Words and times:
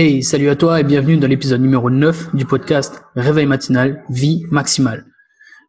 Hey, 0.00 0.22
salut 0.22 0.48
à 0.48 0.54
toi 0.54 0.78
et 0.78 0.84
bienvenue 0.84 1.16
dans 1.16 1.26
l'épisode 1.26 1.60
numéro 1.60 1.90
9 1.90 2.36
du 2.36 2.44
podcast 2.44 3.02
Réveil 3.16 3.46
matinal, 3.46 4.04
vie 4.08 4.44
maximale. 4.48 5.04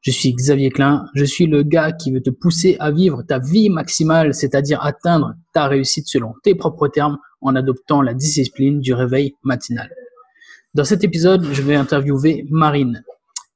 Je 0.01 0.11
suis 0.11 0.35
Xavier 0.35 0.69
Klein, 0.69 1.07
je 1.15 1.25
suis 1.25 1.47
le 1.47 1.63
gars 1.63 1.93
qui 1.93 2.11
veut 2.11 2.21
te 2.21 2.29
pousser 2.29 2.77
à 2.79 2.91
vivre 2.91 3.23
ta 3.23 3.39
vie 3.39 3.71
maximale, 3.71 4.35
c'est-à-dire 4.35 4.85
atteindre 4.85 5.33
ta 5.51 5.65
réussite 5.65 6.07
selon 6.07 6.35
tes 6.43 6.53
propres 6.53 6.89
termes 6.89 7.17
en 7.41 7.55
adoptant 7.55 8.03
la 8.03 8.13
discipline 8.13 8.81
du 8.81 8.93
réveil 8.93 9.33
matinal. 9.41 9.89
Dans 10.75 10.85
cet 10.85 11.03
épisode, 11.03 11.47
je 11.51 11.63
vais 11.63 11.73
interviewer 11.73 12.45
Marine. 12.51 13.03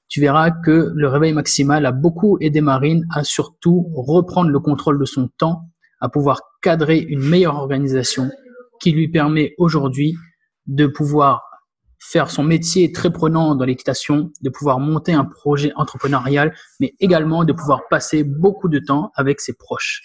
Tu 0.10 0.22
verras 0.22 0.50
que 0.50 0.92
le 0.96 1.08
réveil 1.08 1.34
maximal 1.34 1.86
a 1.86 1.92
beaucoup 1.92 2.40
aidé 2.42 2.62
Marine 2.62 3.06
à 3.12 3.24
surtout 3.24 3.92
reprendre 3.94 4.50
le 4.50 4.60
contrôle 4.60 5.00
de 5.00 5.06
son 5.06 5.30
temps, 5.38 5.70
à 6.02 6.10
pouvoir 6.10 6.42
cadrer 6.64 6.98
une 6.98 7.22
meilleure 7.22 7.58
organisation 7.58 8.32
qui 8.80 8.92
lui 8.92 9.08
permet 9.08 9.54
aujourd'hui 9.60 10.16
de 10.68 10.88
pouvoir 10.88 11.44
faire 12.00 12.30
son 12.30 12.44
métier 12.44 12.92
très 12.92 13.12
prenant 13.12 13.56
dans 13.56 13.66
l'équitation, 13.66 14.32
de 14.42 14.50
pouvoir 14.50 14.80
monter 14.80 15.14
un 15.14 15.24
projet 15.26 15.72
entrepreneurial, 15.76 16.54
mais 16.80 16.94
également 17.00 17.46
de 17.46 17.54
pouvoir 17.54 17.88
passer 17.90 18.24
beaucoup 18.24 18.68
de 18.68 18.80
temps 18.80 19.12
avec 19.16 19.40
ses 19.40 19.54
proches. 19.54 20.04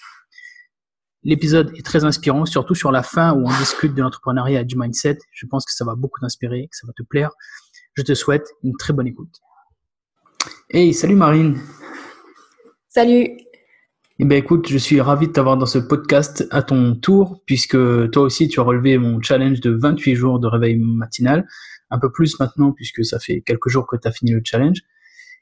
L'épisode 1.25 1.73
est 1.77 1.85
très 1.85 2.05
inspirant, 2.05 2.47
surtout 2.47 2.77
sur 2.77 2.93
la 2.93 3.03
fin 3.03 3.35
où 3.35 3.45
on 3.45 3.59
discute 3.59 3.95
de 3.95 4.03
l'entrepreneuriat 4.03 4.61
et 4.61 4.65
du 4.65 4.79
mindset. 4.79 5.19
Je 5.33 5.47
pense 5.47 5.65
que 5.65 5.73
ça 5.73 5.85
va 5.85 5.97
beaucoup 5.97 6.21
t'inspirer, 6.21 6.69
que 6.71 6.77
ça 6.77 6.87
va 6.87 6.93
te 6.97 7.03
plaire. 7.03 7.31
Je 7.95 8.03
te 8.03 8.15
souhaite 8.15 8.49
une 8.63 8.77
très 8.77 8.93
bonne 8.93 9.09
écoute. 9.09 9.35
Hey, 10.71 10.95
salut 10.95 11.17
Marine. 11.17 11.59
Salut. 12.89 13.48
Eh 14.21 14.25
bien, 14.25 14.37
écoute, 14.37 14.69
je 14.69 14.79
suis 14.79 15.01
ravi 15.01 15.29
de 15.29 15.33
t'avoir 15.33 15.57
dans 15.57 15.67
ce 15.67 15.79
podcast 15.79 16.45
à 16.51 16.65
ton 16.65 16.97
tour, 16.97 17.41
puisque 17.47 17.77
toi 18.11 18.23
aussi, 18.23 18.49
tu 18.49 18.59
as 18.59 18.65
relevé 18.65 18.99
mon 18.99 19.23
challenge 19.23 19.61
de 19.61 19.71
28 19.71 20.17
jours 20.17 20.41
de 20.41 20.49
réveil 20.49 20.77
matinal. 20.77 21.47
Un 21.91 22.01
peu 22.01 22.11
plus 22.11 22.41
maintenant, 22.41 22.73
puisque 22.73 23.05
ça 23.05 23.21
fait 23.21 23.43
quelques 23.43 23.69
jours 23.69 23.87
que 23.87 23.97
tu 23.97 24.09
as 24.09 24.11
fini 24.11 24.33
le 24.33 24.41
challenge. 24.45 24.79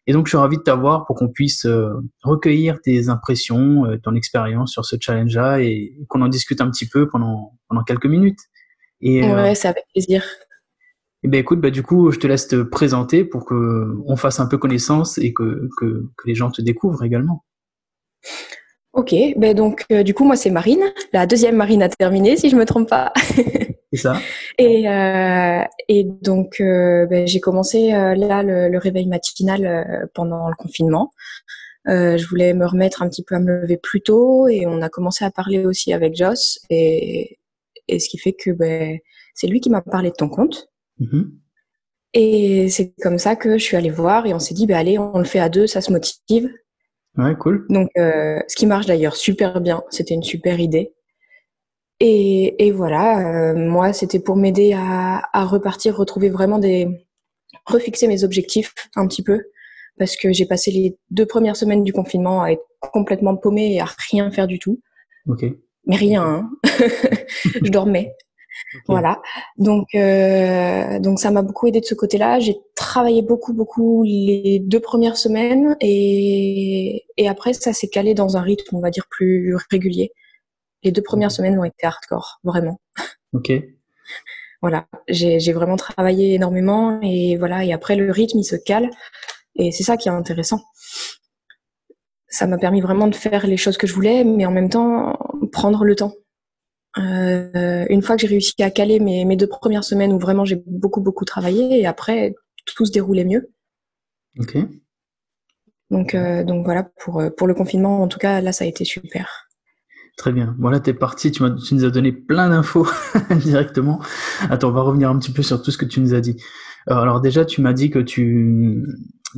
Et 0.06 0.12
donc, 0.12 0.26
je 0.26 0.32
suis 0.32 0.36
ravi 0.36 0.58
de 0.58 0.62
t'avoir 0.62 1.06
pour 1.06 1.16
qu'on 1.16 1.28
puisse 1.28 1.64
euh, 1.64 1.88
recueillir 2.22 2.82
tes 2.82 3.08
impressions, 3.08 3.86
euh, 3.86 3.96
ton 3.96 4.14
expérience 4.14 4.72
sur 4.72 4.84
ce 4.84 4.96
challenge-là 5.00 5.62
et, 5.62 5.96
qu'on 6.10 6.20
en 6.20 6.28
discute 6.28 6.60
un 6.60 6.70
petit 6.70 6.86
peu 6.86 7.08
pendant, 7.08 7.58
pendant 7.68 7.82
quelques 7.82 8.06
minutes. 8.06 8.40
Et, 9.00 9.24
euh, 9.24 9.42
ouais, 9.42 9.54
ça 9.54 9.70
avec 9.70 9.84
plaisir. 9.94 10.22
Eh 11.22 11.28
bien, 11.28 11.40
écoute, 11.40 11.62
bah, 11.62 11.70
du 11.70 11.82
coup, 11.82 12.10
je 12.10 12.18
te 12.18 12.26
laisse 12.26 12.46
te 12.46 12.62
présenter 12.62 13.24
pour 13.24 13.46
qu'on 13.46 14.16
fasse 14.16 14.38
un 14.38 14.46
peu 14.46 14.58
connaissance 14.58 15.16
et 15.16 15.32
que, 15.32 15.66
que, 15.78 16.10
que 16.14 16.28
les 16.28 16.34
gens 16.34 16.50
te 16.50 16.60
découvrent 16.60 17.04
également. 17.04 17.42
Ok, 18.96 19.14
ben 19.36 19.52
donc 19.54 19.84
euh, 19.92 20.02
du 20.02 20.14
coup 20.14 20.24
moi 20.24 20.36
c'est 20.36 20.48
Marine, 20.48 20.82
la 21.12 21.26
deuxième 21.26 21.54
Marine 21.54 21.82
à 21.82 21.90
terminer 21.90 22.38
si 22.38 22.48
je 22.48 22.56
me 22.56 22.64
trompe 22.64 22.88
pas. 22.88 23.12
c'est 23.92 23.98
ça. 23.98 24.18
Et, 24.58 24.88
euh, 24.88 25.62
et 25.88 26.04
donc 26.04 26.62
euh, 26.62 27.04
ben, 27.04 27.26
j'ai 27.26 27.38
commencé 27.38 27.90
là 27.90 28.42
le, 28.42 28.78
réveil 28.78 29.06
matinal 29.06 30.08
pendant 30.14 30.48
le 30.48 30.54
confinement. 30.54 31.12
je 31.84 32.26
voulais 32.26 32.54
me 32.54 32.64
remettre 32.64 33.02
un 33.02 33.08
petit 33.10 33.22
peu 33.22 33.34
à 33.34 33.38
me 33.38 33.60
lever 33.60 33.76
plus 33.76 34.00
tôt 34.00 34.48
et 34.48 34.66
on 34.66 34.80
a 34.80 34.88
commencé 34.88 35.26
à 35.26 35.30
parler 35.30 35.66
aussi 35.66 35.92
avec 35.92 36.16
Joss 36.16 36.58
et, 36.70 37.38
et 37.88 37.98
ce 37.98 38.08
qui 38.08 38.16
fait 38.16 38.32
que 38.32 38.50
ben, 38.50 38.98
c'est 39.34 39.46
lui 39.46 39.60
qui 39.60 39.68
m'a 39.68 39.82
parlé 39.82 40.08
de 40.08 40.14
ton 40.14 40.30
compte. 40.30 40.70
Mm-hmm. 41.00 41.32
Et 42.14 42.70
c'est 42.70 42.94
comme 43.02 43.18
ça 43.18 43.36
que 43.36 43.58
je 43.58 43.62
suis 43.62 43.76
allée 43.76 43.90
voir 43.90 44.24
et 44.24 44.32
on 44.32 44.38
s'est 44.38 44.54
dit 44.54 44.66
ben 44.66 44.78
allez 44.78 44.98
on 44.98 45.18
le 45.18 45.24
fait 45.24 45.38
à 45.38 45.50
deux, 45.50 45.66
ça 45.66 45.82
se 45.82 45.92
motive. 45.92 46.50
Ouais, 47.18 47.34
cool. 47.36 47.66
Donc, 47.70 47.88
euh, 47.96 48.40
ce 48.48 48.56
qui 48.56 48.66
marche 48.66 48.86
d'ailleurs 48.86 49.16
super 49.16 49.60
bien. 49.60 49.82
C'était 49.90 50.14
une 50.14 50.22
super 50.22 50.60
idée. 50.60 50.92
Et, 52.00 52.66
et 52.66 52.72
voilà, 52.72 53.50
euh, 53.50 53.54
moi, 53.54 53.92
c'était 53.92 54.20
pour 54.20 54.36
m'aider 54.36 54.74
à, 54.74 55.22
à, 55.32 55.44
repartir, 55.44 55.96
retrouver 55.96 56.28
vraiment 56.28 56.58
des. 56.58 56.88
refixer 57.64 58.06
mes 58.06 58.24
objectifs 58.24 58.74
un 58.96 59.06
petit 59.06 59.22
peu. 59.22 59.44
Parce 59.98 60.16
que 60.16 60.30
j'ai 60.32 60.44
passé 60.44 60.70
les 60.70 60.98
deux 61.10 61.24
premières 61.24 61.56
semaines 61.56 61.82
du 61.82 61.92
confinement 61.92 62.42
à 62.42 62.50
être 62.50 62.62
complètement 62.92 63.34
paumée 63.34 63.74
et 63.74 63.80
à 63.80 63.86
rien 64.10 64.30
faire 64.30 64.46
du 64.46 64.58
tout. 64.58 64.80
Ok. 65.26 65.44
Mais 65.86 65.96
rien, 65.96 66.22
hein. 66.22 66.50
je 67.62 67.70
dormais. 67.70 68.12
Voilà. 68.88 69.20
Donc, 69.58 69.94
euh, 69.94 70.98
donc 70.98 71.20
ça 71.20 71.30
m'a 71.30 71.42
beaucoup 71.42 71.66
aidé 71.66 71.80
de 71.80 71.84
ce 71.84 71.94
côté-là. 71.94 72.40
J'ai 72.40 72.56
travaillé 72.74 73.22
beaucoup, 73.22 73.52
beaucoup 73.52 74.02
les 74.04 74.60
deux 74.64 74.80
premières 74.80 75.16
semaines 75.16 75.76
et, 75.80 77.04
et 77.16 77.28
après 77.28 77.52
ça 77.52 77.72
s'est 77.72 77.88
calé 77.88 78.14
dans 78.14 78.36
un 78.36 78.42
rythme, 78.42 78.76
on 78.76 78.80
va 78.80 78.90
dire, 78.90 79.06
plus 79.10 79.56
régulier. 79.70 80.12
Les 80.82 80.92
deux 80.92 81.02
premières 81.02 81.32
semaines 81.32 81.58
ont 81.58 81.64
été 81.64 81.86
hardcore, 81.86 82.40
vraiment. 82.44 82.80
Ok. 83.32 83.52
Voilà. 84.62 84.86
J'ai 85.08 85.52
vraiment 85.52 85.76
travaillé 85.76 86.34
énormément 86.34 87.00
et 87.02 87.36
voilà. 87.36 87.64
Et 87.64 87.72
après 87.72 87.96
le 87.96 88.10
rythme, 88.10 88.38
il 88.38 88.44
se 88.44 88.56
cale 88.56 88.90
et 89.56 89.72
c'est 89.72 89.84
ça 89.84 89.96
qui 89.96 90.08
est 90.08 90.12
intéressant. 90.12 90.60
Ça 92.28 92.46
m'a 92.46 92.58
permis 92.58 92.80
vraiment 92.80 93.06
de 93.06 93.14
faire 93.14 93.46
les 93.46 93.56
choses 93.56 93.78
que 93.78 93.86
je 93.86 93.94
voulais, 93.94 94.24
mais 94.24 94.44
en 94.46 94.50
même 94.50 94.68
temps 94.68 95.18
prendre 95.52 95.84
le 95.84 95.94
temps 95.94 96.12
une 96.96 98.02
fois 98.02 98.16
que 98.16 98.22
j'ai 98.22 98.28
réussi 98.28 98.54
à 98.60 98.70
caler 98.70 99.00
mes, 99.00 99.24
mes, 99.24 99.36
deux 99.36 99.46
premières 99.46 99.84
semaines 99.84 100.12
où 100.12 100.18
vraiment 100.18 100.44
j'ai 100.44 100.62
beaucoup 100.66 101.00
beaucoup 101.00 101.24
travaillé 101.24 101.80
et 101.80 101.86
après 101.86 102.34
tout 102.64 102.84
se 102.84 102.92
déroulait 102.92 103.24
mieux. 103.24 103.50
Ok. 104.38 104.56
Donc, 105.90 106.14
euh, 106.14 106.44
donc 106.44 106.64
voilà, 106.64 106.88
pour, 107.00 107.20
euh, 107.20 107.30
pour 107.30 107.46
le 107.46 107.54
confinement, 107.54 108.02
en 108.02 108.08
tout 108.08 108.18
cas, 108.18 108.40
là, 108.40 108.52
ça 108.52 108.64
a 108.64 108.68
été 108.68 108.84
super. 108.84 109.46
Très 110.16 110.32
bien. 110.32 110.56
Voilà, 110.58 110.80
t'es 110.80 110.94
parti, 110.94 111.30
tu, 111.30 111.42
tu, 111.64 111.74
nous 111.74 111.84
as 111.84 111.90
donné 111.90 112.10
plein 112.10 112.48
d'infos 112.48 112.88
directement. 113.30 114.00
Attends, 114.48 114.70
on 114.70 114.72
va 114.72 114.80
revenir 114.80 115.10
un 115.10 115.18
petit 115.18 115.32
peu 115.32 115.42
sur 115.42 115.62
tout 115.62 115.70
ce 115.70 115.78
que 115.78 115.84
tu 115.84 116.00
nous 116.00 116.14
as 116.14 116.20
dit. 116.20 116.42
Alors 116.86 117.20
déjà, 117.20 117.44
tu 117.44 117.60
m'as 117.60 117.72
dit 117.72 117.90
que 117.90 117.98
tu, 117.98 118.82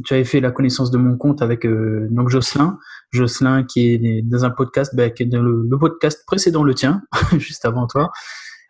tu 0.05 0.15
avais 0.15 0.25
fait 0.25 0.41
la 0.41 0.51
connaissance 0.51 0.91
de 0.91 0.99
mon 0.99 1.17
compte 1.17 1.43
avec 1.43 1.65
euh, 1.67 2.09
donc 2.11 2.29
Jocelyn. 2.29 2.79
Jocelyn 3.11 3.65
qui 3.65 3.95
est 3.95 4.23
dans 4.23 4.45
un 4.45 4.51
podcast, 4.51 4.95
bah, 4.95 5.11
qui 5.11 5.25
est 5.25 5.27
dans 5.27 5.43
le, 5.43 5.79
podcast 5.79 6.25
précédent 6.27 6.63
le 6.63 6.75
tien, 6.75 7.03
juste 7.39 7.65
avant 7.65 7.87
toi. 7.87 8.11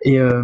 Et 0.03 0.21
euh, 0.21 0.43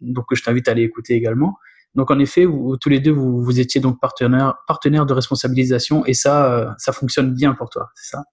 donc 0.00 0.26
je 0.32 0.42
t'invite 0.42 0.68
à 0.68 0.72
aller 0.72 0.82
écouter 0.82 1.14
également. 1.14 1.56
Donc 1.94 2.10
en 2.10 2.18
effet, 2.18 2.44
vous, 2.44 2.76
tous 2.76 2.88
les 2.88 3.00
deux, 3.00 3.10
vous, 3.10 3.42
vous 3.42 3.58
étiez 3.58 3.80
donc 3.80 4.00
partenaires 4.00 4.54
partenaire 4.66 5.06
de 5.06 5.12
responsabilisation 5.12 6.06
et 6.06 6.14
ça, 6.14 6.52
euh, 6.54 6.70
ça 6.78 6.92
fonctionne 6.92 7.34
bien 7.34 7.54
pour 7.54 7.68
toi, 7.68 7.88
c'est 7.96 8.16
ça? 8.16 8.24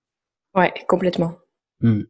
Ouais, 0.56 0.74
complètement. 0.88 1.38
Hmm. 1.82 2.02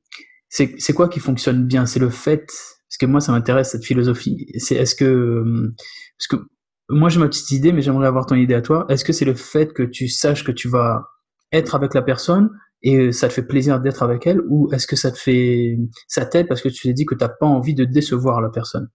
C'est 0.49 0.93
quoi 0.93 1.09
qui 1.09 1.19
fonctionne 1.19 1.65
bien? 1.65 1.85
C'est 1.85 1.99
le 1.99 2.09
fait, 2.09 2.45
parce 2.45 2.97
que 2.99 3.05
moi 3.05 3.21
ça 3.21 3.31
m'intéresse 3.31 3.71
cette 3.71 3.85
philosophie. 3.85 4.47
C'est 4.57 4.75
est-ce 4.75 4.95
que 4.95 5.73
parce 6.17 6.27
que 6.27 6.47
moi 6.89 7.09
j'ai 7.09 7.19
ma 7.19 7.27
petite 7.27 7.51
idée, 7.51 7.71
mais 7.71 7.81
j'aimerais 7.81 8.07
avoir 8.07 8.25
ton 8.25 8.35
idée 8.35 8.53
à 8.53 8.61
toi. 8.61 8.85
Est-ce 8.89 9.03
que 9.03 9.13
c'est 9.13 9.25
le 9.25 9.33
fait 9.33 9.73
que 9.73 9.83
tu 9.83 10.07
saches 10.07 10.43
que 10.43 10.51
tu 10.51 10.69
vas 10.69 11.03
être 11.51 11.75
avec 11.75 11.93
la 11.93 12.01
personne 12.01 12.49
et 12.83 13.11
ça 13.11 13.27
te 13.27 13.33
fait 13.33 13.43
plaisir 13.43 13.79
d'être 13.79 14.03
avec 14.03 14.27
elle, 14.27 14.41
ou 14.47 14.71
est-ce 14.71 14.85
que 14.85 14.95
ça 14.95 15.11
te 15.11 15.17
fait 15.17 15.77
ça 16.07 16.25
t'aide 16.25 16.47
parce 16.47 16.61
que 16.61 16.69
tu 16.69 16.87
t'es 16.87 16.93
dit 16.93 17.05
que 17.05 17.15
t'as 17.15 17.29
pas 17.29 17.45
envie 17.45 17.73
de 17.73 17.85
décevoir 17.85 18.41
la 18.41 18.49
personne? 18.49 18.87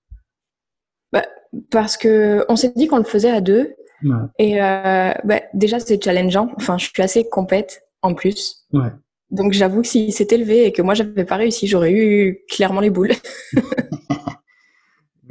Bah, 1.12 1.25
parce 1.70 1.97
que 1.97 2.44
on 2.48 2.56
s'est 2.56 2.72
dit 2.75 2.86
qu'on 2.86 2.98
le 2.98 3.04
faisait 3.04 3.31
à 3.31 3.41
deux. 3.41 3.75
Ouais. 4.04 4.14
Et 4.38 4.62
euh, 4.62 5.12
bah, 5.25 5.41
déjà 5.54 5.81
c'est 5.81 6.02
challengeant. 6.02 6.50
Enfin, 6.56 6.78
je 6.78 6.86
suis 6.86 7.02
assez 7.02 7.28
compète 7.28 7.82
en 8.02 8.14
plus. 8.14 8.66
Ouais. 8.72 8.92
Donc 9.31 9.52
j'avoue 9.52 9.82
que 9.82 9.88
s'il 9.88 10.12
s'était 10.12 10.36
levé 10.36 10.66
et 10.66 10.72
que 10.72 10.82
moi 10.82 10.94
j'avais 10.94 11.25
pas 11.25 11.36
réussi, 11.36 11.66
j'aurais 11.66 11.92
eu 11.92 12.44
clairement 12.48 12.81
les 12.81 12.91
boules. 12.91 13.12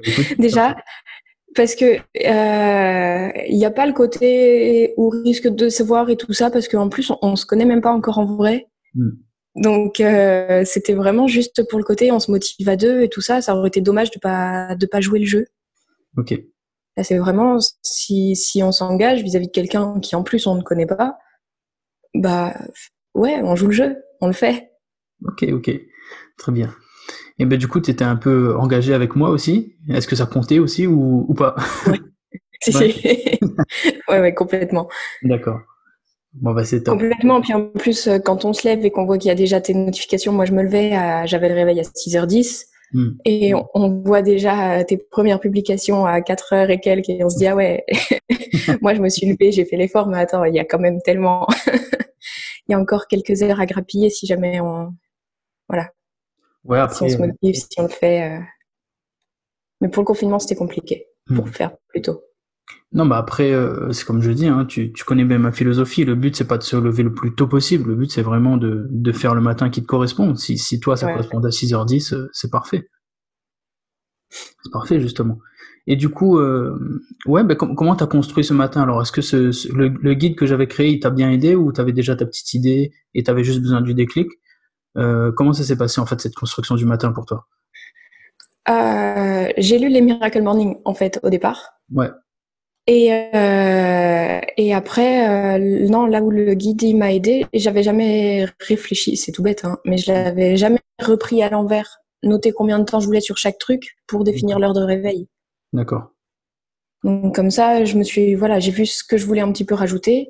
déjà, 0.39 0.75
parce 1.55 1.75
que 1.75 1.95
il 2.15 2.27
euh, 2.27 3.55
n'y 3.55 3.65
a 3.65 3.71
pas 3.71 3.85
le 3.85 3.93
côté 3.93 4.93
où 4.97 5.07
on 5.07 5.23
risque 5.23 5.47
de 5.47 5.69
se 5.69 5.83
voir 5.83 6.09
et 6.09 6.17
tout 6.17 6.33
ça 6.33 6.49
parce 6.49 6.67
qu'en 6.67 6.89
plus 6.89 7.09
on, 7.09 7.17
on, 7.21 7.35
se 7.35 7.45
connaît 7.45 7.65
même 7.65 7.81
pas 7.81 7.91
encore 7.91 8.19
en 8.19 8.25
vrai. 8.25 8.67
Mm. 8.95 9.09
Donc 9.55 9.99
euh, 9.99 10.63
c'était 10.65 10.93
vraiment 10.93 11.27
juste 11.27 11.67
pour 11.67 11.77
le 11.77 11.83
côté 11.83 12.11
on 12.11 12.19
se 12.19 12.31
motive 12.31 12.69
à 12.69 12.77
deux 12.77 13.01
et 13.01 13.09
tout 13.09 13.21
ça. 13.21 13.41
Ça 13.41 13.55
aurait 13.55 13.67
été 13.67 13.81
dommage 13.81 14.11
de 14.11 14.19
pas 14.19 14.75
de 14.75 14.85
pas 14.85 15.01
jouer 15.01 15.19
le 15.19 15.25
jeu. 15.25 15.47
Ok. 16.17 16.33
Là 16.95 17.03
c'est 17.03 17.17
vraiment 17.17 17.57
si 17.81 18.35
si 18.35 18.63
on 18.63 18.71
s'engage 18.71 19.23
vis-à-vis 19.23 19.47
de 19.47 19.51
quelqu'un 19.51 19.99
qui 19.99 20.15
en 20.15 20.23
plus 20.23 20.47
on 20.47 20.55
ne 20.55 20.63
connaît 20.63 20.85
pas, 20.85 21.17
bah 22.13 22.55
ouais 23.13 23.41
on 23.43 23.55
joue 23.55 23.67
le 23.67 23.73
jeu, 23.73 23.97
on 24.21 24.27
le 24.27 24.33
fait. 24.33 24.71
Ok 25.25 25.43
ok 25.51 25.71
très 26.37 26.51
bien. 26.51 26.73
Et 27.41 27.45
ben 27.45 27.57
du 27.57 27.67
coup, 27.67 27.81
tu 27.81 27.89
étais 27.89 28.03
un 28.03 28.17
peu 28.17 28.55
engagé 28.55 28.93
avec 28.93 29.15
moi 29.15 29.31
aussi. 29.31 29.73
Est-ce 29.89 30.07
que 30.07 30.15
ça 30.15 30.27
comptait 30.27 30.59
aussi 30.59 30.85
ou, 30.85 31.25
ou 31.27 31.33
pas? 31.33 31.55
Oui, 32.67 33.01
ouais. 34.07 34.19
ouais, 34.19 34.33
complètement. 34.35 34.87
D'accord. 35.23 35.61
Bon, 36.33 36.53
bah, 36.53 36.63
c'est 36.63 36.83
top. 36.83 36.99
Complètement. 36.99 37.41
Puis 37.41 37.55
en 37.55 37.65
plus, 37.65 38.05
euh, 38.05 38.19
quand 38.19 38.45
on 38.45 38.53
se 38.53 38.67
lève 38.67 38.85
et 38.85 38.91
qu'on 38.91 39.03
voit 39.03 39.17
qu'il 39.17 39.29
y 39.29 39.31
a 39.31 39.35
déjà 39.35 39.59
tes 39.59 39.73
notifications, 39.73 40.31
moi 40.31 40.45
je 40.45 40.51
me 40.53 40.61
levais, 40.61 40.91
j'avais 41.25 41.49
le 41.49 41.55
réveil 41.55 41.79
à 41.79 41.83
6h10. 41.83 42.65
Hmm. 42.93 43.13
Et 43.25 43.53
on, 43.73 44.03
voit 44.05 44.21
déjà 44.21 44.73
euh, 44.73 44.83
tes 44.83 44.97
premières 44.97 45.39
publications 45.39 46.05
à 46.05 46.21
4 46.21 46.53
h 46.53 46.69
et 46.69 46.79
quelques 46.79 47.09
et 47.09 47.23
on 47.23 47.29
se 47.29 47.37
dit 47.37 47.47
ah 47.47 47.55
ouais, 47.55 47.83
moi 48.81 48.93
je 48.93 49.01
me 49.01 49.09
suis 49.09 49.25
levée, 49.25 49.51
j'ai 49.51 49.65
fait 49.65 49.77
l'effort, 49.77 50.07
mais 50.07 50.19
attends, 50.19 50.43
il 50.43 50.53
y 50.53 50.59
a 50.59 50.65
quand 50.65 50.77
même 50.77 51.01
tellement, 51.01 51.47
il 52.67 52.73
y 52.73 52.73
a 52.75 52.79
encore 52.79 53.07
quelques 53.07 53.41
heures 53.41 53.59
à 53.59 53.65
grappiller 53.65 54.11
si 54.11 54.27
jamais 54.27 54.59
on, 54.59 54.93
voilà, 55.67 55.89
Ouais, 56.63 56.79
après, 56.79 56.95
si 56.95 57.03
on 57.03 57.09
se 57.09 57.17
motive, 57.17 57.55
si 57.55 57.67
on 57.79 57.83
le 57.83 57.89
fait. 57.89 58.31
Euh. 58.31 58.39
Mais 59.81 59.89
pour 59.89 60.01
le 60.01 60.05
confinement, 60.05 60.39
c'était 60.39 60.55
compliqué. 60.55 61.07
pour 61.35 61.47
hmm. 61.47 61.51
faire 61.51 61.71
plus 61.89 62.01
tôt. 62.01 62.21
Non, 62.93 63.05
bah 63.05 63.17
après, 63.17 63.53
euh, 63.53 63.91
c'est 63.93 64.05
comme 64.05 64.21
je 64.21 64.31
dis, 64.31 64.47
hein, 64.47 64.65
tu, 64.65 64.91
tu, 64.91 65.05
connais 65.05 65.23
bien 65.23 65.37
ma 65.37 65.53
philosophie. 65.53 66.03
Le 66.03 66.15
but, 66.15 66.35
c'est 66.35 66.47
pas 66.47 66.57
de 66.57 66.63
se 66.63 66.75
lever 66.75 67.03
le 67.03 67.13
plus 67.13 67.33
tôt 67.33 67.47
possible. 67.47 67.89
Le 67.89 67.95
but, 67.95 68.11
c'est 68.11 68.21
vraiment 68.21 68.57
de, 68.57 68.85
de, 68.89 69.11
faire 69.13 69.33
le 69.33 69.41
matin 69.41 69.69
qui 69.69 69.81
te 69.81 69.87
correspond. 69.87 70.35
Si, 70.35 70.57
si 70.57 70.79
toi, 70.79 70.97
ça 70.97 71.07
correspond 71.07 71.39
à 71.39 71.49
6h10, 71.49 72.13
euh, 72.13 72.29
c'est 72.33 72.51
parfait. 72.51 72.89
C'est 74.29 74.71
parfait, 74.71 74.99
justement. 74.99 75.39
Et 75.87 75.95
du 75.95 76.09
coup, 76.09 76.37
euh, 76.37 76.77
ouais, 77.25 77.43
bah, 77.43 77.55
com 77.55 77.75
comment 77.75 77.95
t'as 77.95 78.07
construit 78.07 78.43
ce 78.43 78.53
matin? 78.53 78.81
Alors, 78.81 79.01
est-ce 79.01 79.11
que 79.13 79.21
ce, 79.21 79.73
le, 79.73 79.87
le, 79.87 80.13
guide 80.13 80.35
que 80.35 80.45
j'avais 80.45 80.67
créé, 80.67 80.89
il 80.89 80.99
t'a 80.99 81.09
bien 81.09 81.31
aidé 81.31 81.55
ou 81.55 81.71
t'avais 81.71 81.93
déjà 81.93 82.15
ta 82.15 82.25
petite 82.25 82.53
idée 82.53 82.91
et 83.13 83.23
t'avais 83.23 83.43
juste 83.43 83.61
besoin 83.61 83.81
du 83.81 83.93
déclic? 83.93 84.27
Euh, 84.97 85.31
Comment 85.31 85.53
ça 85.53 85.63
s'est 85.63 85.77
passé, 85.77 86.01
en 86.01 86.05
fait, 86.05 86.19
cette 86.21 86.35
construction 86.35 86.75
du 86.75 86.85
matin 86.85 87.11
pour 87.11 87.25
toi? 87.25 87.47
Euh, 88.69 89.51
J'ai 89.57 89.79
lu 89.79 89.89
les 89.89 90.01
Miracle 90.01 90.41
Morning, 90.41 90.77
en 90.85 90.93
fait, 90.93 91.19
au 91.23 91.29
départ. 91.29 91.73
Ouais. 91.93 92.09
Et, 92.87 93.13
euh, 93.13 94.39
et 94.57 94.73
après, 94.73 95.59
non, 95.59 96.05
là 96.07 96.21
où 96.21 96.31
le 96.31 96.53
guide 96.55 96.95
m'a 96.95 97.13
aidé, 97.13 97.45
j'avais 97.53 97.83
jamais 97.83 98.45
réfléchi, 98.59 99.17
c'est 99.17 99.31
tout 99.31 99.43
bête, 99.43 99.65
hein, 99.65 99.77
mais 99.85 99.97
je 99.97 100.11
l'avais 100.11 100.57
jamais 100.57 100.79
repris 100.99 101.43
à 101.43 101.49
l'envers, 101.49 101.99
noté 102.23 102.51
combien 102.51 102.79
de 102.79 102.83
temps 102.83 102.99
je 102.99 103.05
voulais 103.05 103.21
sur 103.21 103.37
chaque 103.37 103.59
truc 103.59 103.97
pour 104.07 104.23
définir 104.23 104.57
l'heure 104.59 104.73
de 104.73 104.81
réveil. 104.81 105.27
D'accord. 105.73 106.11
Donc 107.03 107.35
comme 107.35 107.51
ça, 107.51 107.83
je 107.85 107.97
me 107.97 108.03
suis, 108.03 108.35
voilà, 108.35 108.59
j'ai 108.59 108.71
vu 108.71 108.85
ce 108.85 109.03
que 109.03 109.17
je 109.17 109.25
voulais 109.25 109.41
un 109.41 109.51
petit 109.51 109.65
peu 109.65 109.75
rajouter. 109.75 110.29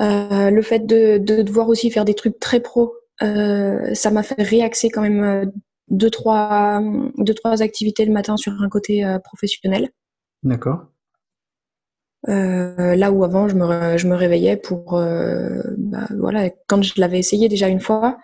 Euh, 0.00 0.50
le 0.50 0.62
fait 0.62 0.80
de, 0.80 1.18
de, 1.18 1.42
devoir 1.42 1.68
aussi 1.68 1.90
faire 1.90 2.04
des 2.04 2.14
trucs 2.14 2.38
très 2.40 2.60
pro, 2.60 2.94
ça 3.20 4.10
m'a 4.10 4.22
fait 4.22 4.42
réaxer 4.42 4.90
quand 4.90 5.02
même 5.02 5.22
euh, 5.22 5.44
deux 5.88 6.10
trois, 6.10 6.82
deux, 7.18 7.34
trois 7.34 7.62
activités 7.62 8.04
le 8.04 8.12
matin 8.12 8.36
sur 8.36 8.52
un 8.60 8.68
côté 8.68 9.04
euh, 9.04 9.18
professionnel. 9.18 9.90
D'accord. 10.42 10.86
Euh, 12.28 12.96
là 12.96 13.12
où 13.12 13.22
avant 13.22 13.48
je 13.48 13.54
me, 13.54 13.98
je 13.98 14.08
me 14.08 14.14
réveillais 14.14 14.56
pour 14.56 14.96
euh, 14.96 15.60
bah, 15.76 16.06
voilà 16.18 16.48
quand 16.68 16.82
je 16.82 16.94
l'avais 16.96 17.18
essayé 17.18 17.50
déjà 17.50 17.68
une 17.68 17.80
fois 17.80 18.16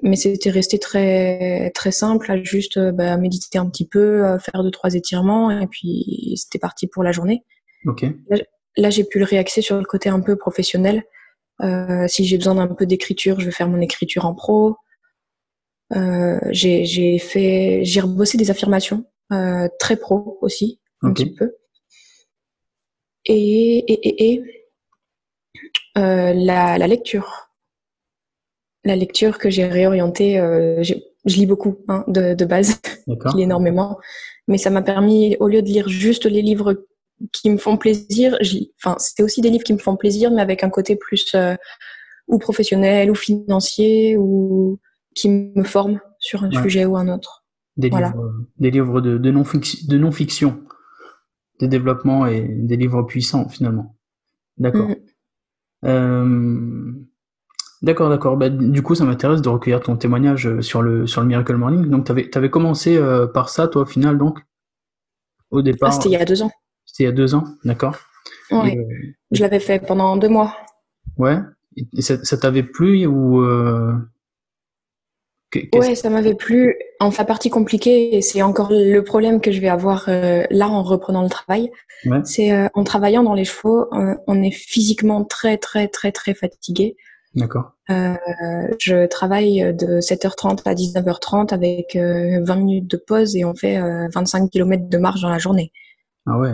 mais 0.00 0.16
c'était 0.16 0.48
resté 0.48 0.78
très 0.78 1.70
très 1.74 1.90
simple 1.90 2.32
à 2.32 2.42
juste 2.42 2.78
bah, 2.78 3.14
méditer 3.18 3.58
un 3.58 3.68
petit 3.68 3.86
peu 3.86 4.38
faire 4.38 4.62
deux 4.62 4.70
trois 4.70 4.94
étirements 4.94 5.50
et 5.50 5.66
puis 5.66 6.32
c'était 6.36 6.58
parti 6.58 6.86
pour 6.86 7.02
la 7.02 7.12
journée 7.12 7.44
ok 7.84 8.06
là, 8.76 8.90
j'ai 8.90 9.04
pu 9.04 9.18
le 9.18 9.24
réaxer 9.24 9.62
sur 9.62 9.76
le 9.76 9.84
côté 9.84 10.08
un 10.08 10.20
peu 10.20 10.36
professionnel 10.36 10.98
euh, 10.98 11.00
si 12.08 12.24
j'ai 12.24 12.38
besoin 12.38 12.56
d'un 12.56 12.66
peu 12.68 12.86
d'écriture 12.86 13.38
je 13.40 13.46
vais 13.46 13.52
faire 13.52 13.68
mon 13.68 13.80
écriture 13.80 14.26
en 14.26 14.34
pro. 14.34 14.76
Euh, 15.94 16.40
j'ai 16.50 17.18
fait 17.18 17.80
j'ai 17.84 18.00
rebossé 18.00 18.38
des 18.38 18.50
affirmations 18.50 19.04
euh, 19.32 19.68
très 19.78 19.96
pro 19.96 20.38
aussi 20.42 20.80
un 21.02 21.12
petit 21.12 21.32
peu. 21.32 21.56
Et, 23.24 23.78
et, 23.92 24.32
et, 24.32 24.42
euh, 25.96 26.32
la, 26.34 26.78
la, 26.78 26.86
lecture. 26.86 27.50
La 28.84 28.96
lecture 28.96 29.38
que 29.38 29.48
j'ai 29.48 29.64
réorientée, 29.64 30.38
euh, 30.38 30.82
je 30.82 30.94
lis 31.24 31.46
beaucoup 31.46 31.78
hein, 31.88 32.04
de, 32.08 32.34
de, 32.34 32.44
base, 32.44 32.80
je 33.06 33.36
lis 33.36 33.42
énormément, 33.42 33.98
mais 34.48 34.58
ça 34.58 34.70
m'a 34.70 34.82
permis, 34.82 35.36
au 35.38 35.48
lieu 35.48 35.62
de 35.62 35.68
lire 35.68 35.88
juste 35.88 36.26
les 36.26 36.42
livres 36.42 36.84
qui 37.32 37.50
me 37.50 37.58
font 37.58 37.76
plaisir, 37.76 38.36
enfin, 38.78 38.96
c'était 38.98 39.22
aussi 39.22 39.40
des 39.40 39.50
livres 39.50 39.64
qui 39.64 39.72
me 39.72 39.78
font 39.78 39.96
plaisir, 39.96 40.30
mais 40.30 40.42
avec 40.42 40.64
un 40.64 40.70
côté 40.70 40.96
plus 40.96 41.34
euh, 41.34 41.54
ou 42.28 42.38
professionnel 42.38 43.10
ou 43.10 43.14
financier 43.14 44.16
ou 44.16 44.80
qui 45.14 45.28
me 45.28 45.64
forment 45.64 46.00
sur 46.18 46.42
un 46.44 46.50
sujet 46.50 46.84
ou 46.84 46.96
un 46.96 47.08
autre. 47.08 47.44
Des 47.76 47.88
livres, 47.88 48.32
des 48.58 48.70
livres 48.70 49.00
de, 49.00 49.18
de 49.18 49.98
non-fiction 49.98 50.62
de 51.60 51.66
développement 51.66 52.26
et 52.26 52.42
des 52.42 52.76
livres 52.76 53.02
puissants 53.02 53.48
finalement. 53.48 53.96
D'accord. 54.58 54.88
Mm. 54.88 54.96
Euh, 55.84 56.92
d'accord, 57.82 58.10
d'accord. 58.10 58.36
Bah, 58.36 58.48
du 58.48 58.82
coup, 58.82 58.94
ça 58.94 59.04
m'intéresse 59.04 59.42
de 59.42 59.48
recueillir 59.48 59.80
ton 59.80 59.96
témoignage 59.96 60.46
euh, 60.46 60.60
sur 60.60 60.82
le, 60.82 61.06
sur 61.06 61.20
le 61.20 61.28
Miracle 61.28 61.56
Morning. 61.56 61.88
Donc, 61.88 62.06
tu 62.06 62.12
avais, 62.12 62.36
avais, 62.36 62.50
commencé 62.50 62.96
euh, 62.96 63.26
par 63.26 63.48
ça, 63.48 63.68
toi, 63.68 63.82
au 63.82 63.86
final, 63.86 64.18
donc? 64.18 64.40
Au 65.50 65.62
départ 65.62 65.90
ah, 65.90 65.92
C'était 65.92 66.08
il 66.08 66.12
y 66.12 66.16
a 66.16 66.24
deux 66.24 66.42
ans. 66.42 66.50
C'était 66.92 67.04
il 67.04 67.06
y 67.06 67.08
a 67.08 67.12
deux 67.12 67.34
ans, 67.34 67.44
d'accord? 67.64 67.96
Oui. 68.50 68.78
Je 69.30 69.42
l'avais 69.42 69.60
fait 69.60 69.84
pendant 69.84 70.16
deux 70.16 70.28
mois. 70.28 70.56
Ouais. 71.16 71.38
Et 71.96 72.02
ça, 72.02 72.22
ça 72.22 72.36
t'avait 72.36 72.62
plu 72.62 73.06
ou 73.06 73.42
Ouais, 75.74 75.94
ça 75.94 76.10
m'avait 76.10 76.34
plu. 76.34 76.76
Enfin, 77.00 77.24
partie 77.24 77.50
compliquée, 77.50 78.16
et 78.16 78.22
c'est 78.22 78.42
encore 78.42 78.68
le 78.70 79.00
problème 79.00 79.40
que 79.40 79.50
je 79.52 79.60
vais 79.60 79.68
avoir 79.68 80.08
euh, 80.08 80.44
là 80.50 80.68
en 80.68 80.82
reprenant 80.82 81.22
le 81.22 81.28
travail. 81.28 81.70
C'est 82.24 82.52
euh, 82.52 82.68
en 82.74 82.84
travaillant 82.84 83.22
dans 83.22 83.34
les 83.34 83.44
chevaux, 83.44 83.86
euh, 83.92 84.14
on 84.26 84.42
est 84.42 84.50
physiquement 84.50 85.24
très, 85.24 85.56
très, 85.58 85.88
très, 85.88 86.10
très 86.10 86.34
fatigué. 86.34 86.96
D'accord. 87.34 87.72
je 87.88 89.06
travaille 89.06 89.74
de 89.74 90.00
7h30 90.00 90.62
à 90.66 90.74
19h30 90.74 91.54
avec 91.54 91.96
20 91.96 92.56
minutes 92.56 92.90
de 92.90 92.98
pause 92.98 93.36
et 93.36 93.46
on 93.46 93.54
fait 93.54 93.80
25 94.14 94.50
km 94.50 94.90
de 94.90 94.98
marche 94.98 95.22
dans 95.22 95.30
la 95.30 95.38
journée. 95.38 95.72
Ah 96.26 96.38
ouais. 96.38 96.52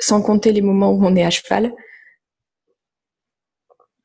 Sans 0.00 0.22
compter 0.22 0.50
les 0.52 0.62
moments 0.62 0.90
où 0.90 1.04
on 1.04 1.14
est 1.14 1.24
à 1.24 1.30
cheval. 1.30 1.72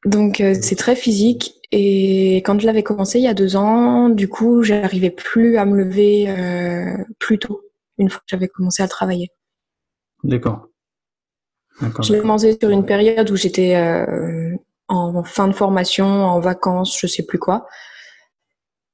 Donc 0.06 0.44
c'est 0.62 0.76
très 0.76 0.96
physique 0.96 1.56
et 1.72 2.38
quand 2.38 2.60
je 2.60 2.66
l'avais 2.66 2.84
commencé 2.84 3.20
il 3.20 3.24
y 3.24 3.28
a 3.28 3.34
deux 3.34 3.56
ans, 3.56 4.10
du 4.10 4.30
coup, 4.30 4.64
j'arrivais 4.64 5.10
plus 5.10 5.58
à 5.58 5.66
me 5.66 5.76
lever 5.76 6.30
euh, 6.30 7.04
plus 7.20 7.40
tôt, 7.40 7.64
une 7.98 8.10
fois 8.10 8.20
que 8.20 8.28
j'avais 8.28 8.48
commencé 8.48 8.84
à 8.84 8.88
travailler. 8.88 9.30
D'accord. 10.24 10.70
Je 12.02 12.14
l'ai 12.14 12.22
commencé 12.22 12.58
sur 12.58 12.70
une 12.70 12.86
période 12.86 13.30
où 13.30 13.36
j'étais 13.36 13.76
euh, 13.76 14.56
en 14.88 15.24
fin 15.24 15.50
de 15.50 15.54
formation, 15.54 16.06
en 16.06 16.40
vacances, 16.40 16.98
je 16.98 17.08
sais 17.08 17.24
plus 17.24 17.40
quoi. 17.40 17.68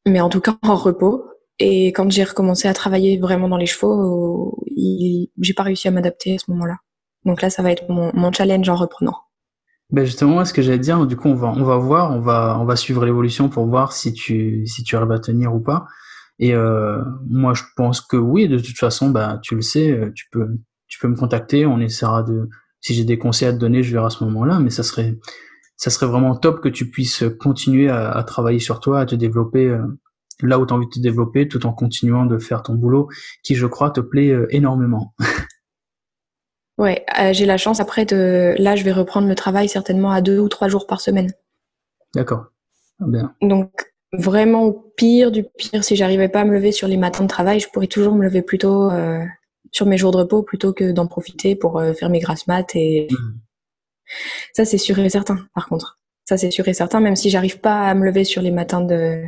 Mais 0.07 0.21
en 0.21 0.29
tout 0.29 0.41
cas 0.41 0.57
en 0.63 0.75
repos. 0.75 1.27
Et 1.59 1.89
quand 1.89 2.09
j'ai 2.09 2.23
recommencé 2.23 2.67
à 2.67 2.73
travailler 2.73 3.19
vraiment 3.19 3.47
dans 3.47 3.57
les 3.57 3.67
chevaux, 3.67 4.57
j'ai 4.75 5.53
pas 5.53 5.61
réussi 5.61 5.87
à 5.87 5.91
m'adapter 5.91 6.33
à 6.33 6.37
ce 6.39 6.49
moment-là. 6.49 6.77
Donc 7.25 7.41
là, 7.41 7.49
ça 7.49 7.61
va 7.63 7.71
être 7.71 7.89
mon 7.89 8.31
challenge 8.31 8.67
en 8.69 8.75
reprenant. 8.75 9.17
Ben 9.91 10.05
justement, 10.05 10.43
ce 10.45 10.53
que 10.53 10.61
j'allais 10.61 10.79
dire, 10.79 11.05
du 11.05 11.17
coup, 11.17 11.27
on 11.27 11.35
va, 11.35 11.49
on 11.49 11.63
va 11.63 11.75
voir, 11.75 12.11
on 12.11 12.21
va, 12.21 12.57
on 12.59 12.63
va 12.63 12.77
suivre 12.77 13.05
l'évolution 13.05 13.49
pour 13.49 13.65
voir 13.67 13.91
si 13.91 14.13
tu, 14.13 14.65
si 14.65 14.83
tu 14.83 14.95
arrives 14.95 15.11
à 15.11 15.19
tenir 15.19 15.53
ou 15.53 15.59
pas. 15.59 15.85
Et 16.39 16.55
euh, 16.55 17.03
moi, 17.29 17.53
je 17.53 17.63
pense 17.75 17.99
que 17.99 18.15
oui. 18.15 18.47
De 18.47 18.57
toute 18.57 18.77
façon, 18.77 19.09
bah, 19.09 19.39
tu 19.43 19.55
le 19.55 19.61
sais, 19.61 19.91
euh, 19.91 20.11
tu 20.15 20.27
peux, 20.31 20.47
tu 20.87 20.97
peux 20.97 21.09
me 21.09 21.15
contacter. 21.15 21.65
On 21.65 21.79
essaiera 21.81 22.23
de, 22.23 22.47
si 22.79 22.93
j'ai 22.93 23.03
des 23.03 23.17
conseils 23.17 23.49
à 23.49 23.53
te 23.53 23.57
donner, 23.57 23.83
je 23.83 23.91
verrai 23.91 24.05
à 24.05 24.09
ce 24.09 24.23
moment-là. 24.23 24.59
Mais 24.59 24.69
ça 24.69 24.83
serait, 24.83 25.19
ça 25.75 25.89
serait 25.89 26.07
vraiment 26.07 26.35
top 26.37 26.61
que 26.61 26.69
tu 26.69 26.89
puisses 26.89 27.25
continuer 27.39 27.89
à, 27.89 28.11
à 28.11 28.23
travailler 28.23 28.59
sur 28.59 28.79
toi, 28.79 29.01
à 29.01 29.05
te 29.05 29.15
développer 29.15 29.67
euh, 29.67 29.85
là 30.41 30.57
où 30.57 30.65
tu 30.65 30.73
as 30.73 30.77
envie 30.77 30.87
de 30.87 30.91
te 30.91 30.99
développer, 30.99 31.49
tout 31.49 31.65
en 31.65 31.73
continuant 31.73 32.25
de 32.25 32.37
faire 32.37 32.63
ton 32.63 32.75
boulot, 32.75 33.09
qui, 33.43 33.55
je 33.55 33.67
crois, 33.67 33.91
te 33.91 33.99
plaît 33.99 34.29
euh, 34.29 34.47
énormément. 34.51 35.13
Ouais, 36.77 37.05
euh, 37.19 37.33
j'ai 37.33 37.45
la 37.45 37.57
chance 37.57 37.79
après 37.79 38.05
de. 38.05 38.55
Là, 38.57 38.75
je 38.75 38.83
vais 38.83 38.91
reprendre 38.91 39.27
le 39.27 39.35
travail 39.35 39.69
certainement 39.69 40.11
à 40.11 40.21
deux 40.21 40.39
ou 40.39 40.49
trois 40.49 40.67
jours 40.67 40.87
par 40.87 41.01
semaine. 41.01 41.31
D'accord. 42.15 42.45
Ah, 42.99 43.05
bien. 43.07 43.35
Donc, 43.41 43.93
vraiment 44.13 44.63
au 44.63 44.73
pire 44.95 45.31
du 45.31 45.43
pire, 45.43 45.83
si 45.83 45.95
j'arrivais 45.95 46.29
pas 46.29 46.41
à 46.41 46.45
me 46.45 46.53
lever 46.53 46.71
sur 46.71 46.87
les 46.87 46.97
matins 46.97 47.23
de 47.23 47.29
travail, 47.29 47.59
je 47.59 47.69
pourrais 47.69 47.87
toujours 47.87 48.15
me 48.15 48.23
lever 48.23 48.41
plutôt 48.41 48.89
euh, 48.89 49.23
sur 49.71 49.85
mes 49.85 49.97
jours 49.97 50.11
de 50.11 50.17
repos 50.17 50.43
plutôt 50.43 50.73
que 50.73 50.91
d'en 50.91 51.07
profiter 51.07 51.55
pour 51.55 51.79
euh, 51.79 51.93
faire 51.93 52.09
mes 52.09 52.19
grasses 52.19 52.47
maths. 52.47 52.75
Et 52.75 53.07
mmh. 53.09 53.15
ça, 54.53 54.65
c'est 54.65 54.77
sûr 54.77 54.97
et 54.99 55.09
certain, 55.09 55.45
par 55.53 55.67
contre. 55.67 55.99
Ça, 56.25 56.37
c'est 56.37 56.51
sûr 56.51 56.67
et 56.67 56.73
certain, 56.73 56.99
même 56.99 57.15
si 57.15 57.29
j'arrive 57.29 57.59
pas 57.59 57.87
à 57.87 57.93
me 57.93 58.05
lever 58.05 58.23
sur 58.23 58.41
les 58.41 58.51
matins 58.51 58.81
de, 58.81 59.23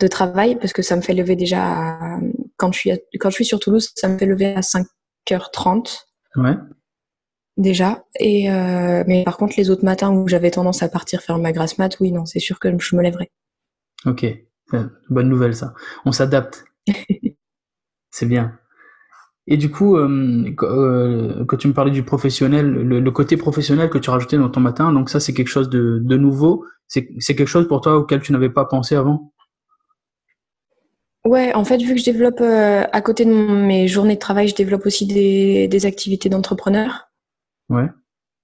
de 0.00 0.06
travail, 0.08 0.56
parce 0.56 0.72
que 0.72 0.82
ça 0.82 0.96
me 0.96 1.02
fait 1.02 1.14
lever 1.14 1.36
déjà 1.36 1.98
quand 2.56 2.72
je 2.72 2.78
suis 2.78 2.90
quand 3.20 3.30
je 3.30 3.34
suis 3.34 3.44
sur 3.44 3.60
Toulouse, 3.60 3.92
ça 3.94 4.08
me 4.08 4.18
fait 4.18 4.26
lever 4.26 4.54
à 4.54 4.60
5h30 4.60 6.05
Ouais. 6.36 6.56
Déjà. 7.56 8.04
Et 8.20 8.50
euh, 8.50 9.02
mais 9.06 9.24
par 9.24 9.36
contre, 9.36 9.54
les 9.56 9.70
autres 9.70 9.84
matins 9.84 10.12
où 10.12 10.28
j'avais 10.28 10.50
tendance 10.50 10.82
à 10.82 10.88
partir 10.88 11.22
faire 11.22 11.38
ma 11.38 11.52
grasse 11.52 11.78
mat, 11.78 11.96
oui, 12.00 12.12
non, 12.12 12.26
c'est 12.26 12.40
sûr 12.40 12.58
que 12.58 12.68
je 12.78 12.96
me 12.96 13.02
lèverai. 13.02 13.30
Ok, 14.04 14.26
bonne 15.08 15.28
nouvelle 15.28 15.54
ça. 15.54 15.74
On 16.04 16.12
s'adapte. 16.12 16.64
c'est 18.10 18.26
bien. 18.26 18.58
Et 19.48 19.56
du 19.56 19.70
coup, 19.70 19.96
euh, 19.96 20.54
euh, 20.62 21.44
quand 21.46 21.56
tu 21.56 21.68
me 21.68 21.72
parlais 21.72 21.92
du 21.92 22.02
professionnel, 22.02 22.68
le, 22.68 23.10
côté 23.10 23.36
professionnel 23.36 23.88
que 23.88 23.98
tu 23.98 24.10
rajoutais 24.10 24.36
dans 24.36 24.48
ton 24.48 24.60
matin, 24.60 24.92
donc 24.92 25.08
ça 25.08 25.20
c'est 25.20 25.34
quelque 25.34 25.48
chose 25.48 25.70
de, 25.70 26.00
de 26.02 26.16
nouveau. 26.16 26.64
C'est 26.88 27.06
quelque 27.34 27.46
chose 27.46 27.66
pour 27.68 27.80
toi 27.80 27.96
auquel 27.96 28.20
tu 28.20 28.32
n'avais 28.32 28.50
pas 28.50 28.64
pensé 28.64 28.96
avant? 28.96 29.32
Ouais, 31.26 31.52
en 31.54 31.64
fait, 31.64 31.78
vu 31.78 31.94
que 31.94 32.00
je 32.00 32.04
développe 32.04 32.40
euh, 32.40 32.84
à 32.92 33.00
côté 33.00 33.24
de 33.24 33.32
mes 33.32 33.88
journées 33.88 34.14
de 34.14 34.20
travail, 34.20 34.46
je 34.46 34.54
développe 34.54 34.86
aussi 34.86 35.06
des, 35.06 35.66
des 35.66 35.86
activités 35.86 36.28
d'entrepreneur. 36.28 37.10
Ouais. 37.68 37.86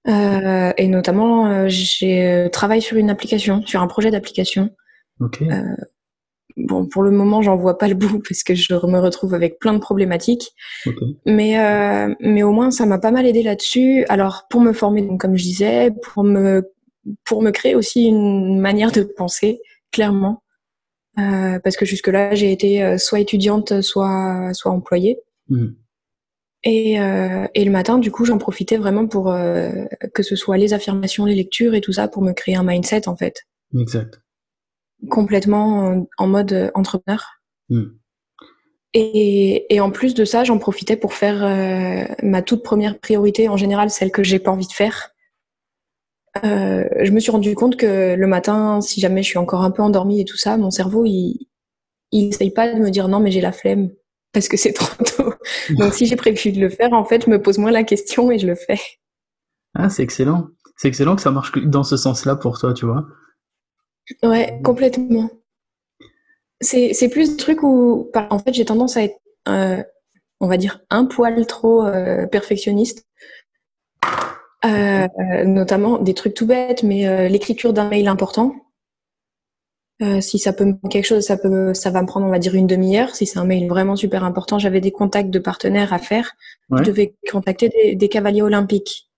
Euh, 0.09 0.73
et 0.77 0.87
notamment, 0.89 1.47
euh, 1.47 1.65
j'ai 1.69 2.49
travaillé 2.51 2.81
sur 2.81 2.97
une 2.97 3.09
application, 3.09 3.61
sur 3.65 3.81
un 3.81 3.87
projet 3.87 4.11
d'application. 4.11 4.69
Ok. 5.21 5.43
bon, 6.57 6.85
pour 6.87 7.03
le 7.03 7.11
moment, 7.11 7.41
j'en 7.41 7.55
vois 7.55 7.77
pas 7.77 7.87
le 7.87 7.95
bout 7.95 8.21
parce 8.27 8.43
que 8.43 8.53
je 8.53 8.73
me 8.73 8.99
retrouve 8.99 9.33
avec 9.33 9.59
plein 9.59 9.73
de 9.73 9.79
problématiques. 9.79 10.51
Mais, 11.25 11.59
euh, 11.59 12.13
mais 12.19 12.43
au 12.43 12.51
moins, 12.51 12.69
ça 12.69 12.85
m'a 12.85 12.99
pas 12.99 13.11
mal 13.11 13.25
aidé 13.25 13.43
là-dessus. 13.43 14.05
Alors, 14.09 14.47
pour 14.49 14.59
me 14.59 14.73
former, 14.73 15.03
donc, 15.03 15.21
comme 15.21 15.37
je 15.37 15.43
disais, 15.43 15.91
pour 16.01 16.25
me, 16.25 16.69
pour 17.23 17.41
me 17.41 17.51
créer 17.51 17.75
aussi 17.75 18.03
une 18.03 18.59
manière 18.59 18.91
de 18.91 19.03
penser, 19.03 19.61
clairement. 19.91 20.42
Euh, 21.19 21.59
parce 21.59 21.77
que 21.77 21.85
jusque-là, 21.85 22.33
j'ai 22.33 22.51
été 22.51 22.83
euh, 22.83 22.97
soit 22.97 23.19
étudiante, 23.19 23.81
soit, 23.81 24.51
soit 24.53 24.71
employée. 24.71 25.19
Mmh. 25.49 25.67
Et, 26.63 26.99
euh, 26.99 27.45
et, 27.53 27.65
le 27.65 27.71
matin, 27.71 27.97
du 27.97 28.09
coup, 28.09 28.25
j'en 28.25 28.37
profitais 28.37 28.77
vraiment 28.77 29.05
pour 29.05 29.29
euh, 29.29 29.69
que 30.13 30.23
ce 30.23 30.35
soit 30.35 30.57
les 30.57 30.73
affirmations, 30.73 31.25
les 31.25 31.35
lectures 31.35 31.75
et 31.75 31.81
tout 31.81 31.93
ça 31.93 32.07
pour 32.07 32.23
me 32.23 32.31
créer 32.31 32.55
un 32.55 32.63
mindset, 32.63 33.07
en 33.07 33.15
fait. 33.15 33.43
Exact 33.77 34.23
complètement 35.09 36.07
en, 36.17 36.27
mode 36.27 36.71
entrepreneur. 36.73 37.39
Hmm. 37.69 37.85
Et, 38.93 39.79
en 39.79 39.89
plus 39.89 40.13
de 40.13 40.23
ça, 40.23 40.43
j'en 40.43 40.59
profitais 40.59 40.95
pour 40.95 41.13
faire 41.13 41.43
euh, 41.43 42.13
ma 42.21 42.41
toute 42.43 42.63
première 42.63 42.99
priorité, 42.99 43.49
en 43.49 43.57
général 43.57 43.89
celle 43.89 44.11
que 44.11 44.23
j'ai 44.23 44.37
pas 44.37 44.51
envie 44.51 44.67
de 44.67 44.73
faire. 44.73 45.12
Euh, 46.43 46.87
je 47.01 47.11
me 47.11 47.19
suis 47.19 47.31
rendu 47.31 47.53
compte 47.53 47.77
que 47.77 48.15
le 48.15 48.27
matin, 48.27 48.81
si 48.81 48.99
jamais 48.99 49.21
je 49.21 49.29
suis 49.29 49.37
encore 49.37 49.61
un 49.61 49.71
peu 49.71 49.83
endormie 49.83 50.21
et 50.21 50.25
tout 50.25 50.37
ça, 50.37 50.57
mon 50.57 50.71
cerveau, 50.71 51.05
il, 51.05 51.47
il 52.11 52.29
essaye 52.29 52.51
pas 52.51 52.73
de 52.73 52.79
me 52.79 52.89
dire 52.89 53.07
non, 53.07 53.19
mais 53.19 53.31
j'ai 53.31 53.41
la 53.41 53.51
flemme 53.51 53.91
parce 54.31 54.47
que 54.47 54.57
c'est 54.57 54.73
trop 54.73 55.03
tôt. 55.03 55.33
Donc 55.77 55.93
si 55.93 56.05
j'ai 56.05 56.15
prévu 56.15 56.51
de 56.51 56.59
le 56.59 56.69
faire, 56.69 56.93
en 56.93 57.05
fait, 57.05 57.25
je 57.25 57.29
me 57.29 57.41
pose 57.41 57.57
moins 57.57 57.71
la 57.71 57.83
question 57.83 58.31
et 58.31 58.39
je 58.39 58.47
le 58.47 58.55
fais. 58.55 58.79
Ah, 59.75 59.89
c'est 59.89 60.03
excellent. 60.03 60.49
C'est 60.75 60.87
excellent 60.87 61.15
que 61.15 61.21
ça 61.21 61.31
marche 61.31 61.51
dans 61.57 61.83
ce 61.83 61.97
sens-là 61.97 62.35
pour 62.35 62.59
toi, 62.59 62.73
tu 62.73 62.85
vois. 62.85 63.05
Ouais, 64.23 64.59
complètement. 64.63 65.29
C'est 66.61 67.09
plus 67.09 67.31
le 67.31 67.37
truc 67.37 67.61
où, 67.63 68.09
en 68.15 68.39
fait, 68.39 68.53
j'ai 68.53 68.65
tendance 68.65 68.97
à 68.97 69.03
être, 69.03 69.19
euh, 69.47 69.83
on 70.39 70.47
va 70.47 70.57
dire, 70.57 70.79
un 70.89 71.05
poil 71.05 71.45
trop 71.45 71.85
euh, 71.85 72.25
perfectionniste. 72.27 73.05
Euh, 74.65 75.07
notamment 75.45 75.97
des 75.97 76.13
trucs 76.13 76.33
tout 76.33 76.45
bêtes, 76.45 76.83
mais 76.83 77.27
l'écriture 77.29 77.73
d'un 77.73 77.89
mail 77.89 78.07
important. 78.07 78.55
si 80.19 80.39
ça 80.39 80.53
peut 80.53 80.65
me 80.65 80.89
quelque 80.89 81.05
chose, 81.05 81.23
ça 81.23 81.37
peut, 81.37 81.73
ça 81.73 81.89
va 81.89 82.01
me 82.01 82.07
prendre, 82.07 82.25
on 82.25 82.29
va 82.29 82.39
dire, 82.39 82.55
une 82.55 82.67
demi-heure. 82.67 83.15
Si 83.15 83.25
c'est 83.25 83.39
un 83.39 83.45
mail 83.45 83.67
vraiment 83.67 83.95
super 83.95 84.23
important, 84.23 84.59
j'avais 84.59 84.81
des 84.81 84.91
contacts 84.91 85.29
de 85.29 85.39
partenaires 85.39 85.91
à 85.91 85.99
faire. 85.99 86.31
Je 86.71 86.83
devais 86.83 87.15
contacter 87.29 87.95
des, 87.95 88.09
cavaliers 88.09 88.41
olympiques. 88.41 89.09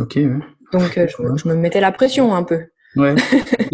Ok. 0.00 0.16
Ouais. 0.16 0.28
Donc 0.72 0.92
je, 0.96 1.36
je, 1.36 1.48
me 1.48 1.54
mettais 1.54 1.80
la 1.80 1.92
pression 1.92 2.34
un 2.34 2.42
peu. 2.42 2.64
Ouais. 2.96 3.14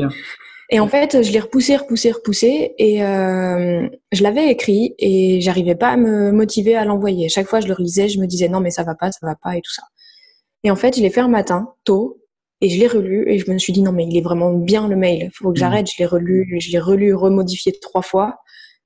et 0.71 0.81
en 0.81 0.89
fait, 0.89 1.23
je 1.23 1.33
l'ai 1.33 1.41
repoussé, 1.41 1.77
repoussé, 1.77 2.13
repoussé, 2.13 2.75
et 2.79 3.05
euh, 3.05 3.87
je 4.13 4.23
l'avais 4.23 4.51
écrit 4.51 4.95
et 4.99 5.41
j'arrivais 5.41 5.75
pas 5.75 5.89
à 5.89 5.97
me 5.97 6.33
motiver 6.33 6.77
à 6.77 6.85
l'envoyer. 6.85 7.29
Chaque 7.29 7.47
fois, 7.47 7.61
je 7.61 7.67
le 7.67 7.75
relisais, 7.75 8.09
je 8.09 8.21
me 8.21 8.27
disais 8.27 8.49
non 8.49 8.61
mais 8.61 8.71
ça 8.71 8.83
va 8.83 8.95
pas, 8.95 9.13
ça 9.13 9.27
va 9.27 9.35
pas 9.35 9.57
et 9.57 9.61
tout 9.61 9.73
ça. 9.73 9.83
Et 10.65 10.71
en 10.71 10.77
fait, 10.77 10.97
je 10.97 11.03
l'ai 11.03 11.11
fait 11.11 11.21
un 11.21 11.29
matin, 11.29 11.75
tôt, 11.85 12.21
et 12.61 12.69
je 12.69 12.79
l'ai 12.79 12.87
relu 12.87 13.25
et 13.29 13.39
je 13.39 13.51
me 13.51 13.57
suis 13.59 13.73
dit 13.73 13.83
non 13.83 13.93
mais 13.93 14.05
il 14.07 14.17
est 14.17 14.21
vraiment 14.21 14.53
bien 14.53 14.87
le 14.87 14.97
mail, 14.97 15.25
il 15.25 15.31
faut 15.33 15.53
que 15.53 15.59
mm. 15.59 15.61
j'arrête. 15.61 15.91
Je 15.91 15.99
l'ai 15.99 16.07
relu, 16.07 16.57
je 16.61 16.71
l'ai 16.71 16.79
relu, 16.79 17.15
remodifié 17.15 17.73
trois 17.81 18.03
fois, 18.03 18.39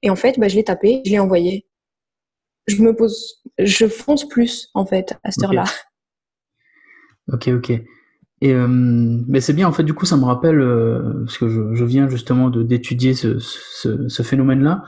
et 0.03 0.11
en 0.11 0.17
fait, 0.17 0.39
bah, 0.39 0.49
je 0.49 0.57
l'ai 0.57 0.65
tapé, 0.65 1.03
je 1.05 1.11
l'ai 1.11 1.19
envoyé. 1.19 1.67
Je 2.67 2.83
me 2.83 2.95
pose, 2.95 3.43
je 3.59 3.87
fonce 3.87 4.27
plus 4.27 4.71
en 4.75 4.87
fait 4.87 5.19
à 5.23 5.31
cette 5.31 5.45
heure-là. 5.45 5.65
Ok, 7.33 7.49
ok. 7.49 7.71
Et 7.71 8.53
euh, 8.53 8.67
mais 8.69 9.41
c'est 9.41 9.55
bien 9.55 9.67
en 9.67 9.73
fait 9.73 9.85
du 9.85 9.95
coup 9.95 10.05
ça 10.05 10.19
me 10.19 10.25
rappelle 10.25 10.61
euh, 10.61 11.23
parce 11.25 11.39
que 11.39 11.49
je, 11.49 11.75
je 11.75 11.85
viens 11.85 12.09
justement 12.09 12.51
de 12.51 12.63
d'étudier 12.63 13.15
ce, 13.15 13.39
ce, 13.39 14.09
ce 14.09 14.23
phénomène-là. 14.23 14.83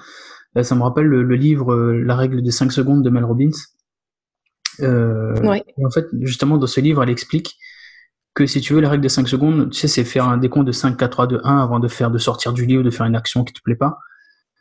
Euh, 0.57 0.63
ça 0.63 0.75
me 0.75 0.83
rappelle 0.83 1.07
le, 1.07 1.23
livre 1.35 1.75
La 1.93 2.17
règle 2.17 2.43
des 2.43 2.51
5 2.51 2.73
secondes 2.73 3.03
de 3.03 3.11
Mel 3.11 3.25
Robbins. 3.25 3.57
Euh, 4.81 5.35
Et 5.79 5.87
en 5.87 5.91
fait 5.91 6.07
justement 6.21 6.59
dans 6.59 6.67
ce 6.67 6.81
livre 6.81 7.03
elle 7.03 7.11
explique 7.11 7.57
que 8.35 8.47
si 8.47 8.61
tu 8.61 8.75
veux 8.75 8.81
la 8.81 8.91
règle 8.91 9.03
des 9.03 9.09
5 9.09 9.29
secondes, 9.29 9.71
tu 9.71 9.79
sais 9.79 9.89
c'est 9.89 10.05
faire 10.05 10.29
un 10.29 10.37
décompte 10.37 10.67
de 10.67 10.73
5, 10.73 10.97
4, 10.97 11.11
3, 11.11 11.27
2, 11.27 11.41
1 11.43 11.59
avant 11.59 11.79
de 11.79 11.89
faire 11.89 12.11
de 12.11 12.19
sortir 12.19 12.53
du 12.53 12.67
lit 12.67 12.77
ou 12.77 12.83
de 12.83 12.91
faire 12.91 13.07
une 13.07 13.17
action 13.17 13.45
qui 13.45 13.55
te 13.55 13.61
plaît 13.63 13.77
pas. 13.77 13.99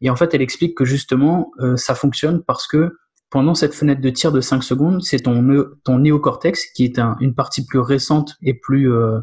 Et 0.02 0.10
en 0.10 0.16
fait 0.16 0.34
elle 0.34 0.42
explique 0.42 0.76
que 0.76 0.86
justement 0.86 1.52
ça 1.76 1.96
fonctionne 1.96 2.44
parce 2.44 2.68
que 2.68 2.94
pendant 3.36 3.54
cette 3.54 3.74
fenêtre 3.74 4.00
de 4.02 4.10
tir 4.10 4.32
de 4.32 4.40
5 4.40 4.64
secondes, 4.64 5.04
c'est 5.04 5.20
ton, 5.20 5.66
ton 5.84 6.00
néocortex, 6.00 6.68
qui 6.74 6.86
est 6.86 7.00
une 7.20 7.36
partie 7.36 7.66
plus 7.66 7.80
récente 7.80 8.36
et 8.42 8.54
plus, 8.54 8.92
euh, 8.92 9.20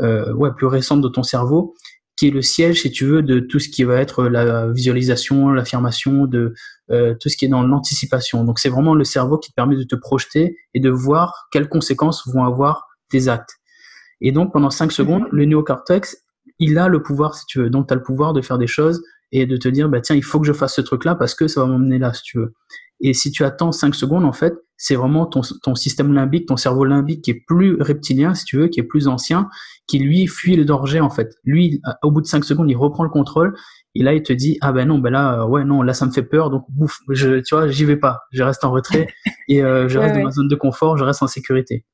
euh, 0.00 0.32
ouais, 0.34 0.52
plus 0.52 0.66
récente 0.66 1.00
de 1.00 1.08
ton 1.08 1.22
cerveau, 1.22 1.74
qui 2.18 2.26
est 2.26 2.30
le 2.32 2.42
siège, 2.42 2.82
si 2.82 2.90
tu 2.90 3.04
veux, 3.04 3.22
de 3.22 3.38
tout 3.38 3.60
ce 3.60 3.68
qui 3.68 3.84
va 3.84 4.00
être 4.00 4.24
la 4.24 4.66
visualisation, 4.72 5.50
l'affirmation, 5.50 6.26
de 6.26 6.52
euh, 6.90 7.14
tout 7.14 7.28
ce 7.28 7.36
qui 7.36 7.44
est 7.44 7.48
dans 7.48 7.62
l'anticipation. 7.62 8.42
Donc 8.42 8.58
c'est 8.58 8.68
vraiment 8.68 8.94
le 8.94 9.04
cerveau 9.04 9.38
qui 9.38 9.50
te 9.50 9.54
permet 9.54 9.76
de 9.76 9.84
te 9.84 9.94
projeter 9.94 10.56
et 10.74 10.80
de 10.80 10.90
voir 10.90 11.46
quelles 11.52 11.68
conséquences 11.68 12.26
vont 12.26 12.42
avoir 12.42 12.88
tes 13.08 13.28
actes. 13.28 13.52
Et 14.20 14.32
donc 14.32 14.52
pendant 14.52 14.70
5 14.70 14.90
secondes, 14.90 15.26
le 15.30 15.44
néocortex, 15.44 16.16
il 16.58 16.76
a 16.78 16.88
le 16.88 17.04
pouvoir, 17.04 17.36
si 17.36 17.46
tu 17.46 17.60
veux. 17.60 17.70
Donc 17.70 17.86
tu 17.86 17.94
as 17.94 17.96
le 17.96 18.02
pouvoir 18.02 18.32
de 18.32 18.40
faire 18.40 18.58
des 18.58 18.66
choses 18.66 19.00
et 19.30 19.46
de 19.46 19.56
te 19.56 19.68
dire, 19.68 19.88
bah 19.88 20.00
tiens, 20.00 20.16
il 20.16 20.24
faut 20.24 20.40
que 20.40 20.46
je 20.46 20.52
fasse 20.52 20.74
ce 20.74 20.80
truc-là 20.80 21.14
parce 21.14 21.36
que 21.36 21.46
ça 21.46 21.60
va 21.60 21.68
m'emmener 21.68 21.98
là, 21.98 22.12
si 22.12 22.22
tu 22.22 22.38
veux. 22.38 22.52
Et 23.00 23.14
si 23.14 23.30
tu 23.30 23.44
attends 23.44 23.70
5 23.70 23.94
secondes, 23.94 24.24
en 24.24 24.32
fait, 24.32 24.54
c'est 24.80 24.94
vraiment 24.94 25.26
ton, 25.26 25.40
ton, 25.62 25.74
système 25.74 26.14
limbique, 26.14 26.46
ton 26.46 26.56
cerveau 26.56 26.84
limbique 26.84 27.22
qui 27.22 27.32
est 27.32 27.42
plus 27.46 27.76
reptilien, 27.82 28.32
si 28.34 28.44
tu 28.44 28.56
veux, 28.56 28.68
qui 28.68 28.78
est 28.78 28.84
plus 28.84 29.08
ancien, 29.08 29.48
qui 29.88 29.98
lui 29.98 30.28
fuit 30.28 30.54
le 30.54 30.64
danger, 30.64 31.00
en 31.00 31.10
fait. 31.10 31.34
Lui, 31.44 31.82
au 32.02 32.12
bout 32.12 32.20
de 32.20 32.26
5 32.26 32.44
secondes, 32.44 32.70
il 32.70 32.76
reprend 32.76 33.02
le 33.02 33.10
contrôle, 33.10 33.56
et 33.96 34.04
là, 34.04 34.14
il 34.14 34.22
te 34.22 34.32
dit, 34.32 34.56
ah 34.60 34.70
ben 34.70 34.86
non, 34.86 35.00
ben 35.00 35.10
là, 35.10 35.40
euh, 35.40 35.46
ouais, 35.46 35.64
non, 35.64 35.82
là, 35.82 35.94
ça 35.94 36.06
me 36.06 36.12
fait 36.12 36.22
peur, 36.22 36.50
donc, 36.50 36.64
bouf, 36.68 37.00
je, 37.08 37.40
tu 37.40 37.56
vois, 37.56 37.66
j'y 37.66 37.84
vais 37.84 37.96
pas. 37.96 38.20
Je 38.30 38.44
reste 38.44 38.64
en 38.64 38.70
retrait, 38.70 39.08
et 39.48 39.64
euh, 39.64 39.88
je 39.88 39.98
reste 39.98 40.14
dans 40.14 40.22
ma 40.22 40.30
zone 40.30 40.48
de 40.48 40.54
confort, 40.54 40.96
je 40.96 41.04
reste 41.04 41.24
en 41.24 41.26
sécurité. 41.26 41.84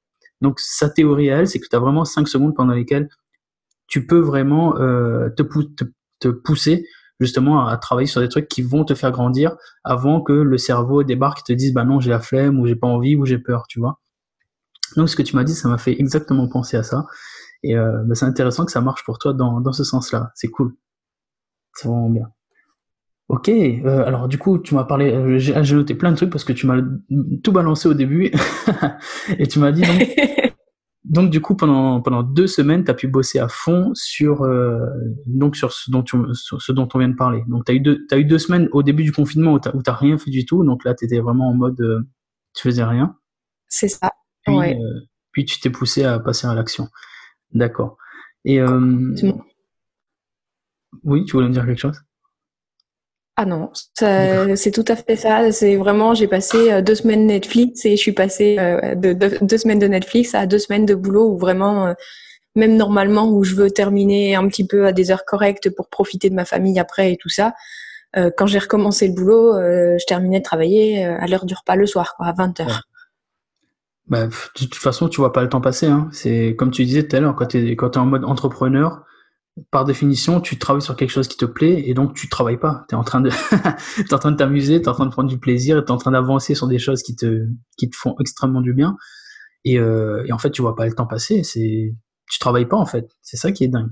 Donc, 0.43 0.61
sa 0.61 0.91
théorie 0.91 1.31
à 1.31 1.39
elle, 1.39 1.49
c'est 1.49 1.61
que 1.61 1.67
tu 1.69 1.75
as 1.75 1.79
vraiment 1.79 2.05
5 2.05 2.29
secondes 2.29 2.55
pendant 2.55 2.75
lesquelles 2.75 3.09
tu 3.87 4.07
peux 4.07 4.21
vraiment 4.21 4.77
euh, 4.79 5.31
te, 5.31 5.43
te, 5.43 5.85
te 6.21 6.29
pousser 6.29 6.85
justement 7.21 7.67
à 7.67 7.77
travailler 7.77 8.07
sur 8.07 8.21
des 8.21 8.29
trucs 8.29 8.49
qui 8.49 8.63
vont 8.63 8.85
te 8.85 8.95
faire 8.95 9.11
grandir 9.11 9.57
avant 9.85 10.21
que 10.21 10.33
le 10.33 10.59
cerveau 10.59 11.03
débarque 11.03 11.41
et 11.41 11.53
te 11.53 11.53
dise 11.53 11.73
bah 11.73 11.85
non 11.85 12.01
j'ai 12.01 12.11
la 12.11 12.21
flemme 12.21 12.59
ou 12.61 12.67
j'ai 12.67 12.77
pas 12.77 12.87
envie 12.87 13.17
ou 13.17 13.25
j'ai 13.25 13.39
peur 13.39 13.65
tu 13.69 13.81
vois. 13.81 14.01
Donc 14.97 15.09
ce 15.09 15.17
que 15.17 15.23
tu 15.23 15.37
m'as 15.37 15.45
dit 15.45 15.55
ça 15.55 15.69
m'a 15.69 15.79
fait 15.79 15.93
exactement 15.93 16.49
penser 16.49 16.77
à 16.77 16.83
ça. 16.83 17.07
Et 17.63 17.77
euh, 17.77 18.03
bah, 18.05 18.15
c'est 18.15 18.27
intéressant 18.27 18.65
que 18.65 18.73
ça 18.73 18.81
marche 18.81 19.05
pour 19.05 19.19
toi 19.19 19.33
dans, 19.33 19.61
dans 19.61 19.73
ce 19.73 19.85
sens 19.85 20.13
là 20.13 20.31
c'est 20.35 20.49
cool. 20.49 20.75
C'est 21.75 21.89
vraiment 21.89 22.11
bien. 22.11 22.29
Ok 23.29 23.49
euh, 23.49 24.05
alors 24.05 24.29
du 24.29 24.39
coup 24.39 24.59
tu 24.59 24.75
m'as 24.75 24.85
parlé 24.85 25.13
euh, 25.13 25.39
j'ai 25.39 25.75
noté 25.75 25.95
plein 25.95 26.11
de 26.11 26.17
trucs 26.17 26.31
parce 26.31 26.45
que 26.45 26.53
tu 26.53 26.67
m'as 26.67 26.83
tout 27.43 27.53
balancé 27.53 27.89
au 27.89 27.95
début. 27.95 28.33
Et 29.39 29.47
tu 29.47 29.59
m'as 29.61 29.73
dit 29.73 29.85
donc 31.15 31.31
du 31.31 31.41
coup 31.41 31.55
pendant 31.55 32.01
pendant 32.01 32.25
deux 32.25 32.49
semaines 32.49 32.85
tu 32.85 32.91
as 32.91 32.95
pu 32.95 33.07
bosser 33.07 33.39
à 33.39 33.47
fond 33.47 33.93
sur 33.95 34.43
euh, 34.43 34.85
donc 35.27 35.55
sur 35.55 35.73
ce 35.73 35.89
dont 35.89 36.03
tu, 36.03 36.17
ce 36.33 36.73
dont 36.73 36.89
on 36.93 36.99
vient 36.99 37.09
de 37.09 37.15
parler. 37.15 37.45
Donc 37.47 37.65
tu 37.67 37.73
as 37.73 37.75
eu 37.77 37.81
deux 37.81 38.05
as 38.11 38.19
eu 38.19 38.25
deux 38.25 38.39
semaines 38.41 38.69
au 38.73 38.83
début 38.83 39.05
du 39.05 39.13
confinement 39.13 39.55
où 39.55 39.61
tu 39.61 39.69
n'as 39.69 39.95
rien 39.95 40.19
fait 40.19 40.33
du 40.33 40.45
tout. 40.45 40.65
Donc 40.65 40.85
là 40.85 40.93
tu 40.93 41.05
étais 41.05 41.21
vraiment 41.21 41.51
en 41.51 41.55
mode 41.55 41.81
euh, 41.81 42.01
tu 42.53 42.63
faisais 42.63 42.83
rien. 42.83 43.17
C'est 43.69 43.87
ça. 43.87 44.11
Puis, 44.45 44.57
ouais. 44.57 44.77
euh, 44.77 45.01
puis 45.31 45.45
tu 45.45 45.61
t'es 45.61 45.71
poussé 45.71 46.03
à 46.03 46.19
passer 46.19 46.49
à 46.49 46.55
l'action. 46.55 46.89
D'accord. 47.53 47.97
Et 48.45 48.61
euh, 48.61 49.15
oui 51.05 51.25
tu 51.27 51.33
voulais 51.33 51.49
me 51.49 51.53
dire 51.53 51.65
quelque 51.65 51.81
chose? 51.81 52.01
Ah 53.37 53.47
non, 53.47 53.71
c'est 53.75 54.71
tout 54.71 54.85
à 54.87 54.95
fait 54.95 55.17
ça. 55.17 55.51
C'est 55.51 55.77
vraiment, 55.77 56.15
j'ai 56.15 56.29
passé 56.29 56.71
euh, 56.71 56.83
deux 56.83 56.95
semaines 56.95 57.27
Netflix 57.27 57.85
et 57.85 57.97
je 57.97 58.01
suis 58.01 58.13
passée 58.13 58.57
euh, 58.61 58.95
de, 58.95 59.13
deux 59.13 59.59
semaines 59.59 59.81
de 59.81 59.89
Netflix 59.89 60.37
à 60.37 60.47
deux 60.47 60.61
semaines 60.61 60.87
de 60.87 60.95
boulot 60.95 61.33
où 61.33 61.37
vraiment, 61.37 61.89
euh, 61.89 61.95
même 62.55 62.77
normalement, 62.77 63.29
où 63.29 63.43
je 63.43 63.57
veux 63.57 63.71
terminer 63.73 64.37
un 64.37 64.47
petit 64.47 64.65
peu 64.65 64.87
à 64.87 64.93
des 64.93 65.11
heures 65.11 65.25
correctes 65.25 65.69
pour 65.75 65.89
profiter 65.89 66.31
de 66.31 66.35
ma 66.37 66.45
famille 66.45 66.79
après 66.79 67.13
et 67.13 67.17
tout 67.17 67.29
ça. 67.29 67.55
quand 68.37 68.47
j'ai 68.47 68.61
recommencé 68.61 69.09
le 69.09 69.15
boulot, 69.15 69.55
je 69.55 70.07
terminais 70.07 70.39
de 70.39 70.45
travailler 70.45 71.05
à 71.05 71.27
l'heure 71.27 71.47
du 71.47 71.55
repas 71.55 71.75
le 71.75 71.87
soir, 71.87 72.15
quoi, 72.17 72.27
à 72.27 72.33
20 72.33 72.61
heures. 72.61 72.83
Bah, 74.07 74.27
de 74.27 74.33
toute 74.55 74.77
façon, 74.77 75.09
tu 75.09 75.21
vois 75.21 75.33
pas 75.33 75.43
le 75.43 75.49
temps 75.49 75.61
passer. 75.61 75.87
Hein. 75.87 76.09
C'est 76.13 76.55
comme 76.57 76.71
tu 76.71 76.85
disais 76.85 77.03
tout 77.09 77.17
à 77.17 77.19
l'heure, 77.19 77.35
quand 77.35 77.47
tu 77.47 77.59
es, 77.59 77.73
es 77.73 77.99
en 77.99 78.07
mode 78.07 78.25
entrepreneur, 78.25 79.03
par 79.71 79.85
définition, 79.85 80.41
tu 80.41 80.59
travailles 80.59 80.83
sur 80.83 80.97
quelque 80.97 81.11
chose 81.11 81.29
qui 81.29 81.37
te 81.37 81.45
plaît 81.45 81.89
et 81.89 81.95
donc 81.95 82.15
tu 82.15 82.29
travailles 82.29 82.59
pas. 82.59 82.85
Tu 82.89 82.95
es 82.95 82.99
en 82.99 83.05
train 83.05 83.21
de 83.21 83.31
es 83.99 84.15
en 84.15 84.19
train 84.19 84.33
de 84.33 84.37
t'amuser, 84.37 84.81
tu 84.81 84.87
es 84.87 84.89
en 84.89 84.95
train 84.95 85.07
de 85.07 85.13
prendre 85.13 85.29
du 85.29 85.39
plaisir, 85.39 85.85
tu 85.85 85.89
es 85.89 85.91
en 85.93 85.97
train 85.97 86.11
d'avancer 86.11 86.55
sur 86.55 86.67
des 86.67 86.79
choses 86.79 87.03
qui 87.03 87.15
te 87.15 87.47
qui 87.77 87.89
te 87.89 87.97
font 87.97 88.17
extrêmement 88.21 88.61
du 88.61 88.75
bien 88.75 88.97
et, 89.65 89.79
euh, 89.79 90.25
et 90.27 90.33
en 90.33 90.39
fait, 90.39 90.51
tu 90.51 90.63
vois 90.63 90.77
pas 90.77 90.87
le 90.87 90.93
temps 90.95 91.07
passer, 91.07 91.43
c'est 91.43 91.95
tu 92.31 92.39
travailles 92.39 92.67
pas 92.67 92.77
en 92.77 92.87
fait. 92.87 93.11
C'est 93.23 93.37
ça 93.37 93.53
qui 93.53 93.65
est 93.65 93.69
dingue. 93.69 93.91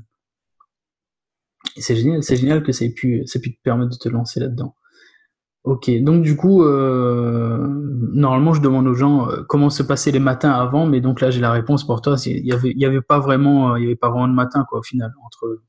c'est 1.76 1.96
génial, 1.96 2.22
c'est 2.22 2.36
génial 2.36 2.62
que 2.62 2.72
ça 2.72 2.84
ait 2.84 2.90
pu 2.90 3.22
ça 3.26 3.38
ait 3.38 3.42
pu 3.42 3.54
te 3.54 3.62
permettre 3.62 3.92
de 3.92 3.96
te 3.96 4.08
lancer 4.08 4.40
là-dedans. 4.40 4.74
Ok, 5.64 5.88
donc 6.00 6.22
du 6.22 6.36
coup, 6.36 6.64
euh, 6.64 7.56
normalement, 8.12 8.52
je 8.52 8.60
demande 8.60 8.88
aux 8.88 8.94
gens 8.94 9.30
euh, 9.30 9.42
comment 9.48 9.70
se 9.70 9.84
passaient 9.84 10.10
les 10.10 10.18
matins 10.18 10.50
avant, 10.50 10.86
mais 10.86 11.00
donc 11.00 11.20
là, 11.20 11.30
j'ai 11.30 11.40
la 11.40 11.52
réponse 11.52 11.86
pour 11.86 12.02
toi. 12.02 12.16
Il 12.26 12.44
y 12.44 12.52
avait, 12.52 12.70
il 12.70 12.80
y 12.80 12.84
avait 12.84 13.00
pas 13.00 13.20
vraiment, 13.20 13.72
euh, 13.72 13.78
il 13.78 13.84
y 13.84 13.86
avait 13.86 13.94
pas 13.94 14.10
vraiment 14.10 14.26
de 14.26 14.32
matin 14.34 14.66
quoi 14.68 14.80
au 14.80 14.82
final 14.82 15.12
entre 15.24 15.60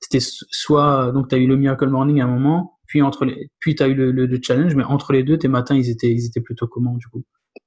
c'était 0.00 0.24
soit 0.50 1.12
donc 1.12 1.28
tu 1.28 1.34
as 1.34 1.38
eu 1.38 1.46
le 1.46 1.56
Miracle 1.56 1.88
Morning 1.88 2.20
à 2.20 2.24
un 2.24 2.28
moment, 2.28 2.78
puis 2.86 3.02
entre 3.02 3.24
les, 3.26 3.50
puis 3.58 3.74
tu 3.74 3.82
as 3.82 3.88
eu 3.88 3.94
le, 3.94 4.12
le, 4.12 4.38
challenge, 4.42 4.74
mais 4.74 4.84
entre 4.84 5.12
les 5.12 5.22
deux, 5.22 5.38
tes 5.38 5.48
matins, 5.48 5.74
ils 5.74 5.90
étaient, 5.90 6.10
ils 6.10 6.26
étaient 6.26 6.42
plutôt 6.42 6.66
comment 6.66 6.94
du 6.94 7.06
coup? 7.06 7.22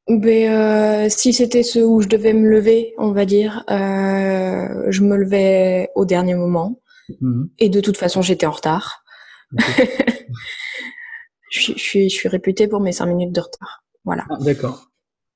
Ben, 0.08 1.10
si 1.10 1.34
c'était 1.34 1.64
ceux 1.64 1.86
où 1.86 2.02
je 2.02 2.08
devais 2.08 2.34
me 2.34 2.48
lever, 2.48 2.94
on 2.98 3.12
va 3.12 3.26
dire, 3.26 3.64
je 3.68 5.02
me 5.02 5.16
levais 5.16 5.90
au 5.96 6.06
dernier 6.06 6.36
moment. 6.36 6.80
Mhm. 7.22 7.50
Et 7.58 7.70
de 7.70 7.82
toute 7.82 7.98
façon, 7.98 8.22
j'étais 8.22 8.46
en 8.46 8.52
retard. 8.52 9.04
je, 11.50 11.74
suis, 11.74 12.10
je 12.10 12.16
suis 12.16 12.30
réputée 12.30 12.68
pour 12.68 12.80
mes 12.80 12.92
5 12.92 13.06
minutes 13.06 13.34
de 13.34 13.42
retard. 13.42 13.84
Voilà. 14.06 14.26
Ah, 14.30 14.38
D'accord. 14.40 14.88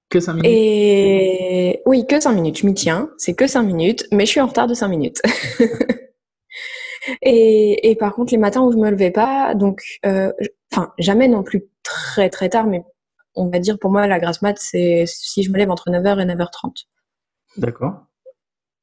Que 0.10 0.20
5 0.20 0.34
minutes 0.34 0.50
Et 0.50 1.82
oui, 1.86 2.06
que 2.08 2.20
5 2.20 2.34
minutes. 2.34 2.60
Je 2.60 2.66
m'y 2.66 2.74
tiens. 2.74 3.10
C'est 3.18 3.34
que 3.34 3.48
5 3.48 3.64
minutes, 3.64 4.06
mais 4.12 4.26
je 4.26 4.32
suis 4.32 4.42
en 4.42 4.48
retard 4.48 4.68
de 4.68 4.74
5 4.74 4.88
minutes. 4.88 5.22
et, 7.22 7.90
et, 7.90 7.96
par 7.96 8.14
contre, 8.14 8.34
les 8.34 8.38
matins 8.38 8.62
où 8.62 8.72
je 8.72 8.78
me 8.78 8.90
levais 8.90 9.12
pas, 9.12 9.56
donc, 9.56 9.82
euh, 10.06 10.32
enfin, 10.72 10.92
jamais 10.98 11.28
non 11.28 11.44
plus 11.44 11.66
très 11.84 12.30
très 12.30 12.50
tard, 12.50 12.68
mais 12.68 12.84
on 13.36 13.50
va 13.50 13.60
dire 13.60 13.80
pour 13.80 13.92
moi, 13.92 14.08
la 14.08 14.20
grasse 14.20 14.42
mat, 14.42 14.58
c'est 14.60 15.06
si 15.08 15.44
je 15.44 15.52
me 15.52 15.58
lève 15.58 15.72
entre 15.72 15.90
9h 15.90 16.22
et 16.22 16.26
9h30. 16.26 16.88
D'accord. 17.58 18.06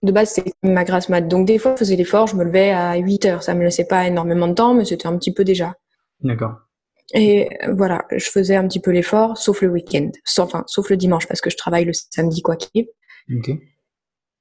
De 0.03 0.13
base, 0.13 0.31
c'est 0.31 0.53
ma 0.63 0.85
grasse 0.85 1.09
mat. 1.09 1.23
Donc, 1.23 1.47
des 1.47 1.59
fois, 1.59 1.73
je 1.73 1.79
faisais 1.79 1.97
l'effort, 1.97 2.27
je 2.27 2.37
me 2.37 2.45
levais 2.45 2.71
à 2.71 2.97
8h. 2.97 3.43
Ça 3.43 3.55
me 3.55 3.65
laissait 3.65 3.87
pas 3.87 4.07
énormément 4.07 4.47
de 4.47 4.55
temps, 4.55 4.73
mais 4.73 4.85
c'était 4.85 5.09
un 5.09 5.19
petit 5.19 5.33
peu 5.33 5.45
déjà. 5.45 5.75
D'accord. 6.21 6.68
Et 7.15 7.49
voilà, 7.71 8.05
je 8.15 8.29
faisais 8.29 8.57
un 8.57 8.67
petit 8.69 8.81
peu 8.81 8.91
l'effort, 8.91 9.39
sauf 9.39 9.63
le 9.63 9.69
week-end. 9.69 10.11
Enfin, 10.39 10.65
sauf 10.67 10.91
le 10.91 10.97
dimanche, 10.97 11.27
parce 11.27 11.41
que 11.41 11.51
je 11.51 11.57
travaille 11.57 11.85
le 11.85 11.93
samedi, 11.93 12.43
quoi 12.43 12.57
qu'il 12.57 12.87
Ok. 13.35 13.51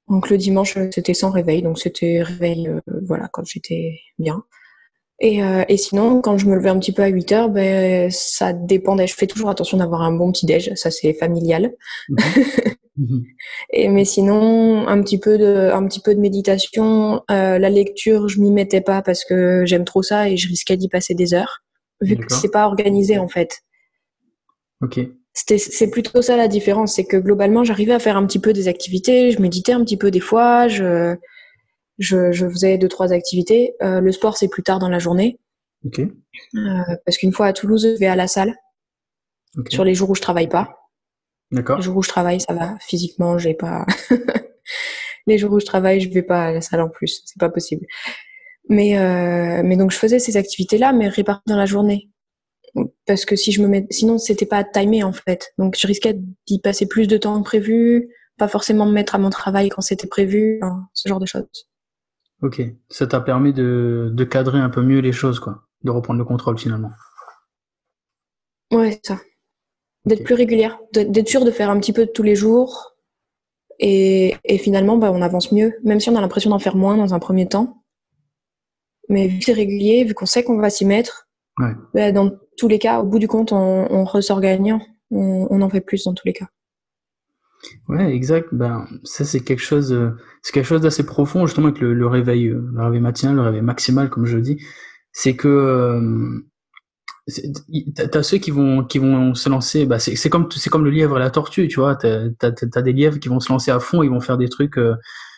Donc, 0.09 0.29
le 0.29 0.37
dimanche, 0.37 0.77
c'était 0.93 1.13
sans 1.13 1.31
réveil. 1.31 1.61
Donc, 1.61 1.79
c'était 1.79 2.21
réveil, 2.21 2.67
euh, 2.67 2.79
voilà, 3.05 3.29
quand 3.31 3.45
j'étais 3.45 3.99
bien. 4.19 4.43
Et, 5.19 5.43
euh, 5.43 5.63
et, 5.67 5.77
sinon, 5.77 6.21
quand 6.21 6.37
je 6.37 6.45
me 6.45 6.55
levais 6.55 6.69
un 6.69 6.79
petit 6.79 6.93
peu 6.93 7.01
à 7.01 7.07
8 7.07 7.31
heures, 7.31 7.49
ben, 7.49 8.09
ça 8.11 8.53
dépendait. 8.53 9.07
Je 9.07 9.15
fais 9.15 9.27
toujours 9.27 9.49
attention 9.49 9.77
d'avoir 9.77 10.01
un 10.01 10.11
bon 10.11 10.31
petit 10.31 10.45
déj. 10.45 10.73
Ça, 10.75 10.91
c'est 10.91 11.13
familial. 11.13 11.73
Mhm. 12.09 12.17
Mhm. 12.97 13.25
et, 13.73 13.89
mais 13.89 14.05
sinon, 14.05 14.87
un 14.87 15.01
petit 15.03 15.19
peu 15.19 15.37
de, 15.37 15.69
un 15.71 15.85
petit 15.87 15.99
peu 15.99 16.15
de 16.15 16.19
méditation. 16.19 17.21
Euh, 17.29 17.59
la 17.59 17.69
lecture, 17.69 18.27
je 18.27 18.41
m'y 18.41 18.51
mettais 18.51 18.81
pas 18.81 19.03
parce 19.03 19.23
que 19.23 19.65
j'aime 19.65 19.85
trop 19.85 20.01
ça 20.01 20.29
et 20.29 20.35
je 20.37 20.47
risquais 20.47 20.77
d'y 20.77 20.89
passer 20.89 21.13
des 21.13 21.35
heures, 21.35 21.63
vu 22.01 22.17
que 22.17 22.33
c'est 22.33 22.51
pas 22.51 22.65
organisé 22.65 23.17
en 23.17 23.27
fait. 23.27 23.61
Ok. 24.81 24.99
C'est 25.33 25.91
plutôt 25.91 26.21
ça 26.23 26.35
la 26.35 26.47
différence, 26.47 26.95
c'est 26.95 27.05
que 27.05 27.17
globalement, 27.17 27.63
j'arrivais 27.63 27.93
à 27.93 27.99
faire 27.99 28.17
un 28.17 28.25
petit 28.25 28.39
peu 28.39 28.53
des 28.53 28.67
activités, 28.67 29.31
je 29.31 29.39
méditais 29.39 29.71
un 29.71 29.83
petit 29.83 29.97
peu 29.97 30.09
des 30.09 30.19
fois, 30.19 30.67
je, 30.67 31.15
je, 31.99 32.31
je 32.31 32.49
faisais 32.49 32.79
deux 32.79 32.87
trois 32.87 33.13
activités. 33.13 33.75
Euh, 33.83 34.01
le 34.01 34.11
sport 34.11 34.35
c'est 34.35 34.47
plus 34.47 34.63
tard 34.63 34.79
dans 34.79 34.89
la 34.89 34.99
journée. 34.99 35.39
Okay. 35.85 36.11
Euh, 36.55 36.95
parce 37.05 37.17
qu'une 37.17 37.33
fois 37.33 37.45
à 37.47 37.53
Toulouse, 37.53 37.87
je 37.93 37.99
vais 37.99 38.07
à 38.07 38.15
la 38.15 38.27
salle. 38.27 38.55
Okay. 39.57 39.73
Sur 39.73 39.83
les 39.83 39.93
jours 39.93 40.09
où 40.09 40.15
je 40.15 40.21
travaille 40.21 40.49
pas. 40.49 40.77
D'accord. 41.51 41.77
Les 41.77 41.83
jours 41.83 41.97
où 41.97 42.03
je 42.03 42.09
travaille, 42.09 42.41
ça 42.41 42.53
va. 42.53 42.75
Physiquement, 42.81 43.37
j'ai 43.37 43.53
pas. 43.53 43.85
les 45.27 45.37
jours 45.37 45.53
où 45.53 45.59
je 45.59 45.65
travaille, 45.65 46.01
je 46.01 46.09
vais 46.09 46.23
pas 46.23 46.45
à 46.45 46.51
la 46.51 46.61
salle 46.61 46.81
en 46.81 46.89
plus. 46.89 47.21
C'est 47.25 47.39
pas 47.39 47.49
possible. 47.49 47.85
Mais 48.69 48.97
euh, 48.99 49.61
mais 49.63 49.77
donc 49.77 49.91
je 49.91 49.97
faisais 49.97 50.19
ces 50.19 50.37
activités 50.37 50.77
là, 50.77 50.93
mais 50.93 51.07
réparties 51.07 51.43
dans 51.47 51.57
la 51.57 51.65
journée. 51.65 52.09
Parce 53.05 53.25
que 53.25 53.35
si 53.35 53.51
je 53.51 53.61
me 53.61 53.67
mets, 53.67 53.87
sinon 53.89 54.17
c'était 54.17 54.45
pas 54.45 54.63
timé 54.63 55.03
en 55.03 55.13
fait. 55.13 55.53
Donc 55.57 55.75
je 55.77 55.87
risquais 55.87 56.19
d'y 56.47 56.59
passer 56.59 56.87
plus 56.87 57.07
de 57.07 57.17
temps 57.17 57.39
que 57.39 57.45
prévu, 57.45 58.09
pas 58.37 58.47
forcément 58.47 58.85
me 58.85 58.91
mettre 58.91 59.15
à 59.15 59.17
mon 59.17 59.29
travail 59.29 59.69
quand 59.69 59.81
c'était 59.81 60.07
prévu, 60.07 60.59
hein, 60.61 60.87
ce 60.93 61.09
genre 61.09 61.19
de 61.19 61.25
choses. 61.25 61.47
Ok, 62.41 62.61
ça 62.89 63.07
t'a 63.07 63.19
permis 63.19 63.51
de, 63.51 64.11
de, 64.13 64.23
cadrer 64.23 64.59
un 64.59 64.69
peu 64.69 64.83
mieux 64.83 64.99
les 64.99 65.11
choses, 65.11 65.39
quoi, 65.39 65.63
de 65.83 65.89
reprendre 65.89 66.19
le 66.19 66.25
contrôle 66.25 66.59
finalement. 66.59 66.91
Ouais, 68.71 68.99
ça. 69.03 69.19
D'être 70.05 70.23
plus 70.23 70.35
régulière, 70.35 70.79
d'être 70.93 71.27
sûr 71.27 71.43
de 71.43 71.51
faire 71.51 71.71
un 71.71 71.79
petit 71.79 71.93
peu 71.93 72.05
tous 72.05 72.21
les 72.21 72.35
jours, 72.35 72.95
et, 73.79 74.35
et 74.43 74.57
finalement, 74.57 74.97
bah, 74.97 75.11
on 75.11 75.21
avance 75.21 75.51
mieux, 75.51 75.73
même 75.83 75.99
si 75.99 76.09
on 76.09 76.15
a 76.15 76.21
l'impression 76.21 76.49
d'en 76.49 76.59
faire 76.59 76.75
moins 76.75 76.97
dans 76.97 77.13
un 77.13 77.19
premier 77.19 77.47
temps. 77.47 77.76
Mais 79.09 79.27
vu 79.27 79.39
que 79.39 79.45
c'est 79.45 79.53
régulier, 79.53 80.03
vu 80.03 80.13
qu'on 80.13 80.25
sait 80.25 80.43
qu'on 80.43 80.57
va 80.59 80.69
s'y 80.69 80.85
mettre, 80.85 81.27
ouais. 81.59 81.73
bah, 81.93 82.11
dans 82.11 82.31
tous 82.57 82.67
les 82.67 82.79
cas, 82.79 82.99
au 82.99 83.05
bout 83.05 83.19
du 83.19 83.27
compte, 83.27 83.51
on, 83.51 83.87
on 83.89 84.03
ressort 84.03 84.41
gagnant. 84.41 84.81
On, 85.11 85.47
on 85.49 85.61
en 85.61 85.69
fait 85.69 85.81
plus 85.81 86.03
dans 86.03 86.13
tous 86.13 86.27
les 86.27 86.33
cas. 86.33 86.47
Ouais, 87.87 88.13
exact. 88.13 88.49
Ben, 88.51 88.87
ça 89.03 89.25
c'est 89.25 89.39
quelque 89.39 89.61
chose, 89.61 89.91
euh, 89.93 90.11
c'est 90.41 90.53
quelque 90.53 90.65
chose 90.65 90.81
d'assez 90.81 91.05
profond 91.05 91.45
justement 91.47 91.67
avec 91.67 91.79
le, 91.79 91.93
le, 91.93 92.07
réveil, 92.07 92.47
euh, 92.47 92.69
le 92.73 92.83
réveil 92.83 93.01
matinal, 93.01 93.35
le 93.35 93.41
réveil 93.41 93.61
maximal, 93.61 94.09
comme 94.09 94.25
je 94.25 94.37
dis. 94.37 94.57
C'est 95.11 95.35
que 95.35 95.47
euh, 95.47 96.39
t'as 97.95 98.23
ceux 98.23 98.37
qui 98.37 98.51
vont 98.51 98.83
qui 98.83 98.99
vont 98.99 99.33
se 99.33 99.49
lancer. 99.49 99.85
Bah, 99.85 99.99
c'est 99.99 100.29
comme 100.29 100.49
c'est 100.51 100.69
comme 100.69 100.85
le 100.85 100.91
lièvre 100.91 101.17
et 101.17 101.19
la 101.19 101.29
tortue, 101.29 101.67
tu 101.67 101.79
vois. 101.79 101.95
T'as 101.95 102.27
as, 102.41 102.81
des 102.81 102.93
lièvres 102.93 103.19
qui 103.19 103.29
vont 103.29 103.39
se 103.39 103.51
lancer 103.51 103.71
à 103.71 103.79
fond, 103.79 104.03
ils 104.03 104.09
vont 104.09 104.21
faire 104.21 104.37
des 104.37 104.49
trucs. 104.49 104.77
Euh, 104.77 104.95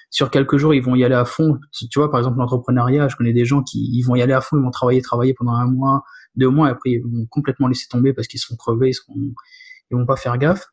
sur 0.10 0.32
quelques 0.32 0.58
jours, 0.58 0.74
ils 0.74 0.82
vont 0.82 0.96
y 0.96 1.04
aller 1.04 1.16
à 1.16 1.26
fond. 1.26 1.60
Tu 1.72 2.00
vois, 2.00 2.10
par 2.10 2.20
exemple, 2.20 2.38
l'entrepreneuriat, 2.40 3.08
je 3.08 3.16
connais 3.16 3.34
des 3.34 3.46
gens 3.46 3.62
qui 3.62 3.90
ils 3.94 4.04
vont 4.04 4.16
y 4.16 4.22
aller 4.22 4.34
à 4.34 4.42
fond, 4.42 4.58
ils 4.58 4.64
vont 4.64 4.72
travailler, 4.72 5.02
travailler 5.02 5.34
pendant 5.34 5.54
un 5.54 5.68
mois, 5.68 6.04
deux 6.36 6.50
mois, 6.50 6.70
et 6.70 6.72
après 6.72 6.92
ils 6.92 7.02
vont 7.02 7.26
complètement 7.30 7.68
laisser 7.68 7.88
tomber 7.90 8.14
parce 8.14 8.28
qu'ils 8.28 8.40
sont 8.40 8.56
crevés, 8.56 8.90
ils 8.90 8.94
seront, 8.94 9.14
ils 9.92 9.98
vont 9.98 10.06
pas 10.06 10.16
faire 10.16 10.38
gaffe. 10.38 10.68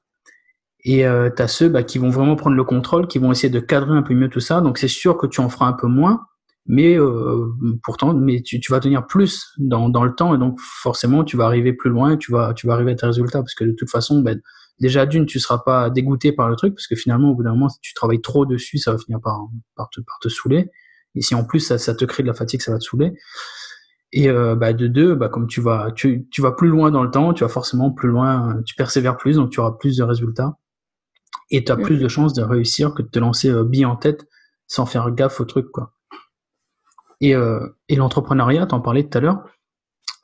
Et 0.85 1.07
euh, 1.07 1.31
tu 1.35 1.43
as 1.43 1.49
ceux 1.49 1.69
bah, 1.69 1.83
qui 1.83 1.99
vont 1.99 2.11
vraiment 2.11 2.37
prendre 2.37 2.57
le 2.57 2.65
contrôle, 2.65 3.09
qui 3.09 3.19
vont 3.19 3.33
essayer 3.33 3.51
de 3.51 3.61
cadrer 3.61 3.97
un 3.97 4.03
peu 4.03 4.15
mieux 4.15 4.29
tout 4.29 4.41
ça. 4.41 4.61
Donc 4.61 4.79
c'est 4.79 4.89
sûr 4.89 5.19
que 5.19 5.27
tu 5.27 5.41
en 5.41 5.49
feras 5.49 5.67
un 5.67 5.73
peu 5.73 5.89
moins, 5.89 6.27
mais 6.65 6.99
euh, 6.99 7.53
pourtant, 7.83 8.15
mais 8.15 8.41
tu, 8.43 8.61
tu, 8.61 8.73
vas 8.73 8.81
tenir 8.81 9.07
plus 9.07 9.53
dans, 9.59 9.89
dans 9.89 10.05
le 10.05 10.15
temps 10.15 10.35
et 10.35 10.39
donc 10.39 10.59
forcément 10.61 11.25
tu 11.25 11.37
vas 11.37 11.45
arriver 11.45 11.73
plus 11.73 11.91
loin, 11.91 12.17
tu 12.17 12.33
vas 12.33 12.55
tu 12.55 12.67
vas 12.67 12.75
arriver 12.75 12.93
à 12.93 12.95
tes 12.95 13.07
résultats 13.07 13.41
parce 13.41 13.55
que 13.55 13.65
de 13.65 13.73
toute 13.73 13.91
façon, 13.91 14.21
bah, 14.23 14.33
déjà 14.81 15.07
d'une, 15.07 15.27
tu 15.27 15.41
seras 15.41 15.59
pas 15.59 15.91
dégoûté 15.91 16.33
par 16.33 16.49
le 16.49 16.57
truc 16.57 16.75
parce 16.75 16.87
que 16.87 16.97
finalement 16.97 17.31
au 17.31 17.35
bout 17.35 17.43
d'un 17.43 17.53
moment, 17.53 17.69
si 17.69 17.81
tu 17.81 17.95
travailles 17.95 18.21
trop 18.21 18.47
dessus, 18.47 18.79
ça 18.79 18.93
va 18.93 18.99
finir 18.99 19.21
par 19.21 19.41
par 19.75 19.89
te 19.91 20.01
par 20.01 20.19
saouler. 20.31 20.71
Et 21.15 21.23
si 21.23 21.35
en 21.35 21.45
plus 21.45 21.61
ça, 21.61 21.95
te 21.95 22.05
crée 22.05 22.23
de 22.23 22.29
la 22.29 22.35
fatigue, 22.35 22.61
ça 22.61 22.73
va 22.73 22.79
te 22.79 22.85
saouler. 22.85 23.13
Et 24.13 24.29
euh, 24.29 24.55
bah, 24.55 24.73
de 24.73 24.87
deux, 24.87 25.15
bah, 25.15 25.29
comme 25.29 25.47
tu 25.47 25.61
vas, 25.61 25.91
tu, 25.93 26.29
tu 26.31 26.43
vas 26.43 26.53
plus 26.53 26.69
loin 26.69 26.91
dans 26.91 27.03
le 27.03 27.11
temps, 27.11 27.33
tu 27.33 27.43
vas 27.43 27.49
forcément 27.49 27.91
plus 27.91 28.09
loin, 28.09 28.61
tu 28.65 28.75
persévères 28.75 29.17
plus, 29.17 29.37
donc 29.37 29.51
tu 29.51 29.61
auras 29.61 29.73
plus 29.73 29.97
de 29.97 30.03
résultats 30.05 30.59
et 31.51 31.65
tu 31.65 31.73
as 31.73 31.77
plus 31.77 31.99
de 31.99 32.09
chances 32.09 32.35
de 32.35 32.43
réussir 32.43 32.95
que 32.95 33.03
de 33.03 33.09
te 33.09 33.19
lancer 33.19 33.51
euh, 33.51 33.65
bille 33.65 33.87
en 33.87 33.97
tête 33.97 34.27
sans 34.67 34.87
faire 34.87 35.11
gaffe 35.11 35.41
au 35.41 35.45
truc 35.45 35.71
quoi. 35.71 35.93
Et, 37.21 37.35
euh, 37.35 37.67
et 37.89 37.97
l'entrepreneuriat, 37.97 38.67
t'en 38.67 38.81
parlais 38.81 39.09
tout 39.09 39.17
à 39.17 39.21
l'heure. 39.21 39.45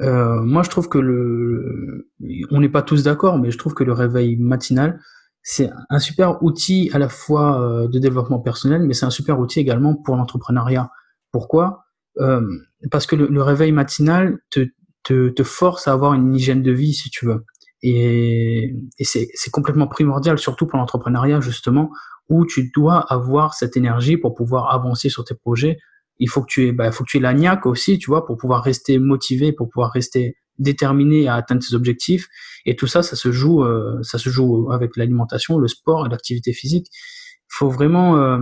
Euh, 0.00 0.40
moi, 0.40 0.62
je 0.62 0.70
trouve 0.70 0.88
que 0.88 0.98
le, 0.98 2.08
on 2.50 2.60
n'est 2.60 2.68
pas 2.68 2.82
tous 2.82 3.04
d'accord, 3.04 3.38
mais 3.38 3.50
je 3.50 3.58
trouve 3.58 3.74
que 3.74 3.84
le 3.84 3.92
réveil 3.92 4.36
matinal, 4.36 5.00
c'est 5.42 5.70
un 5.90 5.98
super 5.98 6.42
outil 6.42 6.90
à 6.92 6.98
la 6.98 7.08
fois 7.08 7.60
euh, 7.60 7.88
de 7.88 7.98
développement 7.98 8.38
personnel, 8.38 8.82
mais 8.82 8.94
c'est 8.94 9.06
un 9.06 9.10
super 9.10 9.38
outil 9.38 9.60
également 9.60 9.94
pour 9.94 10.16
l'entrepreneuriat. 10.16 10.90
Pourquoi? 11.30 11.84
Euh, 12.18 12.46
Parce 12.90 13.06
que 13.06 13.16
le, 13.16 13.42
réveil 13.42 13.72
matinal 13.72 14.38
te, 14.50 14.68
te, 15.04 15.42
force 15.42 15.88
à 15.88 15.92
avoir 15.92 16.14
une 16.14 16.34
hygiène 16.34 16.62
de 16.62 16.72
vie, 16.72 16.94
si 16.94 17.10
tu 17.10 17.26
veux. 17.26 17.44
Et 17.84 18.76
c'est 19.00 19.50
complètement 19.50 19.88
primordial, 19.88 20.38
surtout 20.38 20.66
pour 20.66 20.78
l'entrepreneuriat, 20.78 21.40
justement, 21.40 21.90
où 22.28 22.46
tu 22.46 22.70
dois 22.74 23.00
avoir 23.12 23.54
cette 23.54 23.76
énergie 23.76 24.16
pour 24.16 24.34
pouvoir 24.34 24.72
avancer 24.72 25.08
sur 25.08 25.24
tes 25.24 25.34
projets. 25.34 25.78
Il 26.22 26.28
faut 26.28 26.40
que 26.40 26.46
tu 26.48 26.68
aies, 26.68 26.72
bah, 26.72 26.92
faut 26.92 27.04
que 27.04 27.10
tu 27.10 27.16
aies 27.16 27.20
la 27.20 27.34
niaque 27.34 27.66
aussi, 27.66 27.98
tu 27.98 28.10
vois, 28.10 28.24
pour 28.24 28.36
pouvoir 28.36 28.62
rester 28.62 28.98
motivé, 28.98 29.52
pour 29.52 29.68
pouvoir 29.68 29.90
rester 29.90 30.36
déterminé 30.58 31.26
à 31.26 31.34
atteindre 31.34 31.62
tes 31.66 31.74
objectifs. 31.74 32.28
Et 32.64 32.76
tout 32.76 32.86
ça, 32.86 33.02
ça 33.02 33.16
se 33.16 33.32
joue, 33.32 33.64
euh, 33.64 33.98
ça 34.02 34.18
se 34.18 34.28
joue 34.28 34.70
avec 34.70 34.96
l'alimentation, 34.96 35.58
le 35.58 35.66
sport 35.66 36.06
et 36.06 36.08
l'activité 36.08 36.52
physique. 36.52 36.86
Il 36.92 37.54
faut 37.58 37.70
vraiment, 37.70 38.16
euh, 38.16 38.38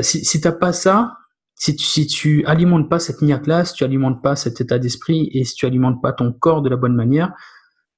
si, 0.00 0.24
si 0.24 0.40
t'as 0.40 0.52
pas 0.52 0.72
ça, 0.72 1.18
si 1.56 1.76
tu, 1.76 1.84
si 1.84 2.06
tu 2.06 2.44
alimentes 2.46 2.88
pas 2.88 2.98
cette 2.98 3.22
niaque-là, 3.22 3.64
si 3.64 3.74
tu 3.74 3.84
alimentes 3.84 4.22
pas 4.22 4.34
cet 4.34 4.60
état 4.60 4.78
d'esprit 4.78 5.28
et 5.32 5.44
si 5.44 5.54
tu 5.54 5.66
alimentes 5.66 6.02
pas 6.02 6.12
ton 6.12 6.32
corps 6.32 6.62
de 6.62 6.68
la 6.68 6.76
bonne 6.76 6.96
manière, 6.96 7.32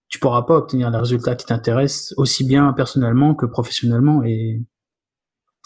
tu 0.09 0.19
pourras 0.19 0.43
pas 0.43 0.57
obtenir 0.57 0.91
les 0.91 0.99
résultats 0.99 1.37
qui 1.37 1.47
t'intéressent 1.47 2.15
aussi 2.17 2.45
bien 2.45 2.73
personnellement 2.73 3.35
que 3.35 3.47
professionnellement 3.47 4.23
et 4.25 4.63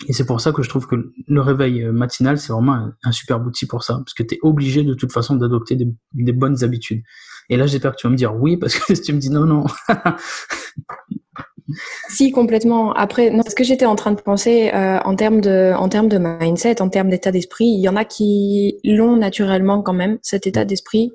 et 0.09 0.13
c'est 0.13 0.25
pour 0.25 0.41
ça 0.41 0.53
que 0.53 0.63
je 0.63 0.69
trouve 0.69 0.87
que 0.87 1.13
le 1.27 1.41
réveil 1.41 1.83
euh, 1.83 1.93
matinal, 1.93 2.39
c'est 2.39 2.53
vraiment 2.53 2.73
un, 2.73 2.95
un, 3.05 3.13
super 3.13 3.45
outil 3.45 3.67
pour 3.67 3.83
ça, 3.85 3.95
parce 3.95 4.15
que 4.15 4.23
tu 4.23 4.35
es 4.35 4.39
obligé 4.43 4.83
de 4.83 4.95
toute 4.95 5.13
façon 5.13 5.37
d'adopter 5.37 5.77
des, 5.77 6.33
bonnes 6.33 6.65
habitudes. 6.65 7.03
Et 7.51 7.57
là, 7.57 7.67
j'espère 7.67 7.93
que 7.93 7.97
tu 7.97 8.07
vas 8.07 8.13
me 8.13 8.17
dire 8.17 8.35
oui, 8.35 8.57
parce 8.57 8.79
que 8.79 8.95
si 8.95 9.03
tu 9.03 9.13
me 9.13 9.19
dis 9.19 9.31
non, 9.31 9.45
non. 9.45 9.65
si, 12.09 12.31
complètement. 12.31 12.95
Après, 12.95 13.31
non, 13.31 13.43
ce 13.47 13.55
que 13.55 13.65
j'étais 13.65 13.85
en 13.85 13.97
train 13.97 14.13
de 14.13 14.21
penser 14.21 14.71
euh, 14.73 14.99
en 15.05 15.17
termes 15.17 15.41
de, 15.41 15.75
en 15.77 15.89
termes 15.89 16.09
de 16.09 16.19
mindset, 16.19 16.81
en 16.81 16.89
termes 16.89 17.11
d'état 17.11 17.33
d'esprit, 17.33 17.67
il 17.67 17.81
y 17.81 17.89
en 17.89 17.97
a 17.97 18.05
qui 18.05 18.79
l'ont 18.85 19.17
naturellement 19.17 19.83
quand 19.83 19.93
même, 19.93 20.19
cet 20.23 20.47
état 20.47 20.65
d'esprit. 20.65 21.13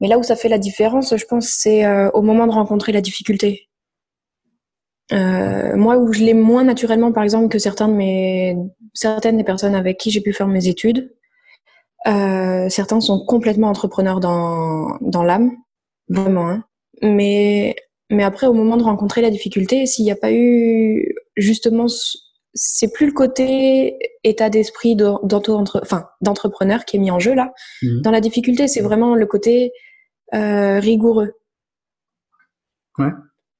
Mais 0.00 0.08
là 0.08 0.18
où 0.18 0.22
ça 0.22 0.36
fait 0.36 0.48
la 0.48 0.58
différence, 0.58 1.14
je 1.16 1.24
pense, 1.26 1.48
c'est 1.58 1.84
euh, 1.84 2.10
au 2.12 2.22
moment 2.22 2.46
de 2.46 2.52
rencontrer 2.52 2.92
la 2.92 3.00
difficulté. 3.00 3.68
Euh, 5.12 5.76
moi, 5.76 5.98
où 5.98 6.12
je 6.12 6.24
l'ai 6.24 6.34
moins 6.34 6.64
naturellement, 6.64 7.12
par 7.12 7.22
exemple, 7.22 7.48
que 7.48 7.58
certains 7.58 7.88
de 7.88 7.94
mes, 7.94 8.56
certaines 8.92 9.36
des 9.36 9.44
personnes 9.44 9.74
avec 9.74 9.98
qui 9.98 10.10
j'ai 10.10 10.20
pu 10.20 10.32
faire 10.32 10.48
mes 10.48 10.68
études, 10.68 11.12
Euh, 12.06 12.68
certains 12.68 13.00
sont 13.00 13.24
complètement 13.26 13.68
entrepreneurs 13.68 14.20
dans, 14.20 14.96
dans 15.00 15.24
l'âme, 15.24 15.50
vraiment. 16.08 16.48
Hein. 16.48 16.64
Mais, 17.02 17.74
mais 18.10 18.22
après, 18.22 18.46
au 18.46 18.52
moment 18.52 18.76
de 18.76 18.84
rencontrer 18.84 19.22
la 19.22 19.30
difficulté, 19.30 19.86
s'il 19.86 20.04
n'y 20.04 20.12
a 20.12 20.16
pas 20.16 20.30
eu 20.30 21.16
justement, 21.34 21.86
c'est 22.54 22.92
plus 22.92 23.06
le 23.06 23.12
côté 23.12 23.98
état 24.22 24.50
d'esprit 24.50 24.94
d'entrepreneur 24.94 26.84
qui 26.84 26.96
est 26.96 27.00
mis 27.00 27.10
en 27.10 27.18
jeu 27.18 27.34
là. 27.34 27.52
Mmh. 27.82 28.02
Dans 28.02 28.12
la 28.12 28.20
difficulté, 28.20 28.68
c'est 28.68 28.82
vraiment 28.82 29.16
le 29.16 29.26
côté 29.26 29.72
euh, 30.32 30.78
rigoureux. 30.78 31.32
Ouais. 32.98 33.10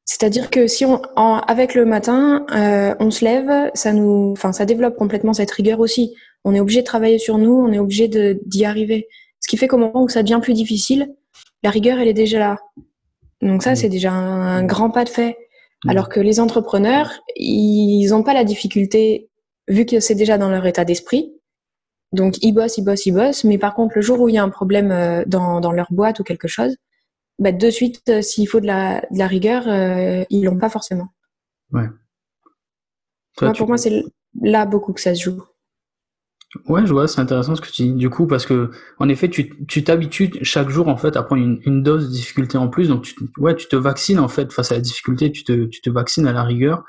C'est-à-dire 0.07 0.51
que 0.51 0.69
si 0.69 0.85
on, 0.85 1.03
avec 1.17 1.75
le 1.75 1.85
matin, 1.85 2.47
euh, 2.53 2.95
on 3.01 3.11
se 3.11 3.25
lève, 3.25 3.71
ça 3.75 3.93
nous, 3.93 4.31
enfin, 4.33 4.53
ça 4.53 4.65
développe 4.65 4.97
complètement 4.97 5.35
cette 5.35 5.51
rigueur 5.51 5.81
aussi. 5.81 6.15
On 6.45 6.55
est 6.55 6.61
obligé 6.61 6.81
de 6.81 6.87
travailler 6.87 7.19
sur 7.19 7.39
nous, 7.39 7.53
on 7.53 7.73
est 7.73 7.81
obligé 7.81 8.09
d'y 8.09 8.65
arriver. 8.65 9.09
Ce 9.41 9.49
qui 9.49 9.57
fait 9.57 9.67
qu'au 9.67 9.79
moment 9.79 10.05
où 10.05 10.09
ça 10.09 10.23
devient 10.23 10.39
plus 10.41 10.55
difficile, 10.55 11.13
la 11.65 11.71
rigueur, 11.71 11.99
elle 11.99 12.07
est 12.07 12.15
déjà 12.15 12.39
là. 12.39 12.59
Donc 13.43 13.65
ça, 13.65 13.73
mmh. 13.73 13.77
c'est 13.77 13.89
déjà 13.89 14.13
un, 14.13 14.65
grand 14.65 14.91
pas 14.91 15.03
de 15.03 15.09
fait. 15.09 15.37
Mmh. 15.85 15.91
Alors 15.91 16.09
que 16.09 16.21
les 16.21 16.39
entrepreneurs, 16.39 17.11
ils 17.35 18.09
n'ont 18.11 18.23
pas 18.23 18.33
la 18.33 18.45
difficulté, 18.45 19.29
vu 19.67 19.87
que 19.87 19.99
c'est 19.99 20.15
déjà 20.15 20.39
dans 20.39 20.51
leur 20.51 20.65
état 20.67 20.85
d'esprit. 20.85 21.33
Donc 22.13 22.37
ils 22.43 22.53
bossent, 22.53 22.79
ils 22.79 22.85
bossent, 22.85 23.07
ils 23.07 23.13
bossent. 23.13 23.43
Mais 23.43 23.59
par 23.59 23.75
contre, 23.75 23.97
le 23.97 24.03
jour 24.03 24.21
où 24.21 24.29
il 24.29 24.37
y 24.37 24.39
a 24.39 24.45
un 24.45 24.51
problème 24.51 24.93
euh, 24.93 25.25
dans, 25.27 25.61
dans 25.61 25.73
leur 25.73 25.89
boîte 25.91 26.21
ou 26.21 26.23
quelque 26.23 26.47
chose, 26.47 26.77
bah, 27.39 27.53
de 27.53 27.71
suite, 27.71 28.03
euh, 28.09 28.23
s'il 28.23 28.49
faut 28.49 28.61
de 28.61 28.67
la, 28.67 29.01
de 29.11 29.19
la 29.19 29.27
rigueur, 29.27 29.65
euh, 29.69 30.25
ils 30.31 30.45
l'ont 30.45 30.59
pas 30.59 30.71
forcément. 30.71 31.09
Ouais. 31.73 31.89
Pour 33.37 33.69
moi, 33.69 33.77
c'est 33.77 34.05
là 34.41 34.65
beaucoup 34.65 34.93
que 34.93 35.01
ça 35.01 35.15
se 35.15 35.23
joue. 35.23 35.43
Ouais, 36.69 36.87
je 36.87 36.93
vois, 36.93 37.07
c'est 37.07 37.21
intéressant 37.21 37.55
ce 37.55 37.61
que 37.61 37.69
tu 37.69 37.83
dis. 37.83 37.93
Du 37.93 38.09
coup, 38.09 38.27
parce 38.27 38.47
que, 38.47 38.71
en 38.99 39.09
effet, 39.11 39.29
tu 39.29 39.85
t'habitues 39.85 40.33
chaque 40.43 40.71
jour, 40.71 40.89
en 40.89 40.97
fait, 40.97 41.17
à 41.17 41.23
prendre 41.23 41.43
une, 41.43 41.61
une, 41.67 41.83
dose 41.83 42.09
de 42.09 42.13
difficulté 42.13 42.57
en 42.57 42.69
plus. 42.69 42.89
Donc, 42.89 43.03
tu, 43.03 43.15
ouais, 43.37 43.55
tu 43.55 43.69
te 43.69 43.77
vaccines, 43.77 44.19
en 44.19 44.29
fait, 44.29 44.53
face 44.53 44.73
à 44.73 44.77
la 44.77 44.81
difficulté, 44.81 45.31
tu 45.31 45.45
te, 45.45 45.67
tu 45.67 45.83
te 45.83 45.91
vaccines 45.91 46.27
à 46.27 46.33
la 46.33 46.45
rigueur. 46.45 46.85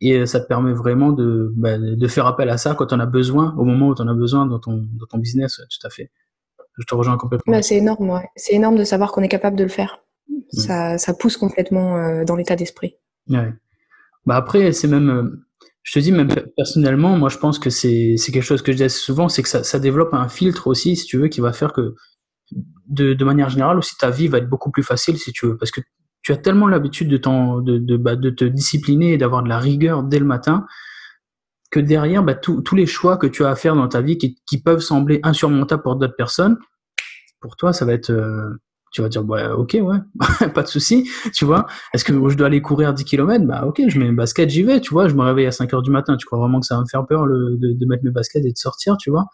Et 0.00 0.18
euh, 0.18 0.26
ça 0.26 0.40
te 0.40 0.48
permet 0.48 0.72
vraiment 0.72 1.12
de, 1.12 1.52
bah, 1.56 1.78
de 1.78 2.08
faire 2.08 2.26
appel 2.26 2.50
à 2.50 2.58
ça 2.58 2.74
quand 2.74 2.92
on 2.92 2.98
a 2.98 3.06
besoin, 3.06 3.54
au 3.56 3.64
moment 3.64 3.88
où 3.88 3.94
tu 3.94 4.02
en 4.02 4.08
as 4.08 4.14
besoin 4.14 4.46
dans 4.46 4.58
ton, 4.58 4.88
dans 4.92 5.06
ton 5.06 5.18
business, 5.18 5.60
tout 5.70 5.86
à 5.86 5.90
fait. 5.90 6.10
Je 6.78 6.84
te 6.84 6.94
rejoins 6.94 7.16
complètement. 7.16 7.52
Bah, 7.52 7.62
c'est 7.62 7.76
énorme, 7.76 8.10
ouais. 8.10 8.28
C'est 8.36 8.54
énorme 8.54 8.76
de 8.76 8.84
savoir 8.84 9.12
qu'on 9.12 9.22
est 9.22 9.28
capable 9.28 9.56
de 9.56 9.62
le 9.62 9.70
faire. 9.70 10.00
Mm. 10.28 10.34
Ça, 10.52 10.98
ça 10.98 11.14
pousse 11.14 11.36
complètement 11.36 11.96
euh, 11.96 12.24
dans 12.24 12.36
l'état 12.36 12.56
d'esprit. 12.56 12.96
Ouais. 13.28 13.52
Bah 14.26 14.36
après, 14.36 14.72
c'est 14.72 14.88
même, 14.88 15.10
euh, 15.10 15.44
je 15.82 15.92
te 15.92 15.98
dis 15.98 16.12
même 16.12 16.28
personnellement, 16.56 17.16
moi 17.16 17.28
je 17.28 17.38
pense 17.38 17.58
que 17.58 17.70
c'est 17.70 18.16
quelque 18.32 18.42
chose 18.42 18.62
que 18.62 18.72
je 18.72 18.78
dis 18.78 18.84
assez 18.84 18.98
souvent, 18.98 19.28
c'est 19.28 19.42
que 19.42 19.48
ça, 19.48 19.62
ça 19.62 19.78
développe 19.78 20.14
un 20.14 20.28
filtre 20.28 20.66
aussi, 20.66 20.96
si 20.96 21.04
tu 21.04 21.18
veux, 21.18 21.28
qui 21.28 21.40
va 21.40 21.52
faire 21.52 21.72
que 21.72 21.94
de, 22.86 23.12
de 23.12 23.24
manière 23.24 23.50
générale 23.50 23.78
aussi 23.78 23.96
ta 23.98 24.10
vie 24.10 24.28
va 24.28 24.38
être 24.38 24.48
beaucoup 24.48 24.70
plus 24.70 24.82
facile, 24.82 25.18
si 25.18 25.32
tu 25.32 25.46
veux, 25.46 25.56
parce 25.58 25.70
que 25.70 25.80
tu 26.22 26.32
as 26.32 26.36
tellement 26.38 26.66
l'habitude 26.66 27.08
de, 27.08 27.18
de, 27.18 27.78
de, 27.78 27.96
bah, 27.98 28.16
de 28.16 28.30
te 28.30 28.44
discipliner 28.44 29.12
et 29.12 29.18
d'avoir 29.18 29.42
de 29.42 29.48
la 29.48 29.58
rigueur 29.58 30.02
dès 30.02 30.18
le 30.18 30.24
matin 30.24 30.66
que 31.74 31.80
derrière, 31.80 32.22
bah, 32.22 32.36
tous 32.36 32.76
les 32.76 32.86
choix 32.86 33.16
que 33.16 33.26
tu 33.26 33.44
as 33.44 33.50
à 33.50 33.56
faire 33.56 33.74
dans 33.74 33.88
ta 33.88 34.00
vie 34.00 34.16
qui, 34.16 34.62
peuvent 34.62 34.78
sembler 34.78 35.18
insurmontables 35.24 35.82
pour 35.82 35.96
d'autres 35.96 36.14
personnes, 36.14 36.56
pour 37.40 37.56
toi, 37.56 37.72
ça 37.72 37.84
va 37.84 37.94
être, 37.94 38.10
euh, 38.10 38.48
tu 38.92 39.02
vas 39.02 39.08
dire, 39.08 39.24
bah, 39.24 39.56
ok, 39.56 39.76
ouais, 39.82 39.98
pas 40.54 40.62
de 40.62 40.68
souci, 40.68 41.10
tu 41.34 41.44
vois. 41.44 41.66
Est-ce 41.92 42.04
que 42.04 42.12
je 42.12 42.36
dois 42.36 42.46
aller 42.46 42.62
courir 42.62 42.94
10 42.94 43.04
km 43.04 43.44
Bah, 43.44 43.64
ok, 43.66 43.82
je 43.88 43.98
mets 43.98 44.04
mes 44.04 44.14
baskets, 44.14 44.50
j'y 44.50 44.62
vais, 44.62 44.80
tu 44.80 44.94
vois. 44.94 45.08
Je 45.08 45.16
me 45.16 45.22
réveille 45.22 45.46
à 45.46 45.50
5 45.50 45.74
heures 45.74 45.82
du 45.82 45.90
matin. 45.90 46.16
Tu 46.16 46.26
crois 46.26 46.38
vraiment 46.38 46.60
que 46.60 46.66
ça 46.66 46.76
va 46.76 46.82
me 46.82 46.86
faire 46.86 47.04
peur 47.08 47.26
de, 47.26 47.86
mettre 47.88 48.04
mes 48.04 48.12
baskets 48.12 48.44
et 48.44 48.52
de 48.52 48.56
sortir, 48.56 48.96
tu 48.96 49.10
vois? 49.10 49.24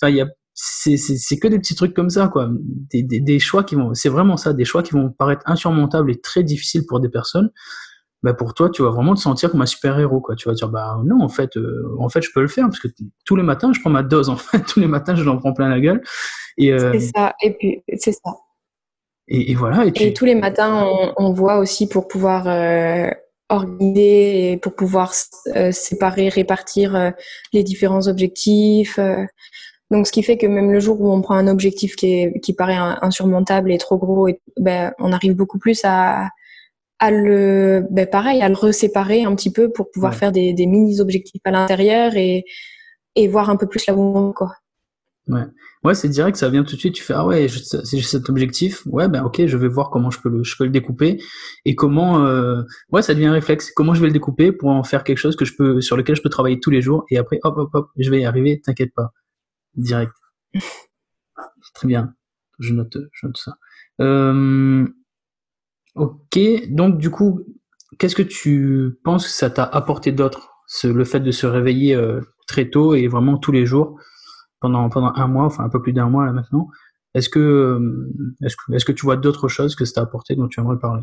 Enfin, 0.00 0.08
il 0.08 0.16
y 0.16 0.22
a, 0.22 0.28
c'est, 0.54 0.96
que 1.38 1.46
des 1.46 1.58
petits 1.58 1.74
trucs 1.74 1.92
comme 1.92 2.08
ça, 2.08 2.28
quoi. 2.28 2.48
Des 2.90 3.38
choix 3.38 3.64
qui 3.64 3.74
vont, 3.74 3.92
c'est 3.92 4.08
vraiment 4.08 4.38
ça, 4.38 4.54
des 4.54 4.64
choix 4.64 4.82
qui 4.82 4.92
vont 4.92 5.10
paraître 5.10 5.42
insurmontables 5.44 6.10
et 6.10 6.18
très 6.22 6.42
difficiles 6.42 6.86
pour 6.88 7.00
des 7.00 7.10
personnes 7.10 7.50
bah 8.22 8.34
pour 8.34 8.54
toi, 8.54 8.70
tu 8.70 8.82
vas 8.82 8.90
vraiment 8.90 9.14
te 9.14 9.20
sentir 9.20 9.50
comme 9.50 9.62
un 9.62 9.66
super 9.66 9.98
héros, 9.98 10.20
quoi. 10.20 10.36
Tu 10.36 10.48
vas 10.48 10.54
dire, 10.54 10.68
bah 10.68 10.96
non, 11.04 11.22
en 11.22 11.28
fait, 11.28 11.56
euh, 11.56 11.96
en 11.98 12.08
fait, 12.08 12.22
je 12.22 12.30
peux 12.32 12.40
le 12.40 12.48
faire 12.48 12.66
parce 12.66 12.78
que 12.78 12.88
tous 13.24 13.34
les 13.34 13.42
matins, 13.42 13.72
je 13.72 13.80
prends 13.80 13.90
ma 13.90 14.04
dose. 14.04 14.28
En 14.28 14.36
fait, 14.36 14.60
tous 14.68 14.78
les 14.78 14.86
matins, 14.86 15.16
je 15.16 15.24
l'en 15.24 15.38
prends 15.38 15.52
plein 15.52 15.68
la 15.68 15.80
gueule. 15.80 16.02
Et 16.56 16.72
euh, 16.72 16.92
c'est 16.92 17.10
ça. 17.16 17.34
Et 17.42 17.52
puis 17.54 17.82
c'est 17.98 18.12
ça. 18.12 18.36
Et, 19.28 19.54
voilà. 19.54 19.86
Et, 19.86 20.12
tous 20.12 20.24
les 20.24 20.34
matins, 20.34 20.84
on, 20.84 21.14
on, 21.16 21.32
voit 21.32 21.58
aussi 21.58 21.88
pour 21.88 22.06
pouvoir 22.06 22.46
euh, 22.48 23.08
organiser 23.48 24.52
et 24.52 24.56
pour 24.56 24.74
pouvoir 24.74 25.14
séparer, 25.14 26.28
répartir 26.28 27.12
les 27.52 27.62
différents 27.62 28.08
objectifs. 28.08 28.98
donc, 29.90 30.06
ce 30.06 30.12
qui 30.12 30.22
fait 30.22 30.36
que 30.36 30.46
même 30.46 30.70
le 30.70 30.80
jour 30.80 31.00
où 31.00 31.10
on 31.10 31.22
prend 31.22 31.36
un 31.36 31.48
objectif 31.48 31.96
qui, 31.96 32.12
est, 32.12 32.40
qui 32.40 32.52
paraît 32.52 32.76
insurmontable 32.76 33.72
et 33.72 33.78
trop 33.78 33.96
gros, 33.96 34.28
et, 34.28 34.40
ben, 34.58 34.92
on 34.98 35.12
arrive 35.12 35.34
beaucoup 35.34 35.58
plus 35.58 35.80
à 35.84 36.28
à 37.02 37.10
le, 37.10 37.84
ben 37.90 38.06
pareil, 38.06 38.42
à 38.42 38.48
le 38.48 38.54
reséparer 38.54 39.24
un 39.24 39.34
petit 39.34 39.50
peu 39.50 39.72
pour 39.72 39.90
pouvoir 39.90 40.14
faire 40.14 40.30
des, 40.30 40.52
des 40.52 40.66
mini 40.66 41.00
objectifs 41.00 41.40
à 41.42 41.50
l'intérieur 41.50 42.14
et, 42.14 42.44
et 43.16 43.26
voir 43.26 43.50
un 43.50 43.56
peu 43.56 43.66
plus 43.66 43.84
là 43.88 43.94
où 43.94 44.16
on 44.16 44.32
quoi. 44.32 44.54
Ouais, 45.26 45.42
ouais, 45.82 45.96
c'est 45.96 46.08
direct, 46.08 46.36
ça 46.36 46.48
vient 46.48 46.62
tout 46.62 46.76
de 46.76 46.80
suite. 46.80 46.94
Tu 46.94 47.02
fais 47.02 47.14
ah 47.14 47.26
ouais, 47.26 47.48
j'ai 47.48 48.02
cet 48.02 48.28
objectif. 48.28 48.86
Ouais, 48.86 49.08
ben 49.08 49.24
ok, 49.24 49.46
je 49.46 49.56
vais 49.56 49.66
voir 49.66 49.90
comment 49.90 50.12
je 50.12 50.20
peux 50.20 50.28
le, 50.28 50.44
je 50.44 50.56
peux 50.56 50.62
le 50.62 50.70
découper 50.70 51.20
et 51.64 51.74
comment. 51.74 52.24
Euh, 52.24 52.62
ouais, 52.92 53.02
ça 53.02 53.14
devient 53.14 53.26
un 53.26 53.32
réflexe. 53.32 53.72
Comment 53.72 53.94
je 53.94 54.00
vais 54.00 54.06
le 54.06 54.12
découper 54.12 54.52
pour 54.52 54.70
en 54.70 54.84
faire 54.84 55.02
quelque 55.02 55.18
chose 55.18 55.34
que 55.34 55.44
je 55.44 55.56
peux, 55.56 55.80
sur 55.80 55.96
lequel 55.96 56.14
je 56.14 56.22
peux 56.22 56.28
travailler 56.28 56.60
tous 56.60 56.70
les 56.70 56.82
jours 56.82 57.04
et 57.10 57.18
après 57.18 57.40
hop 57.42 57.56
hop 57.56 57.70
hop, 57.74 57.88
je 57.98 58.10
vais 58.10 58.20
y 58.20 58.24
arriver. 58.24 58.60
T'inquiète 58.60 58.94
pas, 58.94 59.10
direct. 59.74 60.12
Très 61.74 61.88
bien, 61.88 62.14
je 62.60 62.74
note, 62.74 62.96
je 63.12 63.26
note 63.26 63.38
ça. 63.38 63.56
Euh, 64.00 64.86
Ok, 65.94 66.38
donc 66.68 66.98
du 66.98 67.10
coup, 67.10 67.40
qu'est-ce 67.98 68.16
que 68.16 68.22
tu 68.22 68.98
penses 69.04 69.26
que 69.26 69.30
ça 69.30 69.50
t'a 69.50 69.64
apporté 69.64 70.10
d'autre, 70.12 70.50
le 70.84 71.04
fait 71.04 71.20
de 71.20 71.30
se 71.30 71.46
réveiller 71.46 71.94
euh, 71.94 72.20
très 72.46 72.70
tôt 72.70 72.94
et 72.94 73.08
vraiment 73.08 73.36
tous 73.36 73.52
les 73.52 73.66
jours 73.66 73.98
pendant 74.60 74.88
pendant 74.88 75.12
un 75.14 75.26
mois, 75.26 75.44
enfin 75.44 75.64
un 75.64 75.68
peu 75.68 75.82
plus 75.82 75.92
d'un 75.92 76.08
mois 76.08 76.24
là 76.24 76.32
maintenant? 76.32 76.68
Est-ce 77.14 77.28
que 77.28 77.38
euh, 77.38 78.10
est-ce 78.42 78.56
que 78.56 78.72
est-ce 78.74 78.84
que 78.86 78.92
tu 78.92 79.04
vois 79.04 79.16
d'autres 79.16 79.48
choses 79.48 79.74
que 79.76 79.84
ça 79.84 79.94
t'a 79.94 80.02
apporté 80.02 80.34
dont 80.34 80.48
tu 80.48 80.60
aimerais 80.60 80.78
parler? 80.78 81.02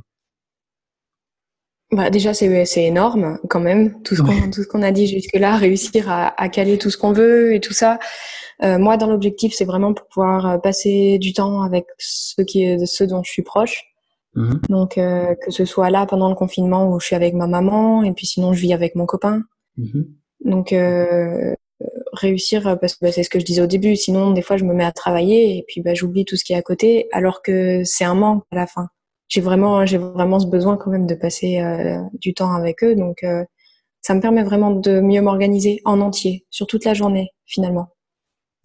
Bah 1.92 2.10
déjà 2.10 2.34
c'est 2.34 2.84
énorme 2.84 3.40
quand 3.48 3.60
même 3.60 4.02
tout 4.04 4.16
ce 4.16 4.68
qu'on 4.68 4.82
a 4.82 4.92
dit 4.92 5.06
jusque 5.08 5.36
là 5.36 5.56
réussir 5.56 6.10
à, 6.10 6.42
à 6.42 6.50
caler 6.50 6.80
tout 6.80 6.90
ce 6.90 6.98
qu'on 6.98 7.14
veut 7.14 7.54
et 7.54 7.60
tout 7.60 7.74
ça. 7.74 8.00
Euh, 8.64 8.80
moi 8.80 8.98
dans 8.98 9.08
l'objectif 9.08 9.54
c'est 9.56 9.66
vraiment 9.66 9.94
pour 9.94 10.08
pouvoir 10.08 10.60
passer 10.62 11.20
du 11.20 11.34
temps 11.34 11.62
avec 11.62 11.86
ceux 12.00 12.44
qui 12.44 12.88
ceux 12.88 13.08
dont 13.08 13.22
je 13.24 13.32
suis 13.32 13.44
proche 13.44 13.86
Mhm. 14.36 14.62
Donc, 14.70 14.98
euh, 14.98 15.36
que 15.36 15.52
ce 15.52 15.66
soit 15.66 15.90
là 15.90 16.06
pendant 16.06 16.30
le 16.30 16.36
confinement 16.36 16.92
où 16.92 17.00
je 17.00 17.06
suis 17.08 17.16
avec 17.16 17.34
ma 17.34 17.48
maman, 17.48 18.04
et 18.04 18.14
puis 18.14 18.26
sinon 18.26 18.54
je 18.54 18.62
vis 18.62 18.74
avec 18.74 18.96
mon 18.96 19.06
copain. 19.06 19.44
Mhm. 19.78 20.08
Donc, 20.46 20.74
euh, 20.74 21.54
réussir, 22.14 22.78
parce 22.80 22.96
que 22.96 23.06
bah, 23.06 23.12
c'est 23.12 23.24
ce 23.24 23.30
que 23.30 23.40
je 23.40 23.46
disais 23.46 23.62
au 23.62 23.68
début, 23.68 23.96
sinon 23.96 24.32
des 24.32 24.42
fois 24.42 24.58
je 24.58 24.66
me 24.66 24.74
mets 24.74 24.84
à 24.84 24.92
travailler 24.92 25.58
et 25.58 25.66
puis 25.68 25.82
bah, 25.82 25.94
j'oublie 25.94 26.26
tout 26.26 26.36
ce 26.36 26.44
qui 26.44 26.54
est 26.54 26.58
à 26.58 26.62
côté, 26.62 27.08
alors 27.12 27.42
que 27.42 27.84
c'est 27.86 28.06
un 28.06 28.16
manque 28.16 28.44
à 28.52 28.56
la 28.56 28.68
fin. 28.68 28.88
J'ai 29.28 29.42
vraiment, 29.42 29.86
j'ai 29.86 29.98
vraiment 29.98 30.40
ce 30.40 30.48
besoin 30.48 30.76
quand 30.76 30.90
même 30.90 31.06
de 31.06 31.16
passer 31.16 31.60
euh, 31.60 32.00
du 32.14 32.34
temps 32.34 32.54
avec 32.54 32.84
eux, 32.84 32.96
donc 32.96 33.24
euh, 33.24 33.44
ça 34.02 34.14
me 34.14 34.22
permet 34.22 34.44
vraiment 34.44 34.72
de 34.72 35.00
mieux 35.00 35.22
m'organiser 35.22 35.82
en 35.86 36.02
entier, 36.02 36.46
sur 36.50 36.68
toute 36.68 36.86
la 36.86 36.94
journée 36.94 37.30
finalement. 37.46 37.90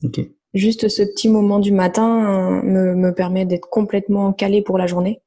Okay. 0.03 0.35
Juste 0.55 0.89
ce 0.89 1.03
petit 1.03 1.29
moment 1.29 1.59
du 1.59 1.73
matin 1.73 2.63
me, 2.63 2.95
me 2.95 3.13
permet 3.13 3.45
d'être 3.45 3.69
complètement 3.69 4.33
calé 4.33 4.63
pour 4.63 4.79
la 4.79 4.87
journée. 4.87 5.21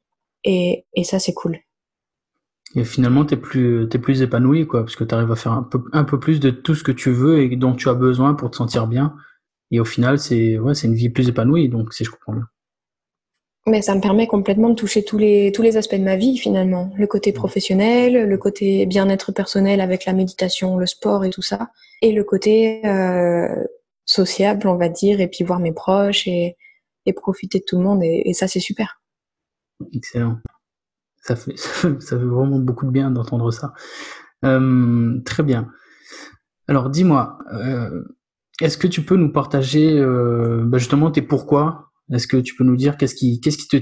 Et, 0.47 0.86
et 0.95 1.03
ça, 1.03 1.19
c'est 1.19 1.33
cool. 1.33 1.60
Et 2.75 2.86
finalement, 2.86 3.25
tu 3.25 3.33
es 3.33 3.38
plus, 3.38 3.83
es 3.93 3.99
plus 3.99 4.21
épanoui, 4.21 4.65
quoi, 4.65 4.81
parce 4.81 4.95
que 4.95 5.03
tu 5.03 5.13
arrives 5.13 5.31
à 5.31 5.36
faire 5.36 5.51
un 5.51 5.63
peu, 5.63 5.83
un 5.91 6.05
peu 6.05 6.19
plus 6.19 6.39
de 6.39 6.49
tout 6.49 6.73
ce 6.73 6.83
que 6.83 6.91
tu 6.93 7.12
veux 7.12 7.39
et 7.41 7.55
dont 7.55 7.75
tu 7.75 7.89
as 7.89 7.93
besoin 7.93 8.33
pour 8.33 8.49
te 8.49 8.55
sentir 8.55 8.88
bien. 8.88 9.13
Et 9.71 9.79
au 9.81 9.86
final, 9.86 10.19
c'est 10.19 10.57
ouais, 10.57 10.73
une 10.73 10.95
vie 10.95 11.10
plus 11.10 11.27
épanouie, 11.27 11.67
donc 11.67 11.93
si 11.93 12.05
je 12.05 12.12
comprends 12.12 12.33
bien. 12.33 12.47
Mais 13.67 13.81
ça 13.81 13.93
me 13.93 13.99
permet 13.99 14.27
complètement 14.27 14.69
de 14.69 14.75
toucher 14.75 15.03
tous 15.03 15.17
les, 15.17 15.51
tous 15.51 15.62
les 15.62 15.75
aspects 15.75 15.95
de 15.95 16.03
ma 16.03 16.15
vie, 16.15 16.38
finalement. 16.38 16.91
Le 16.95 17.07
côté 17.07 17.33
professionnel, 17.33 18.25
le 18.25 18.38
côté 18.38 18.86
bien-être 18.86 19.33
personnel 19.33 19.81
avec 19.81 20.05
la 20.05 20.13
méditation, 20.13 20.77
le 20.77 20.86
sport 20.86 21.25
et 21.25 21.29
tout 21.29 21.41
ça. 21.41 21.71
Et 22.01 22.13
le 22.13 22.23
côté 22.23 22.86
euh, 22.86 23.65
sociable, 24.05 24.69
on 24.69 24.77
va 24.77 24.88
dire, 24.88 25.19
et 25.19 25.27
puis 25.27 25.43
voir 25.43 25.60
mes 25.60 25.73
proches 25.73 26.25
et, 26.27 26.55
et 27.05 27.12
profiter 27.12 27.60
de 27.60 27.65
tout 27.67 27.77
le 27.77 27.83
monde. 27.83 28.01
et 28.03 28.31
ça, 28.33 28.47
c'est 28.47 28.62
super. 28.62 29.01
Excellent. 29.93 30.39
Ça 31.21 31.35
fait, 31.35 31.57
ça 31.57 31.89
fait 31.99 32.15
vraiment 32.15 32.59
beaucoup 32.59 32.85
de 32.85 32.91
bien 32.91 33.11
d'entendre 33.11 33.51
ça. 33.51 33.73
Euh, 34.45 35.19
très 35.25 35.43
bien. 35.43 35.69
Alors, 36.67 36.89
dis-moi, 36.89 37.39
euh, 37.53 38.03
est-ce 38.61 38.77
que 38.77 38.87
tu 38.87 39.03
peux 39.03 39.15
nous 39.15 39.31
partager 39.31 39.97
euh, 39.97 40.63
bah 40.65 40.77
justement 40.77 41.11
tes 41.11 41.21
pourquoi? 41.21 41.91
Est-ce 42.11 42.27
que 42.27 42.37
tu 42.37 42.55
peux 42.55 42.63
nous 42.63 42.75
dire 42.75 42.97
qu'est-ce 42.97 43.15
qui, 43.15 43.39
qu'est-ce 43.41 43.57
qui 43.57 43.67
te, 43.67 43.77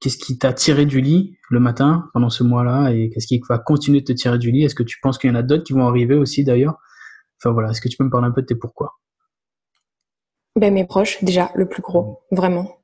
qu'est-ce 0.00 0.18
qui 0.18 0.38
t'a 0.38 0.52
tiré 0.52 0.86
du 0.86 1.00
lit 1.00 1.36
le 1.50 1.60
matin 1.60 2.08
pendant 2.12 2.30
ce 2.30 2.42
mois-là 2.42 2.90
et 2.90 3.10
qu'est-ce 3.10 3.26
qui 3.26 3.40
va 3.48 3.58
continuer 3.58 4.00
de 4.00 4.06
te 4.06 4.12
tirer 4.12 4.38
du 4.38 4.50
lit? 4.50 4.64
Est-ce 4.64 4.74
que 4.74 4.82
tu 4.82 4.98
penses 5.02 5.18
qu'il 5.18 5.30
y 5.30 5.32
en 5.32 5.36
a 5.36 5.42
d'autres 5.42 5.64
qui 5.64 5.72
vont 5.72 5.86
arriver 5.86 6.16
aussi 6.16 6.44
d'ailleurs? 6.44 6.76
Enfin 7.38 7.52
voilà, 7.52 7.70
est-ce 7.70 7.80
que 7.80 7.88
tu 7.88 7.96
peux 7.96 8.04
me 8.04 8.10
parler 8.10 8.26
un 8.26 8.32
peu 8.32 8.42
de 8.42 8.46
tes 8.46 8.54
pourquoi? 8.54 9.00
Ben, 10.56 10.74
Mes 10.74 10.86
proches, 10.86 11.22
déjà, 11.24 11.50
le 11.54 11.68
plus 11.68 11.82
gros, 11.82 12.22
vraiment. 12.30 12.79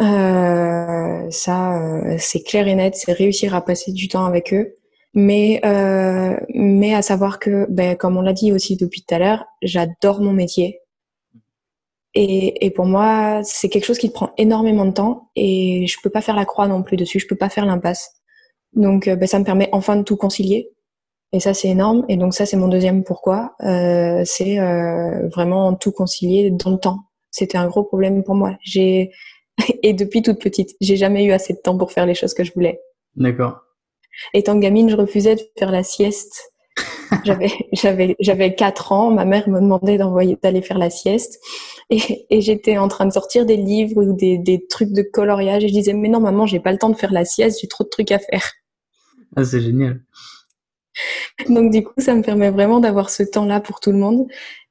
Euh, 0.00 1.30
ça, 1.30 1.82
euh, 1.82 2.16
c'est 2.18 2.42
clair 2.42 2.68
et 2.68 2.74
net, 2.74 2.94
c'est 2.96 3.12
réussir 3.12 3.54
à 3.54 3.64
passer 3.64 3.92
du 3.92 4.08
temps 4.08 4.24
avec 4.24 4.52
eux. 4.52 4.74
Mais, 5.14 5.60
euh, 5.64 6.36
mais 6.54 6.94
à 6.94 7.02
savoir 7.02 7.38
que, 7.38 7.66
ben, 7.70 7.96
comme 7.96 8.16
on 8.16 8.20
l'a 8.22 8.32
dit 8.32 8.52
aussi 8.52 8.76
depuis 8.76 9.02
tout 9.02 9.14
à 9.14 9.18
l'heure, 9.18 9.44
j'adore 9.62 10.20
mon 10.20 10.32
métier. 10.32 10.80
Et, 12.14 12.66
et 12.66 12.70
pour 12.70 12.86
moi, 12.86 13.40
c'est 13.44 13.68
quelque 13.68 13.84
chose 13.84 13.98
qui 13.98 14.10
prend 14.10 14.30
énormément 14.38 14.84
de 14.84 14.92
temps 14.92 15.30
et 15.36 15.86
je 15.86 15.96
peux 16.02 16.10
pas 16.10 16.20
faire 16.20 16.36
la 16.36 16.44
croix 16.44 16.66
non 16.66 16.82
plus 16.82 16.96
dessus, 16.96 17.20
je 17.20 17.26
peux 17.26 17.36
pas 17.36 17.48
faire 17.48 17.66
l'impasse. 17.66 18.12
Donc, 18.74 19.08
ben, 19.08 19.26
ça 19.26 19.38
me 19.38 19.44
permet 19.44 19.68
enfin 19.72 19.96
de 19.96 20.02
tout 20.02 20.16
concilier. 20.16 20.70
Et 21.32 21.40
ça, 21.40 21.52
c'est 21.54 21.68
énorme. 21.68 22.04
Et 22.08 22.16
donc, 22.16 22.34
ça, 22.34 22.46
c'est 22.46 22.56
mon 22.56 22.68
deuxième 22.68 23.04
pourquoi. 23.04 23.54
Euh, 23.62 24.22
c'est 24.24 24.58
euh, 24.58 25.28
vraiment 25.28 25.74
tout 25.74 25.92
concilier 25.92 26.50
dans 26.50 26.70
le 26.70 26.78
temps. 26.78 27.00
C'était 27.30 27.58
un 27.58 27.68
gros 27.68 27.84
problème 27.84 28.24
pour 28.24 28.34
moi. 28.34 28.56
J'ai 28.62 29.10
et 29.82 29.92
depuis 29.92 30.22
toute 30.22 30.40
petite, 30.40 30.76
j'ai 30.80 30.96
jamais 30.96 31.24
eu 31.24 31.32
assez 31.32 31.52
de 31.52 31.58
temps 31.58 31.76
pour 31.76 31.92
faire 31.92 32.06
les 32.06 32.14
choses 32.14 32.34
que 32.34 32.44
je 32.44 32.52
voulais. 32.52 32.80
D'accord. 33.16 33.60
Étant 34.34 34.56
gamine, 34.56 34.88
je 34.90 34.96
refusais 34.96 35.36
de 35.36 35.42
faire 35.58 35.70
la 35.70 35.82
sieste. 35.82 36.52
j'avais 37.24 37.50
j'avais 37.72 38.16
j'avais 38.20 38.54
quatre 38.54 38.92
ans. 38.92 39.10
Ma 39.10 39.24
mère 39.24 39.48
me 39.48 39.60
demandait 39.60 39.98
d'envoyer 39.98 40.38
d'aller 40.42 40.62
faire 40.62 40.78
la 40.78 40.90
sieste 40.90 41.40
et, 41.90 42.26
et 42.30 42.40
j'étais 42.40 42.78
en 42.78 42.88
train 42.88 43.06
de 43.06 43.12
sortir 43.12 43.46
des 43.46 43.56
livres 43.56 44.02
ou 44.02 44.12
des, 44.12 44.38
des 44.38 44.66
trucs 44.66 44.92
de 44.92 45.02
coloriage 45.02 45.64
et 45.64 45.68
je 45.68 45.72
disais 45.72 45.94
mais 45.94 46.08
non 46.08 46.20
maman, 46.20 46.46
j'ai 46.46 46.60
pas 46.60 46.72
le 46.72 46.78
temps 46.78 46.90
de 46.90 46.96
faire 46.96 47.12
la 47.12 47.24
sieste, 47.24 47.60
j'ai 47.60 47.68
trop 47.68 47.84
de 47.84 47.88
trucs 47.88 48.12
à 48.12 48.18
faire. 48.18 48.52
Ah, 49.36 49.44
c'est 49.44 49.60
génial. 49.60 50.02
Donc 51.48 51.72
du 51.72 51.84
coup, 51.84 51.94
ça 51.98 52.14
me 52.14 52.22
permet 52.22 52.50
vraiment 52.50 52.80
d'avoir 52.80 53.10
ce 53.10 53.22
temps-là 53.22 53.60
pour 53.60 53.80
tout 53.80 53.92
le 53.92 53.98
monde 53.98 54.26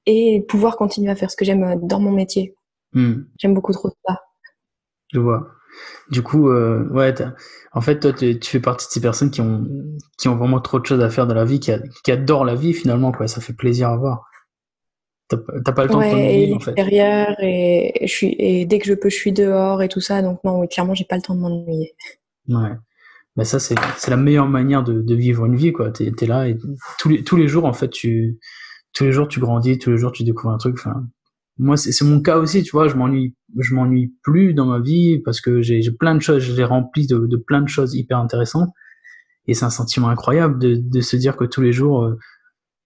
et 0.05 0.43
pouvoir 0.47 0.77
continuer 0.77 1.11
à 1.11 1.15
faire 1.15 1.31
ce 1.31 1.35
que 1.35 1.45
j'aime 1.45 1.63
euh, 1.63 1.75
dans 1.81 1.99
mon 1.99 2.11
métier. 2.11 2.55
Hmm. 2.93 3.23
J'aime 3.37 3.53
beaucoup 3.53 3.73
trop 3.73 3.89
ça. 4.07 4.21
Je 5.13 5.19
vois. 5.19 5.47
Du 6.09 6.21
coup, 6.21 6.49
euh, 6.49 6.87
ouais, 6.89 7.13
en 7.73 7.81
fait, 7.81 7.99
toi, 7.99 8.13
tu 8.13 8.39
fais 8.43 8.59
partie 8.59 8.87
de 8.87 8.91
ces 8.91 9.01
personnes 9.01 9.29
qui 9.29 9.41
ont, 9.41 9.65
qui 10.17 10.27
ont 10.27 10.35
vraiment 10.35 10.59
trop 10.59 10.79
de 10.79 10.85
choses 10.85 11.01
à 11.01 11.09
faire 11.09 11.27
dans 11.27 11.35
la 11.35 11.45
vie, 11.45 11.59
qui, 11.59 11.71
qui 12.03 12.11
adorent 12.11 12.45
la 12.45 12.55
vie 12.55 12.73
finalement, 12.73 13.11
quoi. 13.11 13.27
Ça 13.27 13.41
fait 13.41 13.53
plaisir 13.53 13.89
à 13.89 13.97
voir. 13.97 14.23
T'as 15.29 15.37
pas 15.37 15.83
le 15.83 15.89
temps 15.89 15.99
de 15.99 16.09
t'ennuyer, 16.09 16.53
en 16.53 16.59
fait. 16.59 16.73
Et, 16.77 18.07
je 18.07 18.11
suis, 18.11 18.35
et 18.39 18.65
dès 18.65 18.79
que 18.79 18.85
je 18.85 18.93
peux, 18.93 19.09
je 19.09 19.15
suis 19.15 19.33
dehors 19.33 19.81
et 19.83 19.89
tout 19.89 19.99
ça. 19.99 20.21
Donc 20.21 20.41
non, 20.43 20.61
oui, 20.61 20.67
clairement, 20.69 20.93
j'ai 20.93 21.03
pas 21.03 21.17
le 21.17 21.21
temps 21.21 21.35
de 21.35 21.41
m'ennuyer. 21.41 21.93
Ouais. 22.47 22.71
Ben 23.35 23.43
ça, 23.43 23.59
c'est 23.59 23.75
la 24.07 24.17
meilleure 24.17 24.47
manière 24.47 24.83
de, 24.83 25.01
de, 25.01 25.15
vivre 25.15 25.45
une 25.45 25.55
vie, 25.55 25.73
quoi. 25.73 25.91
T'es 25.91 26.11
es 26.19 26.25
là 26.25 26.47
et 26.47 26.57
tous 26.97 27.09
les, 27.09 27.23
tous 27.23 27.35
les 27.35 27.47
jours, 27.47 27.65
en 27.65 27.73
fait, 27.73 27.89
tu, 27.89 28.39
tous 28.93 29.03
les 29.03 29.11
jours, 29.11 29.27
tu 29.27 29.39
grandis, 29.39 29.77
tous 29.77 29.91
les 29.91 29.97
jours, 29.97 30.11
tu 30.11 30.23
découvres 30.23 30.53
un 30.53 30.57
truc. 30.57 30.75
Enfin, 30.79 31.03
moi, 31.59 31.77
c'est 31.77 32.05
mon 32.05 32.21
cas 32.21 32.37
aussi, 32.37 32.63
tu 32.63 32.71
vois. 32.71 32.87
Je 32.87 32.95
m'ennuie, 32.95 33.35
je 33.57 33.73
m'ennuie 33.73 34.13
plus 34.23 34.53
dans 34.53 34.65
ma 34.65 34.79
vie 34.79 35.19
parce 35.19 35.41
que 35.41 35.61
j'ai 35.61 35.81
plein 35.91 36.15
de 36.15 36.21
choses, 36.21 36.43
je 36.43 36.53
les 36.53 36.63
remplis 36.63 37.07
de, 37.07 37.17
de, 37.17 37.37
plein 37.37 37.61
de 37.61 37.69
choses 37.69 37.95
hyper 37.95 38.19
intéressantes. 38.19 38.69
Et 39.47 39.53
c'est 39.53 39.65
un 39.65 39.69
sentiment 39.69 40.09
incroyable 40.09 40.59
de, 40.59 40.75
de 40.75 41.01
se 41.01 41.15
dire 41.15 41.37
que 41.37 41.45
tous 41.45 41.61
les 41.61 41.71
jours, 41.71 42.03
euh, 42.03 42.17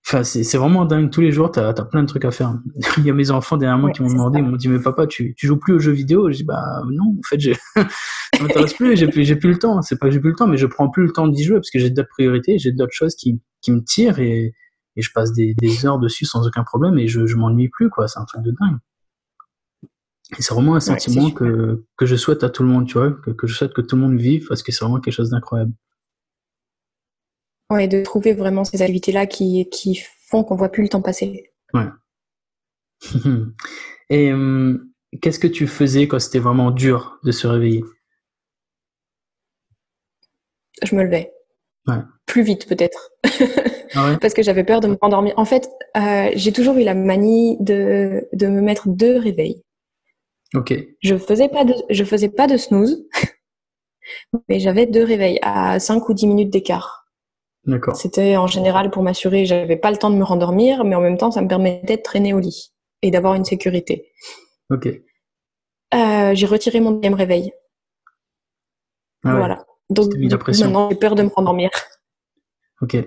Enfin, 0.08 0.24
c'est 0.24 0.58
vraiment 0.58 0.86
dingue. 0.86 1.12
Tous 1.12 1.22
les 1.22 1.32
jours, 1.32 1.52
t'as 1.52 1.70
as 1.70 1.86
plein 1.86 2.02
de 2.02 2.08
trucs 2.08 2.26
à 2.26 2.32
faire. 2.32 2.56
Il 2.98 3.06
y 3.06 3.10
a 3.10 3.14
mes 3.14 3.30
enfants 3.32 3.58
derrière 3.58 3.78
moi 3.78 3.92
qui 3.92 4.02
m'ont 4.02 4.10
demandé, 4.10 4.40
ils 4.40 4.46
m'ont 4.46 4.56
dit, 4.56 4.68
mais 4.68 4.80
papa, 4.80 5.06
tu, 5.06 5.36
tu 5.38 5.46
joues 5.46 5.58
plus 5.58 5.74
aux 5.74 5.80
jeux 5.80 5.92
vidéo? 5.92 6.30
Je 6.32 6.38
dis, 6.38 6.44
bah 6.44 6.82
non, 6.92 7.16
en 7.18 7.22
fait, 7.24 7.40
ça 7.76 7.86
m'intéresse 8.42 8.74
plus, 8.74 8.98
j'ai 8.98 9.08
plus, 9.08 9.36
plus 9.38 9.52
le 9.52 9.60
temps. 9.60 9.82
C'est 9.82 9.98
pas 10.00 10.08
que 10.08 10.14
j'ai 10.14 10.20
plus 10.20 10.32
le 10.32 10.36
temps, 10.36 10.48
mais 10.48 10.58
je 10.58 10.66
prends 10.66 10.90
plus 10.90 11.06
le 11.06 11.12
temps 11.12 11.28
d'y 11.28 11.44
jouer 11.44 11.58
parce 11.58 11.70
que 11.70 11.80
j'ai 11.80 11.92
d'autres 11.92 12.10
priorités, 12.10 12.58
j'ai 12.58 12.72
d'autres 12.72 12.94
choses 12.94 13.16
qui, 13.16 13.40
qui 13.62 13.72
me 13.72 13.84
tirent 13.84 14.20
et, 14.20 14.54
et 14.96 15.02
je 15.02 15.12
passe 15.14 15.32
des, 15.32 15.54
des, 15.54 15.86
heures 15.86 16.00
dessus 16.00 16.26
sans 16.26 16.46
aucun 16.46 16.64
problème 16.64 16.98
et 16.98 17.08
je, 17.08 17.26
je 17.26 17.36
m'ennuie 17.36 17.70
plus, 17.70 17.90
quoi. 17.90 18.08
C'est 18.08 18.20
un 18.20 18.26
truc 18.26 18.44
de 18.44 18.52
dingue. 18.52 18.78
Et 20.38 20.42
c'est 20.42 20.54
vraiment 20.54 20.76
un 20.76 20.80
sentiment 20.80 21.32
que, 21.32 21.86
que 21.98 22.06
je 22.06 22.16
souhaite 22.16 22.44
à 22.44 22.50
tout 22.50 22.64
le 22.64 22.70
monde, 22.70 22.88
tu 22.88 22.94
vois, 22.94 23.12
que, 23.12 23.32
que 23.32 23.48
je 23.48 23.56
souhaite 23.56 23.74
que 23.74 23.82
tout 23.82 23.96
le 23.96 24.02
monde 24.02 24.18
vive 24.18 24.48
parce 24.48 24.64
que 24.64 24.72
c'est 24.72 24.84
vraiment 24.86 25.00
quelque 25.02 25.14
chose 25.14 25.30
d'incroyable. 25.30 25.74
Ouais, 27.70 27.88
de 27.88 28.04
trouver 28.04 28.34
vraiment 28.34 28.64
ces 28.64 28.82
activités-là 28.82 29.26
qui, 29.28 29.70
qui 29.70 30.02
font 30.28 30.44
qu'on 30.44 30.56
voit 30.56 30.70
plus 30.70 30.84
le 30.84 30.90
temps 30.90 31.02
passer. 31.02 31.52
Ouais. 31.74 31.88
Et 34.10 34.34
hum, 34.34 34.92
qu'est-ce 35.22 35.40
que 35.40 35.48
tu 35.48 35.68
faisais 35.68 36.08
quand 36.08 36.20
c'était 36.20 36.40
vraiment 36.40 36.72
dur 36.72 37.20
de 37.24 37.32
se 37.32 37.48
réveiller? 37.48 37.84
Je 40.84 40.96
me 40.96 41.04
levais. 41.04 41.32
Ouais. 41.88 41.96
Plus 42.26 42.44
vite 42.44 42.68
peut-être. 42.68 43.12
Ah 43.94 44.08
ouais 44.08 44.18
Parce 44.22 44.34
que 44.34 44.44
j'avais 44.44 44.64
peur 44.64 44.80
de 44.82 44.88
me 44.88 44.98
rendormir. 45.02 45.34
En 45.38 45.46
fait, 45.46 45.70
euh, 45.98 46.30
j'ai 46.36 46.52
toujours 46.52 46.78
eu 46.78 46.84
la 46.84 46.94
manie 46.94 47.58
de, 47.60 48.28
de 48.34 48.48
me 48.48 48.62
mettre 48.62 48.88
deux 48.88 49.18
réveils. 49.18 49.64
Ok. 50.54 50.74
Je 51.02 51.18
faisais 51.18 51.50
pas 51.50 51.66
de, 51.66 51.74
je 51.90 52.04
faisais 52.04 52.30
pas 52.30 52.48
de 52.48 52.58
snooze, 52.58 53.06
mais 54.50 54.60
j'avais 54.60 54.86
deux 54.86 55.04
réveils 55.04 55.40
à 55.42 55.80
5 55.80 56.08
ou 56.10 56.14
10 56.14 56.28
minutes 56.28 56.50
d'écart. 56.50 57.02
C'était 57.94 58.38
en 58.38 58.48
général 58.48 58.90
pour 58.90 59.04
m'assurer, 59.04 59.46
j'avais 59.46 59.76
pas 59.76 59.92
le 59.92 59.98
temps 59.98 60.10
de 60.10 60.16
me 60.16 60.24
rendormir, 60.24 60.84
mais 60.84 60.96
en 60.96 61.02
même 61.02 61.18
temps, 61.18 61.30
ça 61.30 61.42
me 61.42 61.48
permettait 61.48 61.98
de 61.98 62.02
traîner 62.02 62.34
au 62.34 62.40
lit 62.40 62.74
et 63.04 63.12
d'avoir 63.12 63.36
une 63.36 63.46
sécurité. 63.46 64.12
Ok. 64.72 64.88
Euh, 65.94 66.34
j'ai 66.34 66.46
retiré 66.48 66.80
mon 66.80 66.92
deuxième 66.92 67.14
réveil. 67.14 67.52
Ah 69.24 69.36
voilà. 69.36 69.66
Donc 69.92 70.14
maintenant, 70.16 70.90
j'ai 70.90 70.96
peur 70.96 71.16
de 71.16 71.24
me 71.24 71.30
rendormir. 71.30 71.70
Ok. 72.82 72.98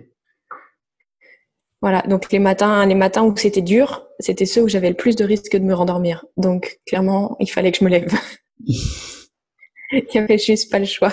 Voilà. 1.81 2.03
Donc 2.03 2.31
les 2.31 2.39
matins, 2.39 2.87
les 2.87 2.95
matins 2.95 3.25
où 3.25 3.37
c'était 3.37 3.63
dur, 3.63 4.07
c'était 4.21 4.47
ceux 4.47 4.63
où 4.63 4.69
j'avais 4.69 4.91
le 4.91 4.97
plus 4.97 5.17
de 5.17 5.25
risque 5.25 5.57
de 5.57 5.65
me 5.65 5.75
rendormir. 5.75 6.25
Donc 6.37 6.79
clairement, 6.87 7.37
il 7.41 7.51
fallait 7.51 7.73
que 7.73 7.79
je 7.79 7.85
me 7.85 7.91
lève. 7.91 8.13
il 8.61 10.07
y 10.15 10.19
avait 10.19 10.39
juste 10.39 10.71
pas 10.71 10.79
le 10.79 10.85
choix 10.85 11.13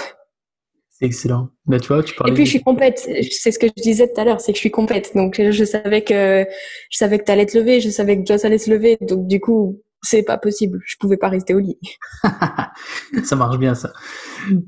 excellent. 1.01 1.49
Bah, 1.65 1.79
tu 1.79 1.87
vois, 1.87 2.03
tu 2.03 2.13
Et 2.27 2.33
puis 2.33 2.45
je 2.45 2.51
suis 2.51 2.61
complète. 2.61 2.99
C'est 3.31 3.51
ce 3.51 3.59
que 3.59 3.67
je 3.67 3.81
disais 3.81 4.07
tout 4.07 4.21
à 4.21 4.23
l'heure, 4.23 4.39
c'est 4.39 4.51
que 4.51 4.57
je 4.57 4.61
suis 4.61 4.71
complète. 4.71 5.15
Donc 5.15 5.41
je 5.41 5.63
savais 5.63 6.03
que 6.03 6.45
je 6.89 6.97
savais 6.97 7.19
que 7.19 7.23
t'allais 7.23 7.45
te 7.45 7.57
lever, 7.57 7.81
je 7.81 7.89
savais 7.89 8.21
que 8.21 8.25
Joss 8.25 8.45
allait 8.45 8.57
se 8.57 8.69
lever. 8.69 8.97
Donc 9.01 9.27
du 9.27 9.39
coup, 9.39 9.81
c'est 10.01 10.23
pas 10.23 10.37
possible. 10.37 10.79
Je 10.85 10.95
pouvais 10.99 11.17
pas 11.17 11.29
rester 11.29 11.53
au 11.53 11.59
lit. 11.59 11.77
ça 13.23 13.35
marche 13.35 13.57
bien 13.57 13.75
ça. 13.75 13.93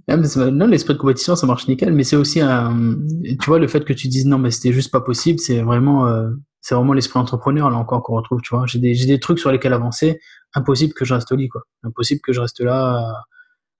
Non, 0.07 0.67
l'esprit 0.67 0.93
de 0.93 0.99
compétition, 0.99 1.35
ça 1.35 1.47
marche 1.47 1.67
nickel. 1.67 1.93
Mais 1.93 2.03
c'est 2.03 2.15
aussi 2.15 2.39
un, 2.39 2.97
tu 3.23 3.45
vois, 3.47 3.59
le 3.59 3.67
fait 3.67 3.83
que 3.83 3.93
tu 3.93 4.07
dises 4.07 4.25
non, 4.25 4.37
mais 4.37 4.51
c'était 4.51 4.73
juste 4.73 4.91
pas 4.91 5.01
possible, 5.01 5.39
c'est 5.39 5.61
vraiment, 5.61 6.07
euh, 6.07 6.29
c'est 6.61 6.75
vraiment 6.75 6.93
l'esprit 6.93 7.19
entrepreneur 7.19 7.69
là 7.69 7.77
encore 7.77 8.03
qu'on 8.03 8.15
retrouve. 8.15 8.41
Tu 8.41 8.55
vois, 8.55 8.65
j'ai 8.67 8.79
des, 8.79 8.93
des 9.05 9.19
trucs 9.19 9.39
sur 9.39 9.51
lesquels 9.51 9.73
avancer. 9.73 10.19
Impossible 10.53 10.93
que 10.93 11.03
je 11.03 11.15
reste 11.15 11.31
au 11.31 11.35
lit, 11.35 11.49
quoi. 11.49 11.63
Impossible 11.83 12.21
que 12.21 12.31
je 12.31 12.39
reste 12.39 12.61
là 12.61 13.23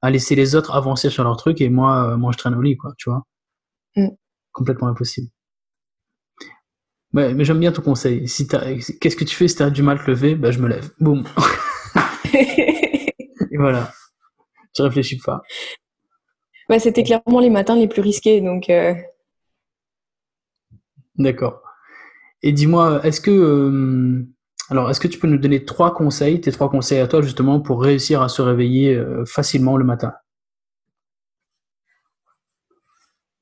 à 0.02 0.10
laisser 0.10 0.36
les 0.36 0.56
autres 0.56 0.72
avancer 0.72 1.10
sur 1.10 1.24
leur 1.24 1.38
truc 1.38 1.62
et 1.62 1.70
moi, 1.70 2.10
euh, 2.10 2.18
moi 2.18 2.32
je 2.34 2.38
traîne 2.38 2.56
au 2.56 2.62
lit, 2.62 2.76
quoi, 2.76 2.94
tu 2.98 3.10
vois. 3.10 3.24
Mm. 3.96 4.10
Complètement 4.52 4.88
impossible. 4.88 5.30
Mais 7.14 7.44
j'aime 7.46 7.60
bien 7.60 7.72
ton 7.72 7.82
conseil. 7.82 8.28
Si 8.28 8.48
qu'est-ce 8.48 9.16
que 9.16 9.24
tu 9.24 9.36
fais 9.36 9.48
si 9.48 9.56
tu 9.56 9.64
as 9.64 9.70
du 9.70 9.84
mal 9.84 10.00
à 10.00 10.04
te 10.04 10.10
lever? 10.10 10.36
Bah, 10.36 10.52
Je 10.52 10.60
me 10.60 10.68
lève. 10.68 10.90
Boum. 11.00 11.24
et 12.34 13.58
voilà. 13.58 13.92
Tu 14.74 14.82
réfléchis 14.82 15.20
pas. 15.20 15.42
Bah, 16.68 16.80
C'était 16.80 17.04
clairement 17.04 17.40
les 17.40 17.50
matins 17.52 17.76
les 17.76 17.88
plus 17.88 18.02
risqués. 18.02 18.42
donc. 18.42 18.70
Euh. 18.70 18.96
D'accord. 21.16 21.62
Et 22.42 22.52
dis-moi, 22.52 23.06
est-ce 23.06 23.22
que 23.22 23.32
euh, 23.32 24.26
alors, 24.70 24.90
est-ce 24.90 25.00
que 25.00 25.08
tu 25.08 25.20
peux 25.20 25.28
nous 25.28 25.38
donner 25.38 25.66
trois 25.66 25.94
conseils, 25.94 26.42
tes 26.42 26.52
trois 26.52 26.70
conseils 26.70 27.00
à 27.00 27.08
toi 27.08 27.22
justement 27.22 27.60
pour 27.60 27.82
réussir 27.82 28.22
à 28.22 28.30
se 28.30 28.42
réveiller 28.42 28.96
euh, 28.96 29.26
facilement 29.26 29.78
le 29.78 29.84
matin? 29.84 30.14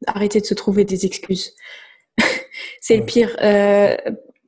Arrêtez 0.07 0.41
de 0.41 0.45
se 0.45 0.55
trouver 0.55 0.83
des 0.83 1.05
excuses. 1.05 1.55
C'est 2.81 2.97
le 2.97 3.05
pire. 3.05 3.37
Euh, 3.41 3.95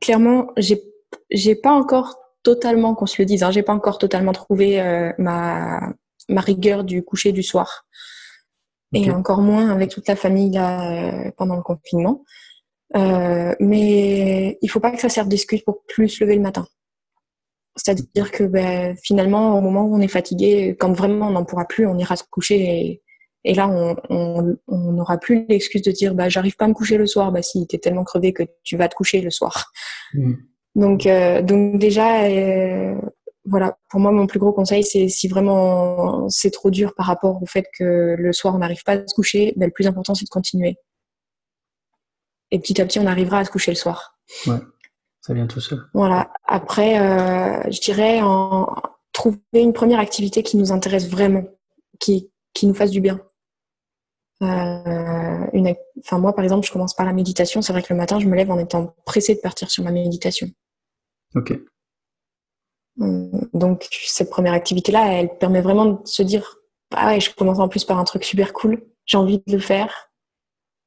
clairement, 0.02 0.48
j'ai 0.58 0.82
j'ai 1.30 1.56
pas 1.56 1.72
encore 1.72 2.18
totalement, 2.44 2.94
qu'on 2.96 3.06
se 3.06 3.22
le 3.22 3.26
dise, 3.26 3.44
hein, 3.44 3.52
j'ai 3.52 3.64
pas 3.64 3.74
encore 3.74 3.98
totalement 4.00 4.34
trouvé 4.34 4.82
euh, 4.82 5.14
ma 5.18 5.94
ma 6.28 6.42
rigueur 6.42 6.84
du 6.84 7.04
coucher 7.04 7.32
du 7.32 7.44
soir. 7.44 7.86
Et 8.96 9.10
encore 9.10 9.42
moins 9.42 9.70
avec 9.70 9.90
toute 9.90 10.08
la 10.08 10.16
famille 10.16 10.52
là 10.52 11.32
pendant 11.38 11.56
le 11.56 11.64
confinement. 11.64 12.24
Euh, 12.96 13.56
mais 13.60 14.58
il 14.62 14.70
faut 14.70 14.80
pas 14.80 14.92
que 14.92 15.02
ça 15.02 15.10
serve 15.10 15.28
d'excuse 15.28 15.64
pour 15.64 15.84
plus 15.88 16.10
se 16.10 16.24
lever 16.24 16.36
le 16.36 16.42
matin. 16.42 16.68
C'est-à-dire 17.76 18.32
que 18.32 18.44
ben, 18.44 18.96
finalement, 19.04 19.58
au 19.58 19.62
moment 19.62 19.84
où 19.84 19.96
on 19.96 20.02
est 20.02 20.08
fatigué, 20.08 20.76
quand 20.80 20.94
vraiment 20.94 21.30
on 21.30 21.32
n'en 21.32 21.44
pourra 21.44 21.66
plus, 21.66 21.88
on 21.88 21.98
ira 21.98 22.16
se 22.16 22.24
coucher 22.30 22.60
et, 22.60 23.03
et 23.46 23.54
là, 23.54 23.68
on 24.10 24.58
n'aura 24.70 25.18
plus 25.18 25.46
l'excuse 25.50 25.82
de 25.82 25.92
dire 25.92 26.16
bah, 26.16 26.30
j'arrive 26.30 26.56
pas 26.56 26.66
à 26.66 26.68
me 26.70 26.74
coucher 26.74 26.98
le 26.98 27.08
soir. 27.08 27.32
Bah 27.32 27.42
si, 27.42 27.68
tu 27.68 27.76
es 27.76 27.80
tellement 27.80 28.04
crevé 28.04 28.32
que 28.32 28.44
tu 28.64 28.78
vas 28.78 28.88
te 28.88 28.96
coucher 28.96 29.22
le 29.22 29.32
soir. 29.32 29.72
Mm. 30.14 30.34
Donc, 30.76 31.06
euh, 31.06 31.42
donc 31.42 31.78
déjà, 31.78 32.24
euh, 32.24 32.96
voilà, 33.46 33.78
pour 33.90 34.00
moi, 34.00 34.12
mon 34.12 34.28
plus 34.28 34.40
gros 34.40 34.54
conseil, 34.54 34.84
c'est 34.84 35.10
si 35.10 35.28
vraiment 35.28 36.30
c'est 36.30 36.52
trop 36.52 36.72
dur 36.72 36.96
par 36.96 37.06
rapport 37.06 37.42
au 37.42 37.46
fait 37.46 37.66
que 37.78 38.16
le 38.18 38.34
soir, 38.34 38.56
on 38.56 38.60
n'arrive 38.60 38.84
pas 38.84 38.94
à 38.94 39.08
se 39.08 39.14
coucher, 39.14 39.54
ben, 39.58 39.68
le 39.68 39.72
plus 39.72 39.88
important, 39.88 40.16
c'est 40.16 40.26
de 40.26 40.30
continuer. 40.30 40.78
Et 42.52 42.60
petit 42.60 42.82
à 42.82 42.86
petit, 42.86 43.00
on 43.00 43.08
arrivera 43.08 43.40
à 43.40 43.46
se 43.46 43.52
coucher 43.52 43.72
le 43.72 43.76
soir. 43.76 44.18
Ouais, 44.48 44.60
ça 45.22 45.34
vient 45.34 45.48
tout 45.48 45.60
seul. 45.60 45.84
Voilà. 45.94 46.32
Après, 46.46 47.00
euh, 47.00 47.70
je 47.70 47.82
dirais 47.82 48.22
en, 48.22 48.68
trouver 49.12 49.40
une 49.54 49.74
première 49.74 50.00
activité 50.00 50.44
qui 50.44 50.58
nous 50.58 50.72
intéresse 50.72 51.10
vraiment, 51.10 51.44
qui, 52.00 52.32
qui 52.54 52.68
nous 52.68 52.74
fasse 52.74 52.92
du 52.92 53.02
bien. 53.02 53.20
Euh, 54.44 55.48
une, 55.54 55.74
enfin, 56.00 56.20
moi, 56.20 56.34
par 56.34 56.44
exemple, 56.44 56.66
je 56.68 56.72
commence 56.72 56.94
par 56.94 57.06
la 57.06 57.14
méditation. 57.14 57.62
C'est 57.62 57.74
vrai 57.74 57.82
que 57.82 57.92
le 57.94 57.98
matin, 57.98 58.20
je 58.20 58.28
me 58.28 58.36
lève 58.36 58.52
en 58.52 58.60
étant 58.60 58.96
pressée 59.06 59.36
de 59.36 59.40
partir 59.40 59.70
sur 59.70 59.84
ma 59.84 59.92
méditation. 59.92 60.48
Ok. 61.36 61.60
Euh, 63.02 63.30
donc, 63.54 63.88
cette 63.92 64.30
première 64.30 64.54
activité-là, 64.54 65.14
elle 65.14 65.38
permet 65.38 65.62
vraiment 65.62 65.86
de 65.86 66.00
se 66.06 66.24
dire 66.24 66.58
Ah 66.92 67.08
ouais, 67.08 67.20
je 67.20 67.34
commence 67.34 67.60
en 67.60 67.68
plus 67.68 67.84
par 67.86 67.98
un 67.98 68.04
truc 68.04 68.24
super 68.24 68.54
cool, 68.54 68.84
j'ai 69.06 69.18
envie 69.18 69.40
de 69.46 69.54
le 69.54 69.60
faire. 69.60 70.12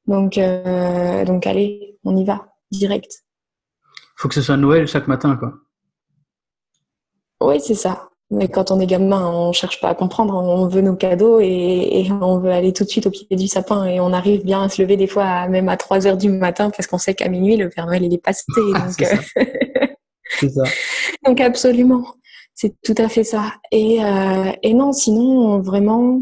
Donc, 0.05 0.37
euh, 0.37 1.25
donc 1.25 1.45
allez, 1.45 1.99
on 2.03 2.15
y 2.15 2.23
va, 2.23 2.53
direct. 2.71 3.25
Faut 4.15 4.29
que 4.29 4.35
ce 4.35 4.41
soit 4.41 4.57
Noël 4.57 4.87
chaque 4.87 5.07
matin, 5.07 5.35
quoi. 5.35 5.53
Oui, 7.41 7.59
c'est 7.59 7.75
ça. 7.75 8.09
Mais 8.29 8.49
quand 8.49 8.71
on 8.71 8.79
est 8.81 8.87
gamin, 8.87 9.31
on 9.31 9.53
cherche 9.53 9.79
pas 9.79 9.89
à 9.89 9.95
comprendre, 9.95 10.35
on 10.35 10.67
veut 10.67 10.81
nos 10.81 10.97
cadeaux 10.97 11.39
et, 11.39 12.07
on 12.21 12.39
veut 12.39 12.51
aller 12.51 12.73
tout 12.73 12.83
de 12.83 12.89
suite 12.89 13.07
au 13.07 13.09
pied 13.09 13.25
du 13.31 13.47
sapin 13.47 13.85
et 13.85 14.01
on 14.01 14.11
arrive 14.11 14.43
bien 14.43 14.63
à 14.63 14.69
se 14.69 14.81
lever 14.81 14.97
des 14.97 15.07
fois 15.07 15.47
même 15.47 15.69
à 15.69 15.77
3 15.77 16.07
heures 16.07 16.17
du 16.17 16.29
matin 16.29 16.69
parce 16.69 16.87
qu'on 16.87 16.97
sait 16.97 17.13
qu'à 17.13 17.29
minuit 17.29 17.55
le 17.55 17.69
Père 17.69 17.85
Noël 17.85 18.03
il 18.03 18.13
est 18.13 18.17
passé. 18.17 18.43
donc, 18.57 19.01
euh, 19.01 19.45
c'est 20.39 20.49
ça. 20.49 20.63
donc 21.25 21.39
absolument, 21.39 22.15
c'est 22.53 22.75
tout 22.83 22.95
à 22.97 23.07
fait 23.07 23.23
ça. 23.23 23.53
Et, 23.71 24.03
euh, 24.03 24.51
et 24.61 24.73
non, 24.73 24.91
sinon 24.91 25.61
vraiment, 25.61 26.21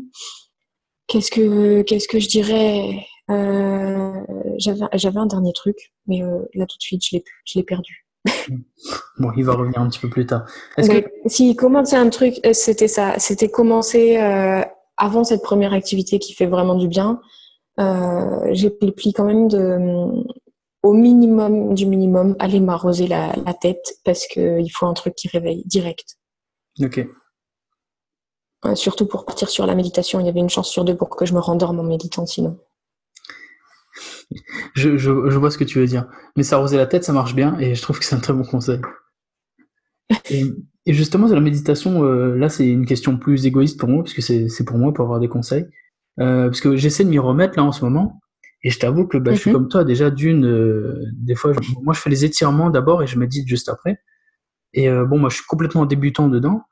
qu'est-ce 1.07 1.31
que 1.31 1.81
qu'est-ce 1.81 2.07
que 2.07 2.19
je 2.19 2.29
dirais 2.29 2.99
euh, 3.31 4.13
J'avais 4.59 5.19
un 5.19 5.25
dernier 5.25 5.53
truc, 5.53 5.91
mais 6.05 6.19
là 6.53 6.67
tout 6.67 6.77
de 6.77 6.83
suite 6.83 7.03
je 7.03 7.17
l'ai 7.55 7.63
perdu. 7.63 8.04
Bon, 9.19 9.31
il 9.35 9.45
va 9.45 9.53
revenir 9.53 9.79
un 9.79 9.89
petit 9.89 9.99
peu 9.99 10.09
plus 10.09 10.25
tard. 10.25 10.45
Si 11.25 11.55
commencer 11.55 11.95
un 11.95 12.09
truc, 12.09 12.39
euh, 12.45 12.53
c'était 12.53 12.88
ça. 12.88 13.17
C'était 13.19 13.49
commencer 13.49 14.17
euh, 14.17 14.61
avant 14.97 15.23
cette 15.23 15.41
première 15.41 15.73
activité 15.73 16.19
qui 16.19 16.33
fait 16.33 16.45
vraiment 16.45 16.75
du 16.75 16.88
bien. 16.88 17.21
Euh, 17.79 18.47
j'ai 18.51 18.69
pris 18.69 19.13
quand 19.13 19.25
même 19.25 19.47
de, 19.47 20.23
au 20.83 20.93
minimum 20.93 21.73
du 21.73 21.85
minimum, 21.85 22.35
aller 22.39 22.59
m'arroser 22.59 23.07
la, 23.07 23.33
tête 23.59 23.95
parce 24.03 24.27
qu'il 24.27 24.71
faut 24.71 24.85
un 24.85 24.93
truc 24.93 25.15
qui 25.15 25.27
réveille 25.27 25.63
direct. 25.65 26.17
Ok. 26.81 27.07
surtout 28.75 29.05
pour 29.05 29.25
partir 29.25 29.49
sur 29.49 29.65
la 29.65 29.75
méditation, 29.75 30.19
il 30.19 30.25
y 30.25 30.29
avait 30.29 30.39
une 30.39 30.49
chance 30.49 30.69
sur 30.69 30.83
deux 30.83 30.95
pour 30.95 31.09
que 31.09 31.25
je 31.25 31.33
me 31.33 31.39
rendorme 31.39 31.79
en 31.79 31.83
méditant 31.83 32.25
sinon 32.25 32.59
je, 34.73 34.97
je, 34.97 35.09
vois 35.11 35.51
ce 35.51 35.57
que 35.57 35.63
tu 35.63 35.79
veux 35.79 35.85
dire. 35.85 36.07
Mais 36.35 36.43
s'arroser 36.43 36.77
la 36.77 36.85
tête, 36.85 37.03
ça 37.03 37.13
marche 37.13 37.35
bien 37.35 37.57
et 37.59 37.75
je 37.75 37.81
trouve 37.81 37.99
que 37.99 38.05
c'est 38.05 38.15
un 38.15 38.19
très 38.19 38.33
bon 38.33 38.43
conseil. 38.43 38.79
Et, 40.29 40.53
justement, 40.88 41.27
sur 41.27 41.35
la 41.35 41.41
méditation, 41.41 42.03
euh, 42.03 42.35
là, 42.35 42.49
c'est 42.49 42.67
une 42.67 42.85
question 42.85 43.17
plus 43.17 43.45
égoïste 43.45 43.79
pour 43.79 43.89
moi, 43.89 44.03
parce 44.03 44.13
que 44.13 44.21
c'est 44.21 44.65
pour 44.65 44.77
moi 44.77 44.93
pour 44.93 45.05
avoir 45.05 45.19
des 45.19 45.27
conseils. 45.27 45.65
Euh, 46.19 46.45
parce 46.45 46.61
que 46.61 46.75
j'essaie 46.75 47.03
de 47.03 47.09
m'y 47.09 47.19
remettre 47.19 47.57
là 47.57 47.63
en 47.63 47.71
ce 47.71 47.83
moment. 47.83 48.21
Et 48.63 48.69
je 48.69 48.79
t'avoue 48.79 49.05
que 49.05 49.17
bah, 49.17 49.33
je 49.33 49.39
suis 49.39 49.51
mhm. 49.51 49.55
comme 49.55 49.67
toi, 49.67 49.83
déjà 49.83 50.09
d'une, 50.09 50.45
euh, 50.45 51.03
des 51.13 51.35
fois, 51.35 51.53
moi 51.83 51.93
je 51.93 51.99
fais 51.99 52.09
les 52.09 52.25
étirements 52.25 52.71
d'abord 52.71 53.03
et 53.03 53.07
je 53.07 53.19
médite 53.19 53.47
juste 53.47 53.69
après. 53.69 53.99
Et 54.73 54.89
bon, 54.89 55.19
moi 55.19 55.29
je 55.29 55.35
suis 55.35 55.45
complètement 55.45 55.85
débutant 55.85 56.27
dedans. 56.27 56.63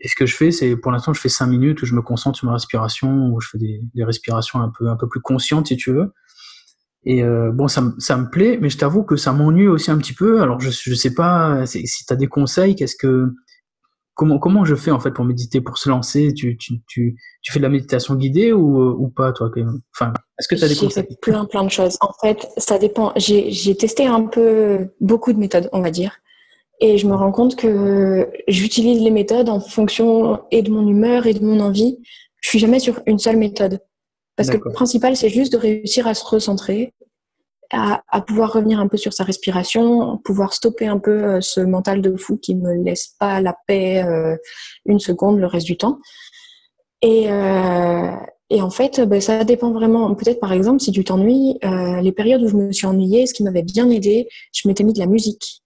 Et 0.00 0.08
ce 0.08 0.16
que 0.16 0.26
je 0.26 0.34
fais, 0.34 0.50
c'est 0.50 0.76
pour 0.76 0.90
l'instant, 0.90 1.12
je 1.12 1.20
fais 1.20 1.28
5 1.28 1.46
minutes 1.46 1.80
où 1.82 1.86
je 1.86 1.94
me 1.94 2.02
concentre 2.02 2.36
sur 2.36 2.46
ma 2.46 2.54
respiration, 2.54 3.28
où 3.32 3.40
je 3.40 3.48
fais 3.50 3.58
des, 3.58 3.80
des 3.94 4.02
respirations 4.02 4.60
un 4.60 4.68
peu, 4.76 4.88
un 4.88 4.96
peu 4.96 5.08
plus 5.08 5.20
conscientes, 5.20 5.68
si 5.68 5.76
tu 5.76 5.92
veux. 5.92 6.12
Et 7.04 7.22
euh, 7.22 7.50
bon, 7.52 7.66
ça, 7.68 7.82
ça, 7.98 8.16
me 8.16 8.28
plaît, 8.28 8.58
mais 8.60 8.70
je 8.70 8.78
t'avoue 8.78 9.02
que 9.02 9.16
ça 9.16 9.32
m'ennuie 9.32 9.66
aussi 9.66 9.90
un 9.90 9.98
petit 9.98 10.12
peu. 10.12 10.40
Alors, 10.40 10.60
je, 10.60 10.70
je 10.70 10.94
sais 10.94 11.14
pas 11.14 11.66
si 11.66 12.06
tu 12.06 12.12
as 12.12 12.16
des 12.16 12.28
conseils, 12.28 12.76
qu'est-ce 12.76 12.96
que 12.96 13.32
comment 14.14 14.38
comment 14.38 14.64
je 14.64 14.74
fais 14.74 14.90
en 14.90 15.00
fait 15.00 15.10
pour 15.10 15.24
méditer, 15.24 15.60
pour 15.60 15.78
se 15.78 15.88
lancer? 15.88 16.32
Tu, 16.32 16.56
tu, 16.56 16.74
tu, 16.86 17.16
tu 17.42 17.52
fais 17.52 17.58
de 17.58 17.64
la 17.64 17.70
méditation 17.70 18.14
guidée 18.14 18.52
ou, 18.52 18.80
ou 18.80 19.08
pas 19.08 19.32
toi 19.32 19.50
Enfin, 19.96 20.12
est-ce 20.38 20.48
que 20.48 20.54
tu 20.54 20.64
as 20.64 20.68
des 20.68 20.76
conseils? 20.76 21.04
fait 21.04 21.20
plein 21.20 21.44
plein 21.44 21.64
de 21.64 21.70
choses. 21.70 21.96
En 22.00 22.12
fait, 22.20 22.46
ça 22.56 22.78
dépend. 22.78 23.12
J'ai 23.16 23.76
testé 23.76 24.06
un 24.06 24.26
peu 24.26 24.88
beaucoup 25.00 25.32
de 25.32 25.38
méthodes, 25.38 25.68
on 25.72 25.80
va 25.80 25.90
dire. 25.90 26.18
Et 26.80 26.98
je 26.98 27.06
me 27.06 27.14
rends 27.14 27.32
compte 27.32 27.56
que 27.56 28.28
j'utilise 28.48 29.02
les 29.02 29.10
méthodes 29.12 29.48
en 29.48 29.60
fonction 29.60 30.40
et 30.50 30.62
de 30.62 30.70
mon 30.70 30.86
humeur 30.88 31.26
et 31.26 31.34
de 31.34 31.44
mon 31.44 31.60
envie. 31.60 31.98
Je 32.40 32.48
suis 32.48 32.58
jamais 32.58 32.80
sur 32.80 33.00
une 33.06 33.18
seule 33.18 33.36
méthode. 33.36 33.80
Parce 34.36 34.48
que 34.48 34.56
le 34.56 34.72
principal, 34.72 35.16
c'est 35.16 35.28
juste 35.28 35.52
de 35.52 35.58
réussir 35.58 36.06
à 36.06 36.14
se 36.14 36.24
recentrer, 36.24 36.94
à, 37.70 38.20
pouvoir 38.26 38.52
revenir 38.52 38.80
un 38.80 38.88
peu 38.88 38.96
sur 38.96 39.12
sa 39.12 39.24
respiration, 39.24 40.18
pouvoir 40.18 40.52
stopper 40.52 40.86
un 40.86 40.98
peu 40.98 41.24
euh, 41.24 41.40
ce 41.40 41.60
mental 41.60 42.02
de 42.02 42.16
fou 42.16 42.36
qui 42.36 42.54
me 42.54 42.74
laisse 42.74 43.14
pas 43.18 43.40
la 43.40 43.56
paix 43.66 44.04
euh, 44.04 44.36
une 44.84 44.98
seconde 44.98 45.38
le 45.38 45.46
reste 45.46 45.66
du 45.66 45.76
temps. 45.76 45.98
Et, 47.00 47.30
euh, 47.30 48.14
et 48.50 48.60
en 48.60 48.70
fait, 48.70 49.00
ben, 49.00 49.20
ça 49.20 49.44
dépend 49.44 49.72
vraiment. 49.72 50.14
Peut-être 50.14 50.40
par 50.40 50.52
exemple, 50.52 50.80
si 50.80 50.92
tu 50.92 51.02
t'ennuies, 51.04 51.58
les 52.02 52.12
périodes 52.12 52.42
où 52.42 52.48
je 52.48 52.56
me 52.56 52.72
suis 52.72 52.86
ennuyée, 52.86 53.26
ce 53.26 53.34
qui 53.34 53.42
m'avait 53.42 53.62
bien 53.62 53.88
aidé, 53.90 54.28
je 54.52 54.68
m'étais 54.68 54.84
mis 54.84 54.92
de 54.92 54.98
la 54.98 55.06
musique. 55.06 55.62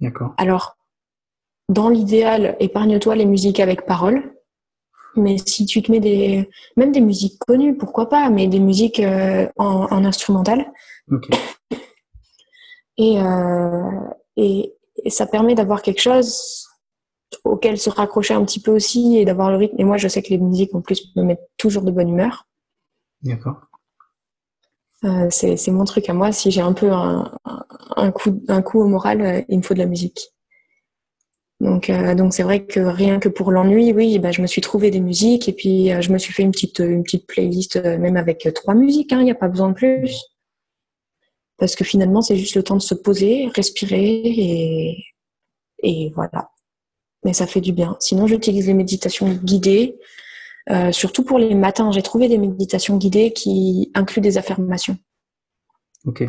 D'accord. 0.00 0.34
Alors, 0.38 0.76
dans 1.68 1.88
l'idéal, 1.88 2.56
épargne-toi 2.60 3.14
les 3.14 3.26
musiques 3.26 3.60
avec 3.60 3.86
parole 3.86 4.33
mais 5.16 5.36
si 5.38 5.66
tu 5.66 5.82
te 5.82 5.90
mets 5.90 6.00
des, 6.00 6.48
même 6.76 6.92
des 6.92 7.00
musiques 7.00 7.38
connues, 7.38 7.76
pourquoi 7.76 8.08
pas, 8.08 8.30
mais 8.30 8.46
des 8.46 8.60
musiques 8.60 9.00
euh, 9.00 9.48
en, 9.56 9.86
en, 9.90 10.04
instrumental. 10.04 10.72
Et, 12.96 13.20
euh, 13.20 13.90
et, 14.36 14.72
et, 15.04 15.10
ça 15.10 15.26
permet 15.26 15.56
d'avoir 15.56 15.82
quelque 15.82 16.00
chose 16.00 16.64
auquel 17.42 17.76
se 17.76 17.90
raccrocher 17.90 18.34
un 18.34 18.44
petit 18.44 18.60
peu 18.60 18.70
aussi 18.70 19.16
et 19.16 19.24
d'avoir 19.24 19.50
le 19.50 19.56
rythme. 19.56 19.74
Et 19.80 19.84
moi, 19.84 19.96
je 19.96 20.06
sais 20.06 20.22
que 20.22 20.28
les 20.28 20.38
musiques 20.38 20.72
en 20.76 20.80
plus 20.80 21.12
me 21.16 21.24
mettent 21.24 21.50
toujours 21.56 21.82
de 21.82 21.90
bonne 21.90 22.08
humeur. 22.08 22.46
D'accord. 23.22 23.62
Euh, 25.04 25.28
c'est 25.30 25.70
mon 25.70 25.84
truc 25.84 26.08
à 26.08 26.14
moi. 26.14 26.32
Si 26.32 26.50
j'ai 26.50 26.60
un 26.60 26.72
peu 26.72 26.90
un, 26.90 27.30
un, 27.96 28.10
coup, 28.10 28.40
un 28.48 28.62
coup 28.62 28.80
au 28.80 28.86
moral, 28.86 29.20
euh, 29.20 29.42
il 29.48 29.58
me 29.58 29.62
faut 29.62 29.74
de 29.74 29.78
la 29.78 29.86
musique. 29.86 30.33
Donc, 31.64 31.88
euh, 31.88 32.14
donc 32.14 32.34
c'est 32.34 32.42
vrai 32.42 32.66
que 32.66 32.78
rien 32.78 33.18
que 33.18 33.30
pour 33.30 33.50
l'ennui, 33.50 33.90
oui, 33.94 34.18
bah, 34.18 34.32
je 34.32 34.42
me 34.42 34.46
suis 34.46 34.60
trouvé 34.60 34.90
des 34.90 35.00
musiques 35.00 35.48
et 35.48 35.52
puis 35.54 35.90
euh, 35.90 36.02
je 36.02 36.12
me 36.12 36.18
suis 36.18 36.34
fait 36.34 36.42
une 36.42 36.50
petite, 36.50 36.80
une 36.80 37.02
petite 37.02 37.26
playlist, 37.26 37.76
euh, 37.76 37.96
même 37.96 38.18
avec 38.18 38.46
trois 38.54 38.74
musiques. 38.74 39.12
Il 39.12 39.14
hein, 39.14 39.22
n'y 39.22 39.30
a 39.30 39.34
pas 39.34 39.48
besoin 39.48 39.70
de 39.70 39.74
plus. 39.74 40.14
Parce 41.56 41.74
que 41.74 41.82
finalement, 41.82 42.20
c'est 42.20 42.36
juste 42.36 42.54
le 42.56 42.62
temps 42.62 42.76
de 42.76 42.82
se 42.82 42.94
poser, 42.94 43.48
respirer 43.54 44.20
et, 44.26 45.04
et 45.82 46.12
voilà. 46.14 46.50
Mais 47.24 47.32
ça 47.32 47.46
fait 47.46 47.62
du 47.62 47.72
bien. 47.72 47.96
Sinon, 47.98 48.26
j'utilise 48.26 48.66
les 48.66 48.74
méditations 48.74 49.32
guidées, 49.32 49.98
surtout 50.90 51.24
pour 51.24 51.38
les 51.38 51.54
matins. 51.54 51.90
J'ai 51.92 52.02
trouvé 52.02 52.28
des 52.28 52.36
méditations 52.36 52.98
guidées 52.98 53.32
qui 53.32 53.90
incluent 53.94 54.20
des 54.20 54.36
affirmations. 54.36 54.98
Ok. 56.04 56.28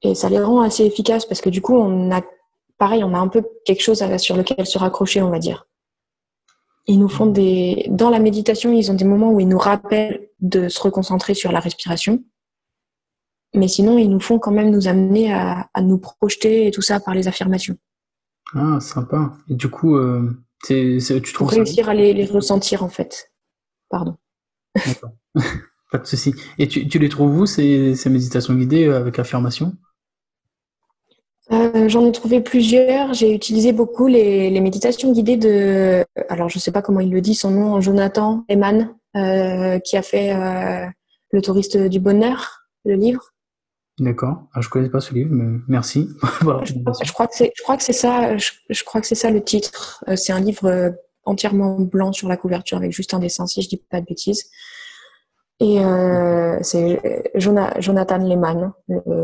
Et 0.00 0.14
ça 0.14 0.30
les 0.30 0.40
rend 0.40 0.62
assez 0.62 0.86
efficaces 0.86 1.26
parce 1.26 1.42
que 1.42 1.50
du 1.50 1.60
coup, 1.60 1.76
on 1.76 2.10
a 2.10 2.22
pareil, 2.78 3.04
on 3.04 3.14
a 3.14 3.18
un 3.18 3.28
peu 3.28 3.42
quelque 3.64 3.82
chose 3.82 4.04
sur 4.18 4.36
lequel 4.36 4.66
se 4.66 4.78
raccrocher, 4.78 5.22
on 5.22 5.30
va 5.30 5.38
dire. 5.38 5.66
Ils 6.86 6.98
nous 6.98 7.08
font 7.08 7.26
des, 7.26 7.86
dans 7.88 8.10
la 8.10 8.18
méditation, 8.18 8.72
ils 8.72 8.90
ont 8.90 8.94
des 8.94 9.04
moments 9.04 9.32
où 9.32 9.40
ils 9.40 9.48
nous 9.48 9.58
rappellent 9.58 10.28
de 10.40 10.68
se 10.68 10.80
reconcentrer 10.80 11.34
sur 11.34 11.50
la 11.50 11.60
respiration. 11.60 12.22
Mais 13.54 13.68
sinon, 13.68 13.98
ils 13.98 14.10
nous 14.10 14.20
font 14.20 14.38
quand 14.38 14.50
même 14.50 14.70
nous 14.70 14.88
amener 14.88 15.32
à, 15.32 15.68
nous 15.80 15.98
projeter 15.98 16.66
et 16.66 16.70
tout 16.70 16.82
ça 16.82 17.00
par 17.00 17.14
les 17.14 17.28
affirmations. 17.28 17.76
Ah, 18.52 18.78
sympa. 18.80 19.32
Et 19.48 19.54
du 19.54 19.70
coup, 19.70 19.96
euh, 19.96 20.30
tu 20.66 21.00
trouves 21.32 21.48
Pour 21.48 21.50
réussir 21.50 21.88
à 21.88 21.94
les, 21.94 22.26
ressentir, 22.26 22.82
en 22.82 22.88
fait. 22.88 23.32
Pardon. 23.88 24.16
D'accord. 24.74 25.12
Pas 25.92 25.98
de 25.98 26.06
souci. 26.06 26.34
Et 26.58 26.66
tu, 26.66 26.98
les 26.98 27.08
trouves 27.08 27.38
où, 27.38 27.46
ces, 27.46 27.94
ces 27.94 28.10
méditations 28.10 28.54
guidées 28.54 28.86
euh, 28.86 28.98
avec 28.98 29.18
affirmation? 29.18 29.76
Euh, 31.52 31.88
j'en 31.88 32.06
ai 32.06 32.12
trouvé 32.12 32.40
plusieurs. 32.40 33.12
J'ai 33.14 33.34
utilisé 33.34 33.72
beaucoup 33.72 34.06
les, 34.06 34.60
méditations 34.60 35.12
guidées 35.12 35.36
de, 35.36 36.04
alors 36.28 36.48
je 36.48 36.58
ne 36.58 36.60
sais 36.60 36.72
pas 36.72 36.82
comment 36.82 37.00
il 37.00 37.10
le 37.10 37.20
dit 37.20 37.34
son 37.34 37.50
nom, 37.50 37.80
Jonathan 37.80 38.44
Eman, 38.48 38.94
euh, 39.16 39.78
qui 39.80 39.96
a 39.96 40.02
fait 40.02 40.32
euh, 40.34 40.86
Le 41.30 41.42
touriste 41.42 41.76
du 41.76 42.00
bonheur, 42.00 42.66
le 42.84 42.94
livre. 42.94 43.32
D'accord. 44.00 44.48
Ah, 44.54 44.60
je 44.60 44.68
connais 44.68 44.88
pas 44.88 45.00
ce 45.00 45.14
livre, 45.14 45.30
mais 45.32 45.60
merci. 45.68 46.08
je, 46.42 47.12
crois 47.12 47.28
que 47.28 47.36
c'est, 47.36 47.52
je 47.54 47.62
crois 47.62 47.76
que 47.76 47.84
c'est 47.84 47.92
ça. 47.92 48.36
Je, 48.36 48.84
crois 48.84 49.00
que 49.00 49.06
c'est 49.06 49.14
ça 49.14 49.30
le 49.30 49.42
titre. 49.44 50.02
c'est 50.16 50.32
un 50.32 50.40
livre 50.40 50.94
entièrement 51.24 51.78
blanc 51.78 52.12
sur 52.12 52.28
la 52.28 52.36
couverture 52.36 52.78
avec 52.78 52.92
juste 52.92 53.14
un 53.14 53.18
dessin, 53.18 53.46
si 53.46 53.62
je 53.62 53.68
dis 53.68 53.76
pas 53.76 54.00
de 54.00 54.06
bêtises. 54.06 54.50
Et 55.60 55.84
euh, 55.84 56.58
c'est 56.62 57.30
Jonathan 57.36 58.18
Lehman, 58.18 58.72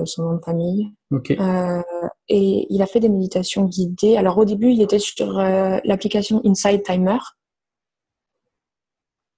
son 0.04 0.22
nom 0.22 0.36
de 0.36 0.44
famille. 0.44 0.92
Euh, 1.12 1.82
et 2.28 2.66
il 2.70 2.82
a 2.82 2.86
fait 2.86 3.00
des 3.00 3.08
méditations 3.08 3.64
guidées. 3.64 4.16
Alors 4.16 4.38
au 4.38 4.44
début, 4.44 4.70
il 4.70 4.80
était 4.80 5.00
sur 5.00 5.38
euh, 5.38 5.78
l'application 5.84 6.40
Inside 6.44 6.82
Timer, 6.84 7.18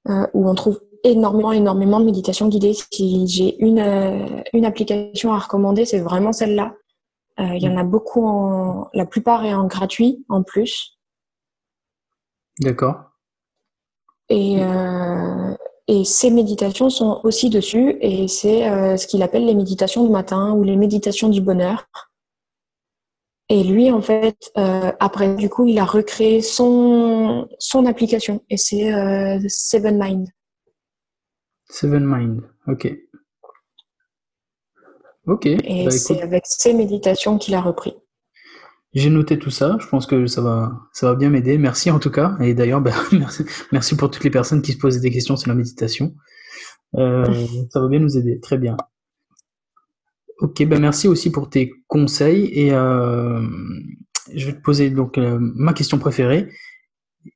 où 0.07 0.49
on 0.49 0.55
trouve 0.55 0.82
énormément, 1.05 1.53
énormément 1.53 1.99
de 1.99 2.05
méditations 2.05 2.49
guidées. 2.49 2.74
Si 2.74 3.26
j'ai 3.26 3.59
une, 3.62 3.80
une 4.53 4.64
application 4.66 5.32
à 5.32 5.38
recommander, 5.38 5.86
c'est 5.86 6.01
vraiment 6.01 6.32
celle-là. 6.32 6.74
Il 7.38 7.62
y 7.62 7.68
en 7.68 7.78
a 7.78 7.84
beaucoup, 7.84 8.26
en, 8.26 8.88
la 8.93 9.07
plupart 9.07 9.45
est 9.45 9.55
en 9.55 9.66
gratuit 9.66 10.24
en 10.28 10.43
plus. 10.43 10.99
D'accord. 12.61 13.12
Et, 14.28 14.62
euh, 14.62 15.55
et 15.89 16.05
ces 16.05 16.30
méditations 16.30 16.91
sont 16.91 17.20
aussi 17.24 17.51
dessus, 17.51 17.97
et 18.01 18.28
c'est 18.28 18.68
euh, 18.68 18.97
ce 18.97 19.07
qu'il 19.07 19.22
appelle 19.22 19.47
les 19.47 19.55
méditations 19.55 20.05
du 20.05 20.11
matin 20.11 20.53
ou 20.53 20.62
les 20.62 20.76
méditations 20.76 21.28
du 21.28 21.41
bonheur. 21.41 21.87
Et 23.49 23.64
lui, 23.64 23.91
en 23.91 24.01
fait, 24.01 24.53
euh, 24.57 24.93
après, 25.01 25.35
du 25.35 25.51
coup, 25.51 25.66
il 25.66 25.78
a 25.78 25.85
recréé 25.85 26.41
son, 26.41 27.49
son 27.59 27.87
application, 27.87 28.43
et 28.49 28.57
c'est 28.57 28.95
euh, 28.95 29.39
Seven 29.49 29.99
Mind. 30.01 30.28
Seven 31.68 32.05
Mind, 32.07 32.43
ok. 32.68 32.95
Ok. 35.26 35.47
Et 35.47 35.85
bah, 35.85 35.91
c'est 35.91 36.20
avec 36.20 36.45
ces 36.47 36.74
méditations 36.74 37.39
qu'il 37.39 37.55
a 37.55 37.61
repris. 37.61 37.95
J'ai 38.95 39.11
noté 39.11 39.38
tout 39.38 39.51
ça. 39.51 39.76
Je 39.80 39.86
pense 39.86 40.07
que 40.07 40.26
ça 40.26 40.43
va, 40.43 40.72
ça 40.93 41.09
va 41.09 41.14
bien 41.14 41.30
m'aider. 41.30 41.57
Merci 41.59 41.90
en 41.90 41.99
tout 41.99 42.11
cas. 42.11 42.36
Et 42.40 42.55
d'ailleurs, 42.55 42.80
bah, 42.80 42.93
merci, 43.12 43.45
merci 43.72 43.97
pour 43.97 44.11
toutes 44.11 44.24
les 44.24 44.30
personnes 44.30 44.62
qui 44.62 44.72
se 44.72 44.78
posaient 44.78 45.01
des 45.01 45.11
questions 45.11 45.36
sur 45.36 45.49
la 45.49 45.55
méditation. 45.55 46.14
Euh, 46.97 47.24
ça 47.70 47.80
va 47.80 47.88
bien 47.88 48.01
nous 48.01 48.18
aider. 48.18 48.38
Très 48.40 48.59
bien. 48.59 48.76
Ok, 50.38 50.64
ben 50.64 50.80
merci 50.80 51.09
aussi 51.09 51.30
pour 51.30 51.49
tes 51.49 51.72
conseils. 51.86 52.51
Et 52.53 52.72
euh, 52.72 53.40
je 54.34 54.47
vais 54.47 54.53
te 54.53 54.61
poser 54.61 54.90
donc 54.90 55.16
euh, 55.16 55.38
ma 55.40 55.72
question 55.72 55.99
préférée. 55.99 56.49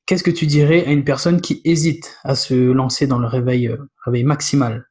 Qu'est-ce 0.05 0.23
que 0.23 0.31
tu 0.31 0.45
dirais 0.45 0.85
à 0.85 0.91
une 0.91 1.05
personne 1.05 1.41
qui 1.41 1.61
hésite 1.63 2.17
à 2.23 2.35
se 2.35 2.53
lancer 2.53 3.07
dans 3.07 3.19
le 3.19 3.27
réveil, 3.27 3.67
euh, 3.69 3.77
réveil 4.05 4.23
maximal? 4.23 4.85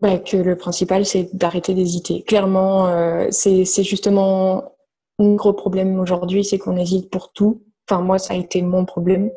Bah, 0.00 0.18
que 0.18 0.36
le 0.36 0.56
principal, 0.56 1.04
c'est 1.04 1.34
d'arrêter 1.34 1.74
d'hésiter. 1.74 2.22
Clairement, 2.22 2.86
euh, 2.86 3.26
c'est 3.30 3.64
c'est 3.64 3.82
justement 3.82 4.72
un 5.18 5.34
gros 5.34 5.52
problème 5.52 5.98
aujourd'hui, 5.98 6.44
c'est 6.44 6.58
qu'on 6.58 6.76
hésite 6.76 7.10
pour 7.10 7.32
tout. 7.32 7.62
Enfin, 7.88 8.00
moi, 8.00 8.18
ça 8.18 8.34
a 8.34 8.36
été 8.36 8.62
mon 8.62 8.84
problème. 8.84 9.30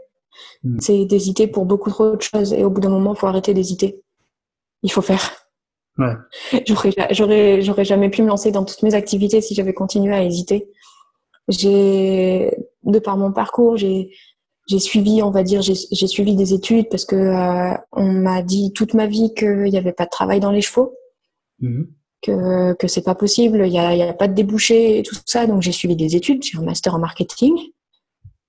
Hmm. 0.63 0.79
C'est 0.79 1.05
d'hésiter 1.05 1.47
pour 1.47 1.65
beaucoup 1.65 1.89
trop 1.91 2.15
de 2.15 2.21
choses. 2.21 2.53
Et 2.53 2.65
au 2.65 2.69
bout 2.71 2.81
d'un 2.81 2.89
moment, 2.89 3.13
il 3.15 3.19
faut 3.19 3.27
arrêter 3.27 3.53
d'hésiter. 3.53 4.03
Il 4.83 4.91
faut 4.91 5.01
faire. 5.03 5.31
Ouais, 5.97 6.13
J'aurais, 6.67 6.91
ja- 6.91 7.07
j'aurais, 7.11 7.61
j'aurais 7.61 7.85
jamais 7.85 8.09
pu 8.09 8.23
me 8.23 8.27
lancer 8.27 8.51
dans 8.51 8.65
toutes 8.65 8.83
mes 8.83 8.95
activités 8.95 9.41
si 9.41 9.55
j'avais 9.55 9.73
continué 9.73 10.13
à 10.15 10.23
hésiter. 10.23 10.69
J'ai, 11.49 12.51
de 12.83 12.99
par 12.99 13.17
mon 13.17 13.31
parcours, 13.31 13.77
j'ai, 13.77 14.11
j'ai 14.67 14.79
suivi, 14.79 15.23
on 15.23 15.31
va 15.31 15.43
dire, 15.43 15.61
j'ai, 15.61 15.75
suivi 15.75 16.35
des 16.35 16.53
études 16.53 16.89
parce 16.89 17.05
que 17.05 17.15
euh, 17.15 17.77
on 17.93 18.11
m'a 18.11 18.41
dit 18.41 18.73
toute 18.73 18.93
ma 18.93 19.07
vie 19.07 19.33
qu'il 19.33 19.63
n'y 19.63 19.77
avait 19.77 19.93
pas 19.93 20.05
de 20.05 20.09
travail 20.09 20.39
dans 20.39 20.51
les 20.51 20.61
chevaux, 20.61 20.93
Mhm. 21.59 21.87
que 22.21 22.73
que 22.73 22.87
c'est 22.87 23.03
pas 23.03 23.15
possible, 23.15 23.63
il 23.65 23.73
y 23.73 23.79
a, 23.79 23.93
il 23.93 23.99
y 23.99 24.03
a 24.03 24.13
pas 24.13 24.27
de 24.27 24.33
débouché 24.33 24.99
et 24.99 25.03
tout 25.03 25.15
ça. 25.25 25.47
Donc 25.47 25.61
j'ai 25.61 25.71
suivi 25.71 25.95
des 25.95 26.15
études, 26.15 26.43
j'ai 26.43 26.57
un 26.57 26.63
master 26.63 26.95
en 26.95 26.99
marketing. 26.99 27.55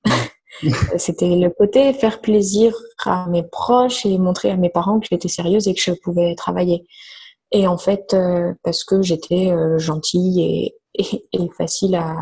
C'était 0.99 1.37
le 1.37 1.51
côté 1.51 1.93
faire 1.93 2.21
plaisir 2.21 2.75
à 3.05 3.27
mes 3.29 3.45
proches 3.45 4.05
et 4.05 4.19
montrer 4.19 4.51
à 4.51 4.57
mes 4.57 4.71
parents 4.71 4.99
que 4.99 5.07
j'étais 5.11 5.29
sérieuse 5.29 5.69
et 5.69 5.75
que 5.75 5.81
je 5.81 5.93
pouvais 5.93 6.35
travailler. 6.35 6.85
Et 7.53 7.67
en 7.67 7.79
fait, 7.79 8.13
euh, 8.15 8.53
parce 8.65 8.85
que 8.85 9.03
j'étais 9.03 9.51
euh, 9.51 9.79
gentille 9.79 10.43
et, 10.43 10.75
et, 10.95 11.25
et 11.33 11.49
facile 11.57 11.95
à 11.95 12.17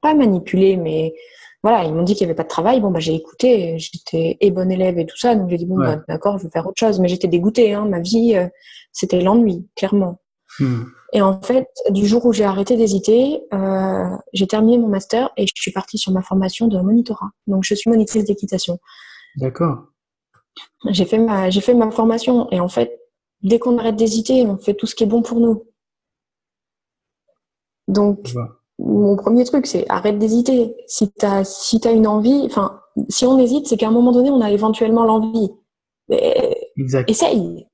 pas 0.00 0.14
manipuler, 0.14 0.76
mais 0.76 1.14
voilà, 1.62 1.84
ils 1.84 1.92
m'ont 1.92 2.02
dit 2.04 2.14
qu'il 2.14 2.26
n'y 2.26 2.30
avait 2.30 2.36
pas 2.36 2.44
de 2.44 2.48
travail. 2.48 2.80
Bon, 2.80 2.90
bah 2.90 3.00
j'ai 3.00 3.14
écouté, 3.14 3.78
j'étais 3.78 4.36
et 4.40 4.50
bonne 4.50 4.70
élève 4.70 4.98
et 4.98 5.06
tout 5.06 5.16
ça, 5.16 5.34
donc 5.34 5.50
j'ai 5.50 5.56
dit 5.56 5.66
bon, 5.66 5.78
Ouais. 5.78 5.96
bah, 5.96 6.02
d'accord, 6.08 6.38
je 6.38 6.44
vais 6.44 6.50
faire 6.50 6.66
autre 6.66 6.78
chose. 6.78 7.00
Mais 7.00 7.08
j'étais 7.08 7.28
dégoûtée, 7.28 7.74
hein, 7.74 7.86
ma 7.86 8.00
vie, 8.00 8.36
euh, 8.36 8.46
c'était 8.92 9.20
l'ennui, 9.20 9.66
clairement. 9.76 10.20
Mhm. 10.60 10.86
Et 11.14 11.22
en 11.22 11.40
fait, 11.40 11.68
du 11.90 12.06
jour 12.06 12.24
où 12.26 12.32
j'ai 12.32 12.44
arrêté 12.44 12.76
d'hésiter, 12.76 13.40
euh, 13.54 14.10
j'ai 14.34 14.46
terminé 14.46 14.78
mon 14.78 14.88
master 14.88 15.30
et 15.36 15.46
je 15.46 15.52
suis 15.54 15.72
partie 15.72 15.96
sur 15.98 16.12
ma 16.12 16.22
formation 16.22 16.68
de 16.68 16.78
monitorat. 16.80 17.30
Donc, 17.46 17.64
je 17.64 17.74
suis 17.74 17.90
monitrice 17.90 18.24
d'équitation. 18.24 18.78
D'accord. 19.36 19.86
J'ai 20.90 21.06
fait 21.06 21.18
ma, 21.18 21.50
j'ai 21.50 21.60
fait 21.60 21.74
ma 21.74 21.90
formation 21.90 22.50
et 22.50 22.60
en 22.60 22.68
fait, 22.68 23.00
dès 23.42 23.58
qu'on 23.58 23.78
arrête 23.78 23.96
d'hésiter, 23.96 24.44
on 24.46 24.58
fait 24.58 24.74
tout 24.74 24.86
ce 24.86 24.94
qui 24.94 25.04
est 25.04 25.06
bon 25.06 25.22
pour 25.22 25.40
nous. 25.40 25.64
Donc. 27.86 28.28
Mon 28.78 29.16
premier 29.16 29.44
truc, 29.44 29.66
c'est 29.66 29.84
arrête 29.88 30.18
d'hésiter. 30.18 30.76
Si 30.86 31.10
t'as, 31.10 31.44
si 31.44 31.80
t'as 31.80 31.92
une 31.92 32.06
envie, 32.06 32.42
enfin, 32.46 32.80
si 33.08 33.26
on 33.26 33.38
hésite, 33.38 33.66
c'est 33.66 33.76
qu'à 33.76 33.88
un 33.88 33.92
moment 33.92 34.12
donné, 34.12 34.30
on 34.30 34.40
a 34.40 34.50
éventuellement 34.50 35.04
l'envie. 35.04 35.50
Essaye. 37.08 37.66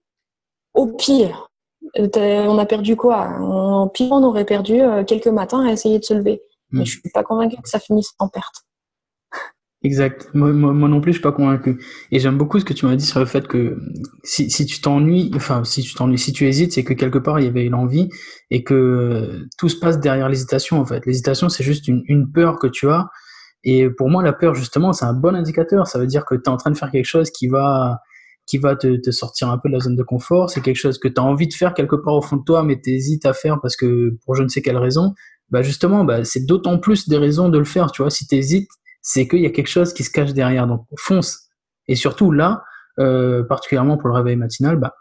Au 0.73 0.87
pire, 0.89 1.51
euh, 1.99 2.47
on 2.47 2.59
a 2.59 2.67
perdu 2.67 2.97
quoi? 2.97 3.29
En 3.39 3.89
pire, 3.89 4.13
on 4.13 4.25
aurait 4.25 4.45
perdu 4.45 4.81
euh, 4.81 5.05
quelques 5.05 5.29
matins 5.29 5.65
à 5.65 5.73
essayer 5.73 5.99
de 5.99 6.05
se 6.05 6.15
lever. 6.15 6.43
Mm. 6.71 6.79
Mais 6.79 6.85
je 6.85 6.99
suis 6.99 7.11
pas 7.11 7.23
convaincue 7.23 7.61
que 7.63 7.69
ça 7.69 7.79
finisse 7.79 8.13
en 8.19 8.29
perte. 8.29 8.65
Exact. 9.85 10.31
Moi, 10.33 10.51
moi, 10.55 10.73
moi 10.73 10.89
non 10.89 11.03
plus, 11.03 11.13
je 11.13 11.19
suis 11.19 11.23
pas 11.23 11.31
convaincu. 11.33 11.79
Et 12.11 12.19
j'aime 12.19 12.39
beaucoup 12.39 12.59
ce 12.59 12.65
que 12.65 12.73
tu 12.73 12.87
m'as 12.87 12.97
dit 12.97 13.05
sur 13.05 13.21
le 13.21 13.27
fait 13.27 13.47
que 13.47 13.79
si, 14.23 14.51
si 14.51 14.65
tu 14.65 14.81
t'ennuies, 14.81 15.31
enfin, 15.35 15.63
si 15.63 15.83
tu 15.83 15.93
t'ennuies, 15.95 16.19
si 16.19 16.33
tu 16.33 16.47
hésites, 16.47 16.73
c'est 16.73 16.85
que 16.85 16.95
quelque 16.95 17.19
part 17.19 17.39
il 17.39 17.45
y 17.45 17.49
avait 17.49 17.69
l'envie 17.69 18.09
et 18.51 18.65
que 18.65 18.73
euh, 18.75 19.47
tout 19.59 19.69
se 19.69 19.77
passe 19.77 20.01
derrière 20.01 20.31
l'hésitation, 20.31 20.81
en 20.81 20.87
fait. 20.87 21.05
L'hésitation, 21.05 21.51
c'est 21.51 21.65
juste 21.65 21.87
une, 21.87 22.03
une 22.09 22.33
peur 22.33 22.59
que 22.59 22.67
tu 22.67 22.89
as. 22.89 23.09
Et 23.63 23.91
pour 23.91 24.09
moi, 24.09 24.23
la 24.23 24.33
peur, 24.33 24.55
justement, 24.55 24.95
c'est 24.95 25.05
un 25.05 25.13
bon 25.13 25.35
indicateur. 25.37 25.87
Ça 25.87 25.99
veut 25.99 26.07
dire 26.07 26.25
que 26.25 26.35
tu 26.35 26.43
es 26.47 26.49
en 26.49 26.57
train 26.57 26.71
de 26.71 26.79
faire 26.79 26.91
quelque 26.91 27.05
chose 27.05 27.31
qui 27.31 27.49
va, 27.49 27.99
qui 28.47 28.57
va 28.57 28.77
te, 28.77 28.97
te 28.97 29.11
sortir 29.11 29.51
un 29.51 29.59
peu 29.59 29.69
de 29.69 29.75
la 29.75 29.81
zone 29.81 29.97
de 29.97 30.03
confort. 30.03 30.49
C'est 30.49 30.63
quelque 30.63 30.77
chose 30.77 30.99
que 30.99 31.09
tu 31.09 31.21
as 31.21 31.25
envie 31.25 31.49
de 31.49 31.55
faire 31.55 31.75
quelque 31.75 31.97
part 31.97 32.15
au 32.15 32.23
fond 32.23 32.37
de 32.37 32.45
toi, 32.45 32.63
mais 32.63 32.81
tu 32.81 32.91
hésites 32.91 33.27
à 33.27 33.35
faire 33.35 33.59
parce 33.61 33.77
que 33.77 34.17
pour 34.25 34.35
je 34.35 34.43
ne 34.43 34.49
sais 34.49 34.63
quelle 34.63 34.79
raison. 34.79 35.13
Bah, 35.51 35.61
justement, 35.63 36.05
bah, 36.05 36.25
c'est 36.25 36.47
d'autant 36.47 36.79
plus 36.79 37.07
des 37.07 37.19
raisons 37.19 37.51
de 37.51 37.59
le 37.59 37.65
faire, 37.65 37.93
tu 37.93 38.01
vois. 38.03 38.11
Si 38.11 38.27
tu 38.27 38.37
hésites, 38.37 38.69
c'est 39.05 39.29
qu'il 39.29 39.41
y 39.41 39.47
a 39.47 39.51
quelque 39.51 39.69
chose 39.69 39.93
qui 39.93 40.03
se 40.03 40.11
cache 40.11 40.33
derrière. 40.33 40.67
Donc 40.67 40.87
fonce. 40.99 41.51
Et 41.87 41.95
surtout 41.95 42.33
là, 42.33 42.65
euh, 42.99 43.45
particulièrement 43.45 43.97
pour 43.97 44.09
le 44.09 44.15
réveil 44.15 44.35
matinal, 44.35 44.77
bah 44.77 44.95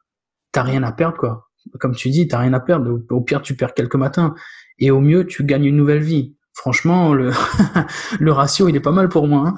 t'as 0.52 0.62
rien 0.62 0.84
à 0.84 0.92
perdre 0.92 1.18
quoi. 1.18 1.48
Comme 1.80 1.96
tu 1.96 2.10
dis, 2.10 2.28
t'as 2.28 2.40
rien 2.40 2.54
à 2.54 2.60
perdre. 2.60 3.00
Au, 3.10 3.22
pire, 3.22 3.42
tu 3.42 3.56
perds 3.56 3.74
quelques 3.74 3.96
matins, 3.96 4.36
et 4.80 4.92
au 4.92 5.00
mieux, 5.00 5.26
tu 5.26 5.46
gagnes 5.46 5.64
une 5.64 5.78
nouvelle 5.78 6.04
vie. 6.04 6.36
Franchement, 6.54 7.14
le 7.14 7.32
le 8.20 8.32
ratio, 8.34 8.68
il 8.68 8.76
est 8.76 8.82
pas 8.82 8.92
mal 8.92 9.08
pour 9.08 9.28
moi. 9.28 9.48
hein. 9.48 9.56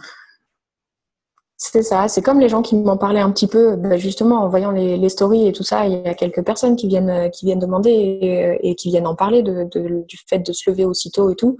C'est 1.57 1.81
ça, 1.81 2.07
c'est 2.07 2.21
comme 2.21 2.39
les 2.39 2.49
gens 2.49 2.61
qui 2.61 2.75
m'en 2.75 2.97
parlaient 2.97 3.21
un 3.21 3.31
petit 3.31 3.47
peu, 3.47 3.75
ben, 3.75 3.97
justement 3.97 4.43
en 4.43 4.49
voyant 4.49 4.71
les, 4.71 5.09
stories 5.09 5.47
et 5.47 5.51
tout 5.53 5.63
ça, 5.63 5.87
il 5.87 5.93
y 5.93 6.07
a 6.07 6.13
quelques 6.13 6.43
personnes 6.43 6.75
qui 6.75 6.87
viennent 6.87 7.09
euh, 7.09 7.29
qui 7.29 7.45
viennent 7.45 7.59
demander 7.59 7.89
et, 7.89 8.69
et 8.69 8.75
qui 8.75 8.89
viennent 8.89 9.07
en 9.07 9.15
parler 9.15 9.41
du 9.41 10.17
fait 10.29 10.39
de 10.39 10.53
se 10.53 10.69
lever 10.69 10.85
aussitôt 10.85 11.31
et 11.31 11.35
tout. 11.35 11.57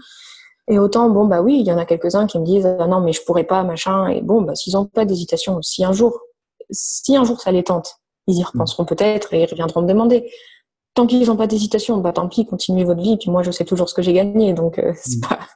Et 0.68 0.80
autant, 0.80 1.10
bon 1.10 1.26
bah 1.26 1.42
oui, 1.42 1.60
il 1.60 1.66
y 1.68 1.72
en 1.72 1.78
a 1.78 1.86
quelques-uns 1.86 2.26
qui 2.28 2.40
me 2.40 2.46
disent 2.46 2.66
ah 2.80 2.88
non 2.88 3.00
mais 3.02 3.14
je 3.14 3.22
pourrais 3.24 3.44
pas 3.44 3.64
machin. 3.64 4.08
Et 4.08 4.22
bon 4.22 4.42
bah 4.42 4.56
s'ils 4.56 4.76
ont 4.78 4.86
pas 4.86 5.06
d'hésitation, 5.06 5.62
si 5.62 5.84
un 5.86 5.92
jour, 5.94 6.20
si 6.72 7.16
un 7.16 7.24
jour 7.24 7.40
ça 7.40 7.52
les 7.52 7.64
tente, 7.64 7.98
ils 8.28 8.38
y 8.40 8.44
repenseront 8.44 8.86
peut-être 8.86 9.34
et 9.34 9.44
ils 9.44 9.50
reviendront 9.50 9.82
me 9.84 9.88
demander. 9.88 10.32
Tant 10.96 11.06
qu'ils 11.08 11.28
n'ont 11.28 11.36
pas 11.36 11.48
d'hésitation, 11.48 11.98
bah 11.98 12.14
tant 12.14 12.28
pis, 12.30 12.46
continuez 12.46 12.84
votre 12.86 13.02
vie. 13.02 13.18
Puis 13.18 13.30
moi 13.30 13.44
je 13.44 13.52
sais 13.52 13.66
toujours 13.66 13.90
ce 13.90 13.94
que 13.94 14.02
j'ai 14.02 14.14
gagné, 14.14 14.54
donc 14.54 14.80
euh, 14.80 14.94
c'est 14.96 15.18
Mm. 15.18 15.28
pas. 15.28 15.40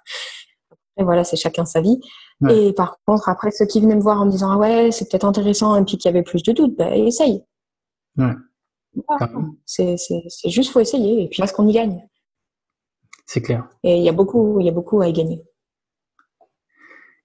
Et 0.98 1.04
voilà, 1.04 1.24
c'est 1.24 1.38
chacun 1.38 1.64
sa 1.66 1.80
vie. 1.80 2.02
Ouais. 2.42 2.58
Et 2.68 2.74
par 2.74 2.98
contre, 3.08 3.30
après, 3.30 3.52
ceux 3.52 3.66
qui 3.66 3.80
venaient 3.80 3.96
me 3.96 4.02
voir 4.02 4.20
en 4.22 4.26
me 4.26 4.32
disant, 4.32 4.52
ah 4.52 4.58
ouais, 4.58 4.92
c'est 4.92 5.10
peut-être 5.10 5.24
intéressant, 5.24 5.78
et 5.78 5.86
puis 5.86 5.98
qu'il 5.98 6.10
y 6.10 6.14
avait 6.14 6.24
plus 6.24 6.44
de 6.44 6.52
doutes, 6.52 6.76
bah, 6.76 6.94
essaye. 6.94 7.42
Ouais. 8.18 8.34
Voilà. 9.08 9.32
C'est 9.66 9.96
juste, 10.46 10.72
faut 10.72 10.82
essayer, 10.82 11.24
et 11.24 11.28
puis 11.30 11.40
parce 11.40 11.54
qu'on 11.54 11.66
y 11.70 11.72
gagne. 11.72 12.06
C'est 13.32 13.44
clair. 13.44 13.68
Et 13.84 13.96
il 13.96 14.04
y 14.04 14.10
a 14.10 14.12
beaucoup, 14.12 14.60
il 14.60 14.66
y 14.66 14.70
a 14.70 14.72
beaucoup 14.72 15.02
à 15.02 15.08
y 15.08 15.14
gagner. 15.14 15.44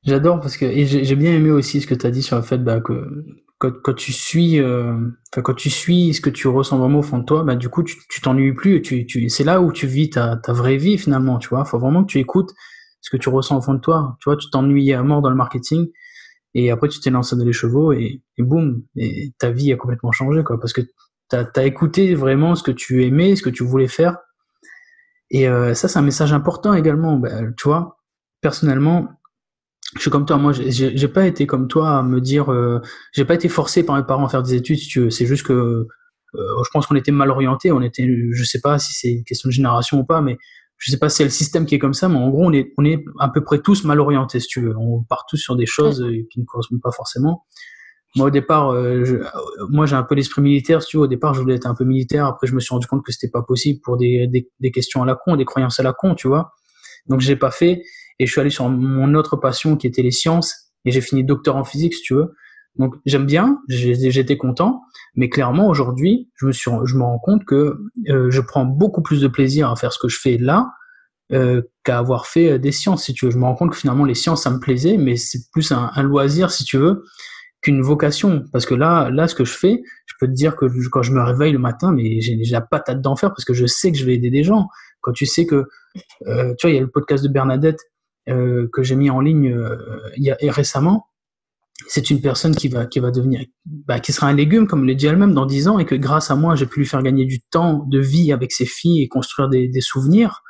J'adore 0.03 0.39
parce 0.39 0.59
que 0.59 0.67
et 0.67 0.85
j'ai 0.85 1.17
bien 1.17 1.33
aimé 1.33 1.51
aussi 1.51 1.81
ce 1.81 1.87
que 1.87 1.95
tu 1.95 2.07
as 2.07 2.11
dit 2.11 2.23
sur 2.23 2.37
le 2.37 2.43
fait 2.43 2.59
bah, 2.59 2.83
que 2.83 3.25
quand, 3.57 3.73
quand 3.83 3.95
tu 3.95 4.13
suis 4.13 4.61
euh, 4.61 4.99
quand 5.33 5.55
tu 5.55 5.71
suis 5.71 6.13
ce 6.13 6.21
que 6.21 6.29
tu 6.29 6.47
ressens 6.47 6.77
vraiment 6.77 6.99
au 6.99 7.03
fond 7.03 7.17
de 7.17 7.25
toi, 7.25 7.43
bah 7.43 7.57
du 7.57 7.71
coup 7.71 7.83
tu 7.83 8.21
t'ennuies 8.21 8.53
plus 8.53 8.77
et 8.77 8.83
tu, 8.83 9.07
tu 9.07 9.31
c'est 9.31 9.45
là 9.45 9.63
où 9.63 9.73
tu 9.73 9.87
vis 9.87 10.11
ta, 10.11 10.37
ta 10.37 10.53
vraie 10.53 10.77
vie 10.77 10.99
finalement, 10.99 11.39
tu 11.39 11.49
vois. 11.49 11.65
Faut 11.65 11.79
vraiment 11.79 12.05
que 12.05 12.11
tu 12.11 12.19
écoutes 12.19 12.53
ce 13.01 13.09
que 13.09 13.17
tu 13.17 13.31
ressens 13.31 13.57
au 13.57 13.63
fond 13.63 13.73
de 13.73 13.81
toi. 13.81 14.19
Tu 14.21 14.29
vois, 14.29 14.37
tu 14.37 14.51
t'ennuyais 14.51 14.93
à 14.93 15.03
mort 15.03 15.23
dans 15.23 15.31
le 15.31 15.37
marketing 15.37 15.89
et 16.53 16.71
après 16.71 16.89
tu 16.89 17.01
t'es 17.01 17.09
lancé 17.09 17.35
dans 17.35 17.47
les 17.47 17.55
chevaux 17.55 17.95
et, 17.95 18.21
et 18.37 18.43
boum, 18.43 18.83
et 18.95 19.33
ta 19.39 19.51
vie 19.51 19.73
a 19.73 19.77
complètement 19.77 20.13
changé 20.13 20.45
quoi 20.45 20.61
parce 20.61 20.75
que 20.75 20.83
tu 20.83 21.37
as, 21.37 21.65
écouté 21.65 22.15
vraiment 22.15 22.57
ce 22.57 22.63
que 22.63 22.73
tu 22.73 23.05
aimais, 23.07 23.37
ce 23.37 23.43
que 23.43 23.49
tu 23.49 23.65
voulais 23.65 23.89
faire. 23.89 24.19
Et 25.35 25.49
euh, 25.49 25.75
ça 25.75 25.89
c'est 25.89 25.99
un 25.99 26.03
message 26.03 26.33
important 26.33 26.73
également, 26.75 27.17
bah, 27.19 27.29
tu 27.59 27.65
vois. 27.69 27.99
Personnellement, 28.41 29.09
je 29.97 30.01
suis 30.03 30.11
comme 30.11 30.27
toi, 30.27 30.37
moi 30.39 30.53
j'ai- 30.53 31.09
pas 31.09 31.27
été 31.27 31.47
comme 31.47 31.67
toi 31.69 31.99
à 31.99 32.03
me 32.05 32.21
dire, 32.21 32.53
euh, 32.53 32.81
j'ai 33.13 33.25
pas 33.25 33.35
été 33.35 33.49
forcé 33.49 33.85
par 33.85 33.97
mes 33.97 34.05
parents 34.05 34.27
à 34.27 34.29
faire 34.29 34.45
des 34.45 34.55
études, 34.55 34.79
si 34.79 34.87
tu 34.89 35.01
veux. 35.01 35.11
C'est 35.11 35.27
juste 35.27 35.45
que 35.45 35.53
euh, 35.53 35.87
je 36.65 36.71
pense 36.73 36.87
qu'on 36.87 36.95
était 36.97 37.13
mal 37.13 37.31
orientés, 37.31 37.73
on 37.73 37.83
était, 37.83 38.09
je 38.33 38.45
sais 38.45 38.61
pas 38.61 38.79
si 38.79 38.93
c'est 38.95 39.13
une 39.13 39.25
question 39.25 39.49
de 39.49 39.53
génération 39.53 39.99
ou 40.01 40.05
pas, 40.05 40.21
mais 40.21 40.39
je 40.79 40.91
sais 40.93 40.99
pas 40.99 41.09
si 41.09 41.17
c'est 41.19 41.25
le 41.25 41.31
système 41.31 41.67
qui 41.67 41.75
est 41.77 41.79
comme 41.81 41.95
ça, 41.95 42.09
mais 42.09 42.17
en 42.17 42.31
gros 42.31 42.45
on 42.47 42.53
est, 42.53 42.73
on 42.79 42.85
est 42.85 43.05
à 43.21 43.29
peu 43.29 43.43
près 43.43 43.61
tous 43.61 43.85
mal 43.85 44.01
orientés, 44.01 44.39
si 44.41 44.47
tu 44.49 44.61
veux. 44.63 44.77
On 44.79 45.03
part 45.03 45.25
tous 45.29 45.37
sur 45.39 45.57
des 45.57 45.67
choses 45.67 46.01
euh, 46.03 46.13
qui 46.31 46.41
ne 46.41 46.45
correspondent 46.45 46.81
pas 46.83 46.93
forcément. 46.93 47.45
Moi 48.17 48.29
au 48.29 48.31
départ, 48.31 48.71
euh, 48.71 49.05
je- 49.05 49.17
euh, 49.17 49.23
moi 49.71 49.87
j'ai 49.87 49.97
un 49.97 50.03
peu 50.05 50.15
l'esprit 50.15 50.43
militaire, 50.43 50.83
si 50.83 50.89
tu 50.91 50.97
veux. 50.99 51.05
Au 51.05 51.07
départ 51.09 51.35
je 51.35 51.41
voulais 51.41 51.55
être 51.57 51.67
un 51.67 51.75
peu 51.75 51.85
militaire, 51.85 52.27
après 52.27 52.47
je 52.47 52.55
me 52.55 52.61
suis 52.61 52.73
rendu 52.73 52.87
compte 52.87 53.05
que 53.05 53.13
c'était 53.13 53.31
pas 53.31 53.43
possible 53.43 53.81
pour 53.83 53.97
des, 53.97 54.27
des, 54.29 54.49
des 54.61 54.71
questions 54.71 55.03
à 55.03 55.07
la 55.07 55.17
con, 55.17 55.37
des 55.37 55.45
croyances 55.45 55.81
à 55.81 55.83
la 55.83 55.93
con, 55.93 56.15
tu 56.15 56.29
vois. 56.29 56.53
Donc 57.09 57.21
j'ai 57.21 57.37
pas 57.37 57.51
fait. 57.51 57.83
et 58.19 58.27
je 58.27 58.31
suis 58.33 58.41
allé 58.41 58.51
sur 58.51 58.69
mon 58.69 59.15
autre 59.15 59.37
passion 59.37 59.77
qui 59.77 59.87
était 59.87 60.03
les 60.03 60.11
sciences 60.13 60.55
et 60.85 60.91
j'ai 60.93 61.01
fini 61.01 61.25
docteur 61.25 61.57
en 61.57 61.65
physique 61.65 61.95
si 61.95 62.03
tu 62.03 62.15
veux. 62.15 62.35
Donc 62.77 62.95
j'aime 63.07 63.27
bien, 63.27 63.59
j'étais 63.69 64.37
content, 64.37 64.83
mais 65.15 65.29
clairement 65.29 65.69
aujourd'hui, 65.69 66.31
je 66.37 66.47
me 66.47 66.53
suis, 66.53 66.71
je 66.87 66.97
me 66.97 67.03
rends 67.05 67.19
compte 67.21 67.45
que 67.45 67.77
euh, 68.09 68.31
je 68.31 68.41
prends 68.41 68.65
beaucoup 68.65 69.03
plus 69.03 69.21
de 69.21 69.29
plaisir 69.29 69.71
à 69.71 69.77
faire 69.77 69.93
ce 69.93 69.99
que 69.99 70.09
je 70.09 70.19
fais 70.21 70.39
là 70.39 70.71
euh, 71.33 71.63
qu'à 71.85 71.99
avoir 71.99 72.27
fait 72.27 72.53
euh, 72.53 72.59
des 72.59 72.73
sciences, 72.73 73.05
si 73.05 73.15
tu 73.15 73.27
veux. 73.27 73.31
Je 73.31 73.39
me 73.39 73.45
rends 73.45 73.55
compte 73.55 73.71
que 73.71 73.77
finalement 73.77 74.05
les 74.05 74.15
sciences 74.15 74.43
ça 74.45 74.51
me 74.51 74.59
plaisait, 74.61 74.97
mais 74.97 75.17
c'est 75.17 75.39
plus 75.53 75.73
un, 75.73 75.91
un, 75.95 76.03
loisir, 76.03 76.51
si 76.51 76.65
tu 76.65 76.77
veux, 76.79 77.05
qu'une 77.65 77.81
vocation. 77.83 78.45
Parce 78.53 78.67
que 78.67 78.75
là, 78.75 79.11
là, 79.11 79.27
ce 79.27 79.35
que 79.35 79.45
je 79.45 79.55
fais, 79.55 79.83
je 80.07 80.15
peux 80.21 80.29
te 80.29 80.33
dire 80.33 80.55
que 80.55 80.67
quand 80.91 81.03
je 81.03 81.13
me 81.13 81.23
réveille 81.23 81.53
le 81.53 81.59
matin, 81.59 81.93
mais 81.93 82.21
j'ai 82.21 82.37
la 82.51 82.61
patate 82.61 83.01
d'en 83.01 83.17
faire 83.17 83.31
parce 83.31 83.45
que 83.45 83.55
je 83.55 83.67
sais 83.67 83.91
que 83.91 83.99
je 83.99 84.05
vais 84.05 84.15
aider 84.15 84.31
des 84.31 84.45
gens. 84.45 84.69
Quand 85.01 85.13
tu 85.13 85.27
sais 85.27 85.47
que, 85.47 85.67
euh, 86.27 86.55
tu 86.59 86.67
vois, 86.67 86.71
il 86.71 86.75
y 86.75 86.79
a 86.79 86.83
le 86.83 86.91
podcast 86.91 87.25
de 87.25 87.29
Bernadette 87.29 87.81
euh, 88.29 88.69
que 88.73 88.83
j'ai 88.83 88.97
mis 88.97 89.11
en 89.11 89.21
ligne 89.21 89.53
euh, 89.53 89.77
y 90.17 90.31
a, 90.31 90.37
récemment 90.51 91.09
c'est 91.89 92.09
une 92.09 92.23
personne 92.23 92.57
qui 92.57 92.69
va 92.69 92.87
qui 92.87 92.99
va 92.99 93.11
devenir 93.11 93.45
bah, 93.67 94.01
qui 94.01 94.15
sera 94.15 94.29
un 94.29 94.33
légume 94.33 94.67
comme 94.67 94.87
le 94.87 94.95
dit 94.95 95.07
elle-même 95.07 95.35
dans 95.35 95.45
dix 95.45 95.69
ans 95.69 95.79
et 95.79 95.85
que 95.85 95.95
grâce 95.95 96.31
à 96.31 96.35
moi 96.35 96.55
j'ai 96.55 96.65
pu 96.65 96.81
lui 96.81 96.87
faire 96.87 97.03
gagner 97.03 97.27
du 97.27 97.43
temps 97.43 97.85
de 97.87 97.99
vie 97.99 98.33
avec 98.33 98.51
ses 98.53 98.65
filles 98.65 99.03
et 99.03 99.09
construire 99.09 99.51
des, 99.51 99.69
des 99.69 99.83
souvenirs 99.83 100.43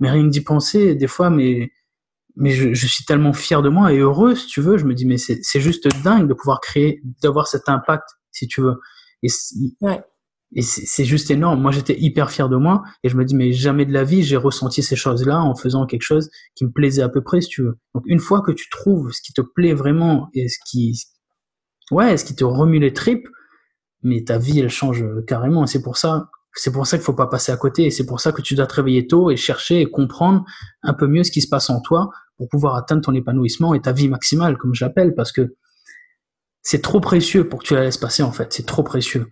mais 0.00 0.10
rien 0.10 0.24
que 0.24 0.28
d'y 0.28 0.42
penser 0.42 0.94
des 0.94 1.06
fois 1.06 1.30
mais 1.30 1.70
mais 2.36 2.50
je, 2.50 2.74
je, 2.74 2.86
suis 2.86 3.04
tellement 3.04 3.32
fier 3.32 3.62
de 3.62 3.68
moi 3.68 3.92
et 3.92 3.98
heureux 3.98 4.34
si 4.34 4.46
tu 4.46 4.60
veux 4.60 4.76
je 4.76 4.84
me 4.84 4.94
dis 4.94 5.06
mais 5.06 5.18
c'est 5.18 5.60
juste 5.60 5.88
dingue 6.02 6.28
de 6.28 6.34
pouvoir 6.34 6.60
créer 6.60 7.00
d'avoir 7.22 7.46
cet 7.46 7.68
impact 7.68 8.08
si 8.32 8.48
tu 8.48 8.60
veux 8.60 8.80
et 9.22 9.28
ouais. 9.80 10.02
Et 10.56 10.62
c'est 10.62 11.04
juste 11.04 11.32
énorme. 11.32 11.60
Moi, 11.60 11.72
j'étais 11.72 11.98
hyper 11.98 12.30
fier 12.30 12.48
de 12.48 12.56
moi 12.56 12.84
et 13.02 13.08
je 13.08 13.16
me 13.16 13.24
dis, 13.24 13.34
mais 13.34 13.52
jamais 13.52 13.86
de 13.86 13.92
la 13.92 14.04
vie, 14.04 14.22
j'ai 14.22 14.36
ressenti 14.36 14.84
ces 14.84 14.94
choses-là 14.94 15.42
en 15.42 15.56
faisant 15.56 15.84
quelque 15.84 16.02
chose 16.02 16.30
qui 16.54 16.64
me 16.64 16.70
plaisait 16.70 17.02
à 17.02 17.08
peu 17.08 17.22
près, 17.22 17.40
si 17.40 17.48
tu 17.48 17.62
veux. 17.62 17.76
Donc, 17.94 18.04
une 18.06 18.20
fois 18.20 18.40
que 18.40 18.52
tu 18.52 18.68
trouves 18.70 19.10
ce 19.10 19.20
qui 19.20 19.32
te 19.32 19.40
plaît 19.40 19.74
vraiment 19.74 20.28
et 20.32 20.48
ce 20.48 20.58
qui, 20.64 21.02
ouais, 21.90 22.16
ce 22.16 22.24
qui 22.24 22.36
te 22.36 22.44
remue 22.44 22.78
les 22.78 22.92
tripes, 22.92 23.26
mais 24.02 24.22
ta 24.22 24.38
vie, 24.38 24.60
elle 24.60 24.70
change 24.70 25.04
carrément. 25.26 25.66
C'est 25.66 25.82
pour 25.82 25.96
ça, 25.96 26.30
c'est 26.54 26.72
pour 26.72 26.86
ça 26.86 26.96
qu'il 26.96 27.04
faut 27.04 27.14
pas 27.14 27.26
passer 27.26 27.52
à 27.52 27.56
côté 27.56 27.84
et 27.84 27.90
c'est 27.90 28.06
pour 28.06 28.20
ça 28.20 28.32
que 28.32 28.42
tu 28.42 28.54
dois 28.54 28.66
te 28.66 28.74
réveiller 28.74 29.06
tôt 29.06 29.30
et 29.30 29.36
chercher 29.36 29.80
et 29.80 29.86
comprendre 29.86 30.44
un 30.82 30.94
peu 30.94 31.06
mieux 31.06 31.24
ce 31.24 31.30
qui 31.30 31.40
se 31.40 31.48
passe 31.48 31.70
en 31.70 31.80
toi 31.80 32.10
pour 32.36 32.48
pouvoir 32.48 32.76
atteindre 32.76 33.02
ton 33.02 33.14
épanouissement 33.14 33.74
et 33.74 33.80
ta 33.80 33.92
vie 33.92 34.08
maximale, 34.08 34.56
comme 34.56 34.74
j'appelle, 34.74 35.14
parce 35.14 35.32
que 35.32 35.54
c'est 36.62 36.82
trop 36.82 37.00
précieux 37.00 37.48
pour 37.48 37.60
que 37.60 37.66
tu 37.66 37.74
la 37.74 37.82
laisses 37.82 37.98
passer, 37.98 38.22
en 38.22 38.32
fait. 38.32 38.52
C'est 38.52 38.66
trop 38.66 38.82
précieux. 38.82 39.28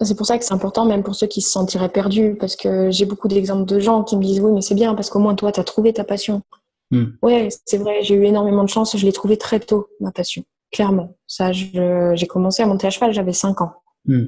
C'est 0.00 0.16
pour 0.16 0.26
ça 0.26 0.38
que 0.38 0.44
c'est 0.44 0.54
important, 0.54 0.84
même 0.84 1.02
pour 1.02 1.16
ceux 1.16 1.26
qui 1.26 1.40
se 1.40 1.50
sentiraient 1.50 1.88
perdus, 1.88 2.36
parce 2.38 2.54
que 2.54 2.90
j'ai 2.90 3.04
beaucoup 3.04 3.26
d'exemples 3.26 3.64
de 3.64 3.80
gens 3.80 4.04
qui 4.04 4.16
me 4.16 4.22
disent 4.22 4.40
oui, 4.40 4.52
mais 4.52 4.60
c'est 4.60 4.76
bien, 4.76 4.94
parce 4.94 5.10
qu'au 5.10 5.18
moins 5.18 5.34
toi, 5.34 5.50
tu 5.50 5.58
as 5.58 5.64
trouvé 5.64 5.92
ta 5.92 6.04
passion. 6.04 6.42
Hmm. 6.90 7.06
Ouais, 7.22 7.48
c'est 7.64 7.78
vrai, 7.78 8.02
j'ai 8.02 8.14
eu 8.14 8.24
énormément 8.24 8.62
de 8.62 8.68
chance, 8.68 8.96
je 8.96 9.04
l'ai 9.04 9.12
trouvé 9.12 9.36
très 9.36 9.58
tôt, 9.58 9.88
ma 10.00 10.12
passion, 10.12 10.44
clairement. 10.70 11.16
Ça, 11.26 11.52
j'ai 11.52 12.26
commencé 12.28 12.62
à 12.62 12.66
monter 12.66 12.86
à 12.86 12.90
cheval, 12.90 13.12
j'avais 13.12 13.32
5 13.32 13.60
ans. 13.60 13.72
Hmm. 14.04 14.26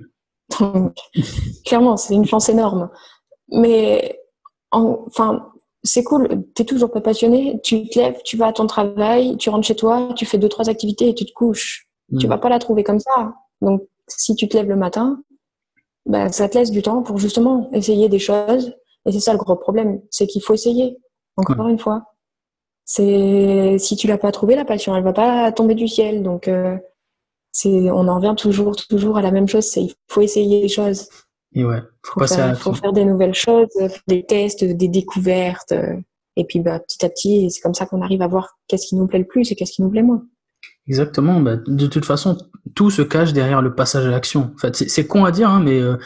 Donc, 0.58 0.96
clairement, 1.64 1.96
c'est 1.96 2.14
une 2.14 2.26
chance 2.26 2.48
énorme. 2.48 2.90
Mais, 3.48 4.20
enfin, 4.70 5.50
c'est 5.82 6.04
cool, 6.04 6.44
tu 6.54 6.62
es 6.62 6.64
toujours 6.64 6.90
pas 6.90 7.00
passionné, 7.00 7.60
tu 7.62 7.88
te 7.88 7.98
lèves, 7.98 8.20
tu 8.24 8.36
vas 8.36 8.48
à 8.48 8.52
ton 8.52 8.66
travail, 8.66 9.36
tu 9.38 9.50
rentres 9.50 9.66
chez 9.66 9.76
toi, 9.76 10.10
tu 10.14 10.26
fais 10.26 10.38
deux, 10.38 10.48
trois 10.48 10.68
activités 10.68 11.08
et 11.08 11.14
tu 11.14 11.24
te 11.24 11.32
couches. 11.32 11.88
Tu 12.18 12.26
hmm. 12.26 12.30
vas 12.30 12.38
pas 12.38 12.48
la 12.48 12.58
trouver 12.58 12.84
comme 12.84 13.00
ça. 13.00 13.34
Donc, 13.60 13.82
si 14.08 14.34
tu 14.34 14.48
te 14.48 14.56
lèves 14.56 14.68
le 14.68 14.76
matin, 14.76 15.22
bah, 16.06 16.30
ça 16.30 16.48
te 16.48 16.58
laisse 16.58 16.70
du 16.70 16.82
temps 16.82 17.02
pour 17.02 17.18
justement 17.18 17.70
essayer 17.72 18.08
des 18.08 18.18
choses. 18.18 18.74
Et 19.06 19.12
c'est 19.12 19.20
ça 19.20 19.32
le 19.32 19.38
gros 19.38 19.56
problème, 19.56 20.00
c'est 20.10 20.26
qu'il 20.26 20.42
faut 20.42 20.54
essayer. 20.54 20.98
Encore 21.36 21.68
une 21.68 21.78
fois, 21.78 22.04
c'est 22.84 23.76
si 23.78 23.96
tu 23.96 24.06
l'as 24.06 24.18
pas 24.18 24.32
trouvé 24.32 24.56
la 24.56 24.64
passion, 24.64 24.94
elle 24.94 25.04
va 25.04 25.12
pas 25.12 25.52
tomber 25.52 25.74
du 25.74 25.88
ciel. 25.88 26.22
Donc 26.22 26.48
euh, 26.48 26.76
c'est, 27.52 27.90
on 27.90 28.08
en 28.08 28.16
revient 28.16 28.34
toujours, 28.36 28.76
toujours 28.76 29.16
à 29.16 29.22
la 29.22 29.30
même 29.30 29.48
chose. 29.48 29.64
C'est 29.64 29.82
il 29.82 29.94
faut 30.08 30.20
essayer 30.20 30.62
des 30.62 30.68
choses. 30.68 31.08
Et 31.52 31.64
ouais, 31.64 31.82
faut, 32.04 32.24
faire, 32.26 32.58
faut 32.58 32.74
faire 32.74 32.92
des 32.92 33.04
nouvelles 33.04 33.34
choses, 33.34 33.68
des 34.06 34.24
tests, 34.24 34.64
des 34.64 34.88
découvertes. 34.88 35.74
Et 36.36 36.44
puis 36.44 36.60
bah, 36.60 36.78
petit 36.78 37.04
à 37.04 37.08
petit, 37.08 37.50
c'est 37.50 37.60
comme 37.60 37.74
ça 37.74 37.86
qu'on 37.86 38.02
arrive 38.02 38.22
à 38.22 38.28
voir 38.28 38.56
qu'est-ce 38.68 38.86
qui 38.86 38.96
nous 38.96 39.06
plaît 39.06 39.18
le 39.18 39.26
plus 39.26 39.50
et 39.50 39.56
qu'est-ce 39.56 39.72
qui 39.72 39.82
nous 39.82 39.90
plaît 39.90 40.02
moins. 40.02 40.22
Exactement. 40.86 41.40
Bah, 41.40 41.56
de 41.56 41.86
toute 41.86 42.04
façon, 42.04 42.36
tout 42.74 42.90
se 42.90 43.02
cache 43.02 43.32
derrière 43.32 43.62
le 43.62 43.74
passage 43.74 44.06
à 44.06 44.10
l'action. 44.10 44.52
En 44.54 44.58
fait, 44.58 44.76
c'est 44.76 45.06
con 45.06 45.24
à 45.24 45.30
dire, 45.30 45.48
hein, 45.48 45.60
mais 45.62 45.80
euh, 45.80 45.96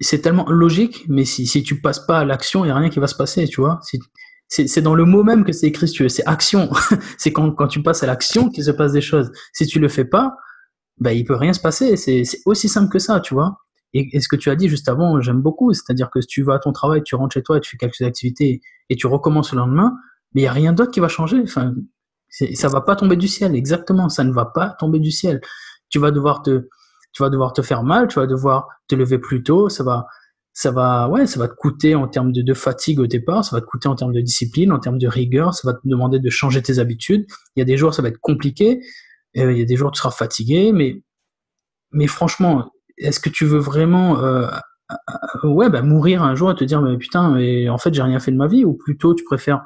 c'est 0.00 0.20
tellement 0.20 0.48
logique. 0.48 1.04
Mais 1.08 1.24
si, 1.24 1.46
si 1.46 1.62
tu 1.62 1.80
passes 1.80 2.00
pas 2.00 2.20
à 2.20 2.24
l'action, 2.24 2.64
il 2.64 2.68
y 2.68 2.70
a 2.70 2.76
rien 2.76 2.88
qui 2.88 2.98
va 2.98 3.06
se 3.06 3.14
passer, 3.14 3.46
tu 3.46 3.60
vois. 3.60 3.80
C'est 4.48 4.80
dans 4.80 4.94
le 4.94 5.04
mot 5.04 5.22
même 5.22 5.44
que 5.44 5.52
c'est 5.52 5.66
écrit, 5.66 5.90
tu 5.90 6.04
veux. 6.04 6.08
C'est 6.08 6.26
action. 6.26 6.70
c'est 7.18 7.32
quand, 7.32 7.50
quand 7.52 7.68
tu 7.68 7.82
passes 7.82 8.02
à 8.02 8.06
l'action 8.06 8.48
qu'il 8.48 8.64
se 8.64 8.70
passe 8.70 8.92
des 8.92 9.00
choses. 9.00 9.30
Si 9.52 9.66
tu 9.66 9.78
le 9.78 9.88
fais 9.88 10.04
pas, 10.04 10.36
bah, 10.98 11.12
il 11.12 11.24
peut 11.24 11.34
rien 11.34 11.52
se 11.52 11.60
passer. 11.60 11.96
C'est 11.96 12.24
aussi 12.46 12.68
simple 12.68 12.90
que 12.90 12.98
ça, 12.98 13.20
tu 13.20 13.34
vois. 13.34 13.58
Et, 13.92 14.16
et, 14.16 14.20
ce 14.20 14.28
que 14.28 14.36
tu 14.36 14.50
as 14.50 14.56
dit 14.56 14.68
juste 14.68 14.88
avant, 14.88 15.20
j'aime 15.20 15.40
beaucoup. 15.40 15.72
C'est-à-dire 15.72 16.10
que 16.10 16.20
si 16.20 16.26
tu 16.26 16.42
vas 16.42 16.54
à 16.54 16.58
ton 16.58 16.72
travail, 16.72 17.02
tu 17.04 17.14
rentres 17.14 17.34
chez 17.34 17.42
toi, 17.42 17.60
tu 17.60 17.70
fais 17.70 17.76
quelques 17.76 18.02
activités 18.02 18.60
et 18.90 18.96
tu 18.96 19.06
recommences 19.06 19.52
le 19.52 19.58
lendemain, 19.58 19.96
mais 20.34 20.42
il 20.42 20.44
y 20.44 20.48
a 20.48 20.52
rien 20.52 20.72
d'autre 20.72 20.90
qui 20.90 21.00
va 21.00 21.08
changer. 21.08 21.40
Enfin, 21.42 21.74
ça 22.28 22.68
va 22.68 22.80
pas 22.80 22.96
tomber 22.96 23.16
du 23.16 23.28
ciel, 23.28 23.54
exactement. 23.54 24.08
Ça 24.08 24.24
ne 24.24 24.32
va 24.32 24.46
pas 24.46 24.70
tomber 24.78 24.98
du 24.98 25.10
ciel. 25.10 25.40
Tu 25.90 25.98
vas 25.98 26.10
devoir 26.10 26.42
te, 26.42 26.68
tu 27.12 27.22
vas 27.22 27.30
devoir 27.30 27.52
te 27.52 27.62
faire 27.62 27.84
mal, 27.84 28.08
tu 28.08 28.18
vas 28.18 28.26
devoir 28.26 28.68
te 28.88 28.94
lever 28.94 29.18
plus 29.18 29.42
tôt. 29.42 29.68
Ça 29.68 29.84
va, 29.84 30.06
ça 30.52 30.72
va, 30.72 31.08
ouais, 31.08 31.26
ça 31.26 31.38
va 31.38 31.48
te 31.48 31.54
coûter 31.54 31.94
en 31.94 32.08
termes 32.08 32.32
de, 32.32 32.42
de 32.42 32.54
fatigue 32.54 32.98
au 32.98 33.06
départ. 33.06 33.44
Ça 33.44 33.54
va 33.54 33.60
te 33.60 33.66
coûter 33.66 33.88
en 33.88 33.94
termes 33.94 34.12
de 34.12 34.20
discipline, 34.20 34.72
en 34.72 34.80
termes 34.80 34.98
de 34.98 35.08
rigueur. 35.08 35.54
Ça 35.54 35.70
va 35.70 35.74
te 35.74 35.80
demander 35.84 36.18
de 36.18 36.30
changer 36.30 36.62
tes 36.62 36.80
habitudes. 36.80 37.26
Il 37.54 37.60
y 37.60 37.62
a 37.62 37.64
des 37.64 37.76
jours, 37.76 37.94
ça 37.94 38.02
va 38.02 38.08
être 38.08 38.20
compliqué. 38.20 38.80
Euh, 39.36 39.52
il 39.52 39.58
y 39.58 39.62
a 39.62 39.64
des 39.64 39.76
jours, 39.76 39.90
tu 39.92 39.98
seras 39.98 40.10
fatigué. 40.10 40.72
Mais, 41.92 42.06
franchement, 42.06 42.70
est-ce 42.98 43.20
que 43.20 43.30
tu 43.30 43.44
veux 43.44 43.58
vraiment, 43.58 44.20
euh, 44.20 44.48
euh, 45.44 45.48
ouais, 45.48 45.70
bah, 45.70 45.82
mourir 45.82 46.22
un 46.22 46.34
jour 46.34 46.50
et 46.50 46.54
te 46.54 46.64
dire, 46.64 46.82
mais 46.82 46.96
putain, 46.96 47.30
mais 47.30 47.68
en 47.68 47.78
fait, 47.78 47.92
j'ai 47.94 48.02
rien 48.02 48.20
fait 48.20 48.32
de 48.32 48.36
ma 48.36 48.46
vie, 48.46 48.64
ou 48.64 48.74
plutôt 48.74 49.14
tu 49.14 49.24
préfères 49.24 49.64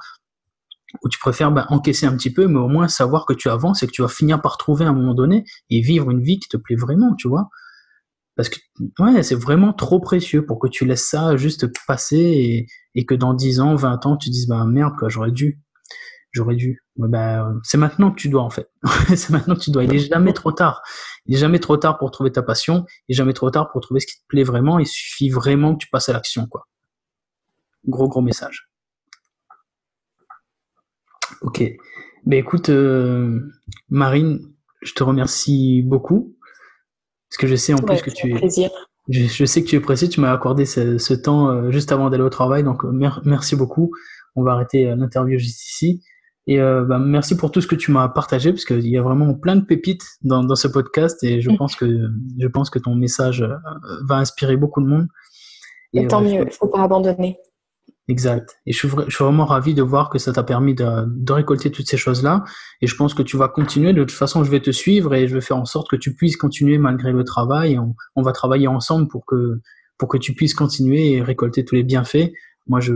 ou 1.03 1.09
tu 1.09 1.19
préfères 1.19 1.53
ben, 1.53 1.67
encaisser 1.69 2.07
un 2.07 2.17
petit 2.17 2.33
peu, 2.33 2.47
mais 2.47 2.59
au 2.59 2.69
moins 2.69 2.89
savoir 2.89 3.27
que 3.27 3.35
tu 3.35 3.49
avances 3.51 3.83
et 3.83 3.87
que 3.87 3.93
tu 3.93 4.03
vas 4.03 4.09
finir 4.09 4.41
par 4.41 4.57
trouver 4.57 4.85
un 4.87 4.93
moment 4.93 5.15
donné 5.15 5.45
et 5.71 5.81
vivre 5.81 6.11
une 6.11 6.23
vie 6.23 6.39
qui 6.39 6.49
te 6.49 6.57
plaît 6.57 6.77
vraiment, 6.77 7.15
tu 7.15 7.29
vois? 7.29 7.51
Parce 8.37 8.49
que 8.49 8.57
c'est 9.23 9.35
vraiment 9.35 9.73
trop 9.73 10.01
précieux 10.01 10.47
pour 10.47 10.61
que 10.61 10.69
tu 10.69 10.87
laisses 10.87 11.09
ça 11.09 11.37
juste 11.37 11.67
passer 11.87 12.67
et, 12.95 13.05
que 13.05 13.15
dans 13.15 13.35
10 13.35 13.61
ans, 13.61 13.75
20 13.75 14.07
ans, 14.07 14.17
tu 14.17 14.31
dises 14.31 14.47
bah 14.47 14.65
merde 14.65 14.95
quoi, 14.97 15.09
j'aurais 15.09 15.33
dû. 15.33 15.61
J'aurais 16.33 16.57
dû. 16.57 16.85
ben, 16.97 17.59
c'est 17.63 17.79
maintenant 17.79 18.11
que 18.11 18.21
tu 18.21 18.29
dois 18.29 18.43
en 18.43 18.51
fait. 18.51 18.71
c'est 19.17 19.31
maintenant 19.31 19.55
que 19.55 19.61
tu 19.61 19.71
dois. 19.71 19.85
Il 19.85 19.95
est 19.95 20.11
jamais 20.11 20.33
trop 20.33 20.53
tard. 20.53 20.83
Il 21.27 21.35
est 21.35 21.39
jamais 21.39 21.59
trop 21.59 21.77
tard 21.77 21.99
pour 21.99 22.11
trouver 22.11 22.31
ta 22.31 22.43
passion. 22.43 22.85
Il 23.09 23.15
est 23.15 23.17
jamais 23.17 23.33
trop 23.33 23.51
tard 23.51 23.71
pour 23.71 23.81
trouver 23.81 24.01
ce 24.01 24.07
qui 24.07 24.21
te 24.21 24.27
plaît 24.29 24.43
vraiment. 24.43 24.79
Il 24.79 24.87
suffit 24.87 25.31
vraiment 25.31 25.75
que 25.75 25.79
tu 25.79 25.89
passes 25.89 26.09
à 26.09 26.13
l'action 26.13 26.47
quoi. 26.47 26.69
Gros 27.87 28.09
gros 28.09 28.21
message. 28.21 28.69
Ok. 31.41 31.63
Ben 32.27 32.39
écoute, 32.39 32.69
euh, 32.69 33.41
Marine, 33.89 34.41
je 34.83 34.93
te 34.93 35.03
remercie 35.03 35.83
beaucoup. 35.83 36.37
Parce 37.31 37.39
que 37.39 37.47
je 37.47 37.57
sais 37.57 37.73
en 37.73 37.79
plus 37.79 38.03
que 38.03 38.11
tu 38.11 38.35
es. 38.35 38.71
Je, 39.09 39.45
sais 39.47 39.63
que 39.63 39.69
tu 39.69 39.77
es 39.77 39.81
pressé, 39.81 40.11
tu 40.11 40.21
m'as 40.21 40.33
accordé 40.33 40.67
ce, 40.67 41.15
temps 41.15 41.49
euh, 41.49 41.71
juste 41.71 41.93
avant 41.93 42.11
d'aller 42.11 42.23
au 42.23 42.29
travail, 42.29 42.63
donc 42.63 42.85
euh, 42.85 42.93
merci 43.25 43.57
beaucoup. 43.57 43.91
On 44.37 44.43
va 44.43 44.53
arrêter 44.53 44.95
l'interview 44.95 45.39
juste 45.39 45.67
ici. 45.67 46.03
Et 46.49 46.59
bah, 46.59 46.99
merci 46.99 47.37
pour 47.37 47.51
tout 47.51 47.61
ce 47.61 47.67
que 47.67 47.77
tu 47.77 47.93
m'as 47.93 48.09
partagé, 48.09 48.53
parce 48.53 48.65
qu'il 48.65 48.89
y 48.89 48.97
a 48.97 49.03
vraiment 49.03 49.35
plein 49.35 49.55
de 49.55 49.65
pépites 49.65 50.05
dans, 50.23 50.43
dans 50.43 50.57
ce 50.57 50.67
podcast, 50.67 51.23
et 51.23 51.43
je 51.43 51.51
mm. 51.51 51.57
pense 51.59 51.77
que 51.77 52.11
je 52.39 52.47
pense 52.49 52.71
que 52.71 52.79
ton 52.79 52.95
message 52.95 53.47
va 54.07 54.17
inspirer 54.17 54.57
beaucoup 54.57 54.81
de 54.81 54.87
monde. 54.87 55.09
Et, 55.93 56.07
tant 56.07 56.23
mieux, 56.23 56.45
il 56.47 56.51
faut 56.51 56.69
pas 56.69 56.83
abandonner. 56.83 57.39
Exact. 58.09 58.59
Et 58.65 58.73
je 58.73 58.79
suis, 58.79 58.89
je 58.89 59.15
suis, 59.15 59.25
vraiment 59.25 59.45
ravi 59.45 59.75
de 59.75 59.83
voir 59.83 60.09
que 60.09 60.19
ça 60.19 60.33
t'a 60.33 60.43
permis 60.43 60.75
de, 60.75 61.05
de, 61.07 61.33
récolter 61.33 61.71
toutes 61.71 61.87
ces 61.87 61.99
choses-là. 61.99 62.43
Et 62.81 62.87
je 62.87 62.97
pense 62.97 63.13
que 63.13 63.23
tu 63.23 63.37
vas 63.37 63.49
continuer. 63.49 63.93
De 63.93 64.03
toute 64.03 64.17
façon, 64.17 64.45
je 64.45 64.51
vais 64.51 64.61
te 64.61 64.71
suivre 64.71 65.15
et 65.15 65.29
je 65.29 65.35
vais 65.35 65.43
faire 65.43 65.59
en 65.59 65.67
sorte 65.67 65.91
que 65.91 65.97
tu 65.97 66.15
puisses 66.15 66.39
continuer 66.39 66.79
malgré 66.79 67.13
le 67.13 67.23
travail. 67.23 67.79
On, 67.79 67.95
on 68.17 68.23
va 68.23 68.33
travailler 68.33 68.67
ensemble 68.67 69.09
pour 69.09 69.27
que, 69.27 69.61
pour 69.99 70.09
que 70.09 70.17
tu 70.17 70.35
puisses 70.35 70.55
continuer 70.55 71.13
et 71.13 71.23
récolter 71.23 71.67
tous 71.67 71.75
les 71.75 71.83
bienfaits. 71.83 72.33
Moi, 72.67 72.81
je, 72.81 72.95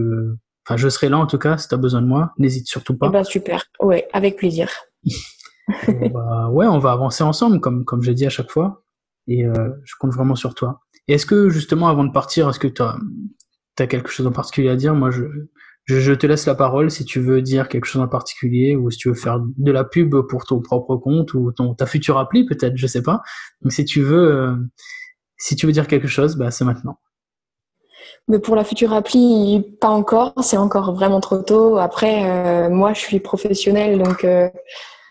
enfin, 0.66 0.76
je 0.76 0.88
serai 0.88 1.08
là 1.08 1.18
en 1.18 1.26
tout 1.26 1.38
cas 1.38 1.58
si 1.58 1.68
tu 1.68 1.74
as 1.74 1.78
besoin 1.78 2.02
de 2.02 2.06
moi. 2.06 2.32
N'hésite 2.38 2.68
surtout 2.68 2.96
pas. 2.96 3.08
Eh 3.08 3.12
ben, 3.12 3.24
super. 3.24 3.64
Ouais, 3.80 4.08
avec 4.12 4.36
plaisir. 4.36 4.70
ouais, 5.88 6.66
on 6.66 6.78
va 6.78 6.92
avancer 6.92 7.24
ensemble, 7.24 7.60
comme, 7.60 7.84
comme 7.84 8.02
j'ai 8.02 8.14
dit 8.14 8.26
à 8.26 8.30
chaque 8.30 8.50
fois. 8.50 8.84
Et 9.28 9.46
euh, 9.46 9.70
je 9.84 9.94
compte 9.98 10.12
vraiment 10.12 10.34
sur 10.34 10.54
toi. 10.54 10.80
Et 11.08 11.14
est-ce 11.14 11.26
que 11.26 11.48
justement, 11.48 11.88
avant 11.88 12.04
de 12.04 12.12
partir, 12.12 12.48
est-ce 12.48 12.58
que 12.58 12.68
tu 12.68 12.82
as, 12.82 12.96
quelque 13.76 14.10
chose 14.10 14.26
en 14.26 14.32
particulier 14.32 14.68
à 14.68 14.76
dire, 14.76 14.94
moi 14.94 15.10
je, 15.10 15.24
je, 15.86 16.12
te 16.12 16.26
laisse 16.26 16.46
la 16.46 16.54
parole 16.54 16.90
si 16.90 17.04
tu 17.04 17.20
veux 17.20 17.42
dire 17.42 17.68
quelque 17.68 17.86
chose 17.86 18.00
en 18.00 18.08
particulier 18.08 18.76
ou 18.76 18.90
si 18.90 18.98
tu 18.98 19.08
veux 19.08 19.14
faire 19.14 19.40
de 19.40 19.72
la 19.72 19.82
pub 19.82 20.14
pour 20.28 20.44
ton 20.44 20.60
propre 20.60 20.96
compte 20.96 21.34
ou 21.34 21.50
ton, 21.50 21.74
ta 21.74 21.86
future 21.86 22.18
appli 22.18 22.46
peut-être, 22.46 22.76
je 22.76 22.86
sais 22.86 23.02
pas. 23.02 23.22
Donc 23.62 23.72
si 23.72 23.84
tu 23.84 24.02
veux, 24.02 24.32
euh, 24.32 24.56
si 25.36 25.56
tu 25.56 25.66
veux 25.66 25.72
dire 25.72 25.88
quelque 25.88 26.06
chose, 26.06 26.36
bah, 26.36 26.52
c'est 26.52 26.64
maintenant. 26.64 26.98
Mais 28.28 28.38
pour 28.38 28.56
la 28.56 28.64
future 28.64 28.92
appli, 28.92 29.76
pas 29.80 29.88
encore. 29.88 30.32
C'est 30.42 30.56
encore 30.56 30.94
vraiment 30.94 31.20
trop 31.20 31.38
tôt. 31.38 31.78
Après, 31.78 32.24
euh, 32.24 32.70
moi, 32.70 32.92
je 32.92 33.00
suis 33.00 33.20
professionnelle, 33.20 34.02
donc 34.02 34.24
euh, 34.24 34.48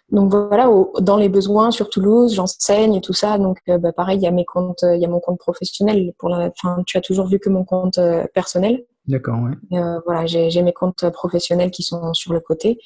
donc 0.09 0.29
voilà, 0.29 0.69
dans 0.99 1.15
les 1.15 1.29
besoins 1.29 1.71
sur 1.71 1.89
Toulouse, 1.89 2.33
j'enseigne 2.33 2.95
et 2.95 3.01
tout 3.01 3.13
ça. 3.13 3.37
Donc 3.37 3.59
euh, 3.69 3.77
bah, 3.77 3.93
pareil, 3.93 4.17
il 4.17 4.23
y 4.23 4.27
a 4.27 4.31
mes 4.31 4.45
comptes, 4.45 4.83
il 4.83 4.99
y 4.99 5.05
a 5.05 5.09
mon 5.09 5.19
compte 5.19 5.39
professionnel. 5.39 6.13
Pour 6.17 6.29
la, 6.29 6.51
fin, 6.61 6.83
tu 6.85 6.97
as 6.97 7.01
toujours 7.01 7.27
vu 7.27 7.39
que 7.39 7.49
mon 7.49 7.63
compte 7.63 7.99
personnel. 8.33 8.85
D'accord, 9.07 9.39
ouais. 9.41 9.79
voilà, 10.05 10.25
j'ai 10.25 10.61
mes 10.61 10.73
comptes 10.73 11.09
professionnels 11.09 11.71
qui 11.71 11.83
sont 11.83 12.13
sur 12.13 12.33
le 12.33 12.39
côté. 12.39 12.79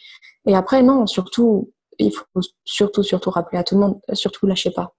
Et 0.48 0.56
après, 0.56 0.82
non, 0.82 1.08
surtout, 1.08 1.72
il 2.00 2.12
faut 2.12 2.26
surtout 2.64 3.04
surtout 3.04 3.30
rappeler 3.32 3.58
à 3.58 3.64
tout 3.64 3.76
le 3.76 3.82
monde, 3.82 4.00
surtout 4.14 4.48
lâchez 4.48 4.72
pas. 4.72 4.94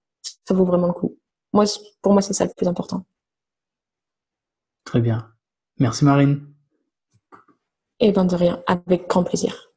Ça 0.47 0.53
vaut 0.53 0.65
vraiment 0.65 0.87
le 0.87 0.93
coup. 0.93 1.17
Moi, 1.53 1.65
pour 2.01 2.13
moi, 2.13 2.21
c'est 2.21 2.33
ça 2.33 2.45
le 2.45 2.51
plus 2.55 2.67
important. 2.67 3.03
Très 4.87 5.01
bien. 5.01 5.27
Merci 5.79 6.05
Marine. 6.05 6.47
Et 7.99 8.07
eh 8.07 8.11
ben 8.13 8.23
de 8.23 8.35
rien, 8.35 8.63
avec 8.67 9.09
grand 9.09 9.25
plaisir. 9.25 9.67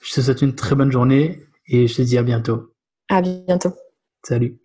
Je 0.00 0.14
te 0.14 0.20
souhaite 0.22 0.40
une 0.40 0.54
très 0.54 0.74
bonne 0.74 0.90
journée 0.90 1.42
et 1.66 1.86
je 1.86 1.94
te 1.94 2.00
dis 2.00 2.16
à 2.16 2.22
bientôt. 2.22 2.72
À 3.10 3.20
bientôt. 3.20 3.74
Salut. 4.22 4.58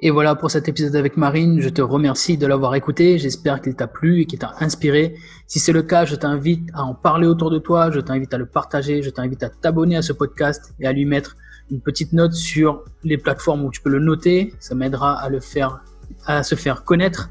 Et 0.00 0.10
voilà 0.10 0.34
pour 0.34 0.50
cet 0.50 0.68
épisode 0.68 0.94
avec 0.94 1.16
Marine. 1.16 1.62
Je 1.62 1.70
te 1.70 1.80
remercie 1.80 2.36
de 2.36 2.46
l'avoir 2.46 2.74
écouté. 2.74 3.16
J'espère 3.16 3.62
qu'il 3.62 3.76
t'a 3.76 3.86
plu 3.86 4.20
et 4.20 4.26
qu'il 4.26 4.38
t'a 4.38 4.56
inspiré. 4.60 5.16
Si 5.46 5.58
c'est 5.58 5.72
le 5.72 5.82
cas, 5.82 6.04
je 6.04 6.14
t'invite 6.14 6.68
à 6.74 6.82
en 6.82 6.94
parler 6.94 7.26
autour 7.26 7.50
de 7.50 7.58
toi. 7.58 7.90
Je 7.90 8.00
t'invite 8.00 8.34
à 8.34 8.36
le 8.36 8.44
partager. 8.44 9.02
Je 9.02 9.08
t'invite 9.08 9.42
à 9.42 9.48
t'abonner 9.48 9.96
à 9.96 10.02
ce 10.02 10.12
podcast 10.12 10.74
et 10.80 10.86
à 10.86 10.92
lui 10.92 11.06
mettre 11.06 11.34
une 11.70 11.80
petite 11.80 12.12
note 12.12 12.34
sur 12.34 12.84
les 13.04 13.16
plateformes 13.16 13.64
où 13.64 13.70
tu 13.70 13.80
peux 13.80 13.88
le 13.88 14.00
noter. 14.00 14.52
Ça 14.60 14.74
m'aidera 14.74 15.18
à 15.18 15.30
le 15.30 15.40
faire, 15.40 15.82
à 16.26 16.42
se 16.42 16.56
faire 16.56 16.84
connaître 16.84 17.30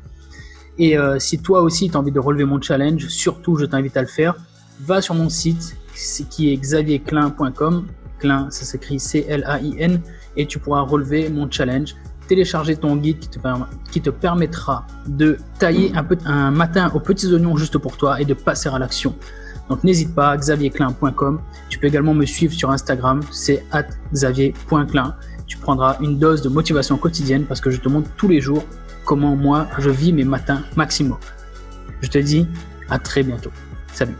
et 0.77 0.97
euh, 0.97 1.19
si 1.19 1.39
toi 1.39 1.61
aussi 1.61 1.89
tu 1.89 1.95
as 1.95 1.99
envie 1.99 2.11
de 2.11 2.19
relever 2.19 2.45
mon 2.45 2.61
challenge, 2.61 3.07
surtout 3.07 3.55
je 3.57 3.65
t'invite 3.65 3.97
à 3.97 4.01
le 4.01 4.07
faire. 4.07 4.35
Va 4.81 5.01
sur 5.01 5.15
mon 5.15 5.29
site 5.29 5.75
qui 6.29 6.51
est 6.51 6.57
xavierclin.com. 6.57 7.87
Clin, 8.19 8.47
ça 8.49 8.65
s'écrit 8.65 8.99
C-L-A-I-N. 8.99 10.01
Et 10.37 10.45
tu 10.45 10.59
pourras 10.59 10.81
relever 10.81 11.29
mon 11.29 11.49
challenge. 11.49 11.95
Télécharger 12.27 12.77
ton 12.77 12.95
guide 12.95 13.19
qui 13.19 13.99
te, 13.99 14.09
permettra 14.09 14.87
de 15.05 15.37
tailler 15.59 15.91
un, 15.95 16.03
peu, 16.03 16.17
un 16.25 16.49
matin 16.51 16.89
aux 16.93 16.99
petits 16.99 17.31
oignons 17.33 17.57
juste 17.57 17.77
pour 17.77 17.97
toi 17.97 18.21
et 18.21 18.25
de 18.25 18.33
passer 18.33 18.69
à 18.69 18.79
l'action. 18.79 19.15
Donc 19.69 19.83
n'hésite 19.83 20.15
pas, 20.15 20.37
xavierclin.com. 20.37 21.41
Tu 21.69 21.77
peux 21.77 21.87
également 21.87 22.13
me 22.13 22.25
suivre 22.25 22.53
sur 22.53 22.71
Instagram, 22.71 23.21
c'est 23.31 23.65
xavier.clin. 24.13 25.15
Tu 25.45 25.57
prendras 25.57 25.97
une 25.99 26.17
dose 26.17 26.41
de 26.41 26.47
motivation 26.47 26.97
quotidienne 26.97 27.43
parce 27.45 27.59
que 27.59 27.69
je 27.69 27.81
te 27.81 27.89
montre 27.89 28.09
tous 28.15 28.29
les 28.29 28.39
jours 28.39 28.63
comment 29.11 29.35
moi 29.35 29.67
je 29.77 29.89
vis 29.89 30.13
mes 30.13 30.23
matins 30.23 30.63
maximum. 30.77 31.17
Je 32.01 32.07
te 32.07 32.17
dis 32.17 32.47
à 32.89 32.97
très 32.97 33.23
bientôt. 33.23 33.51
Salut 33.91 34.15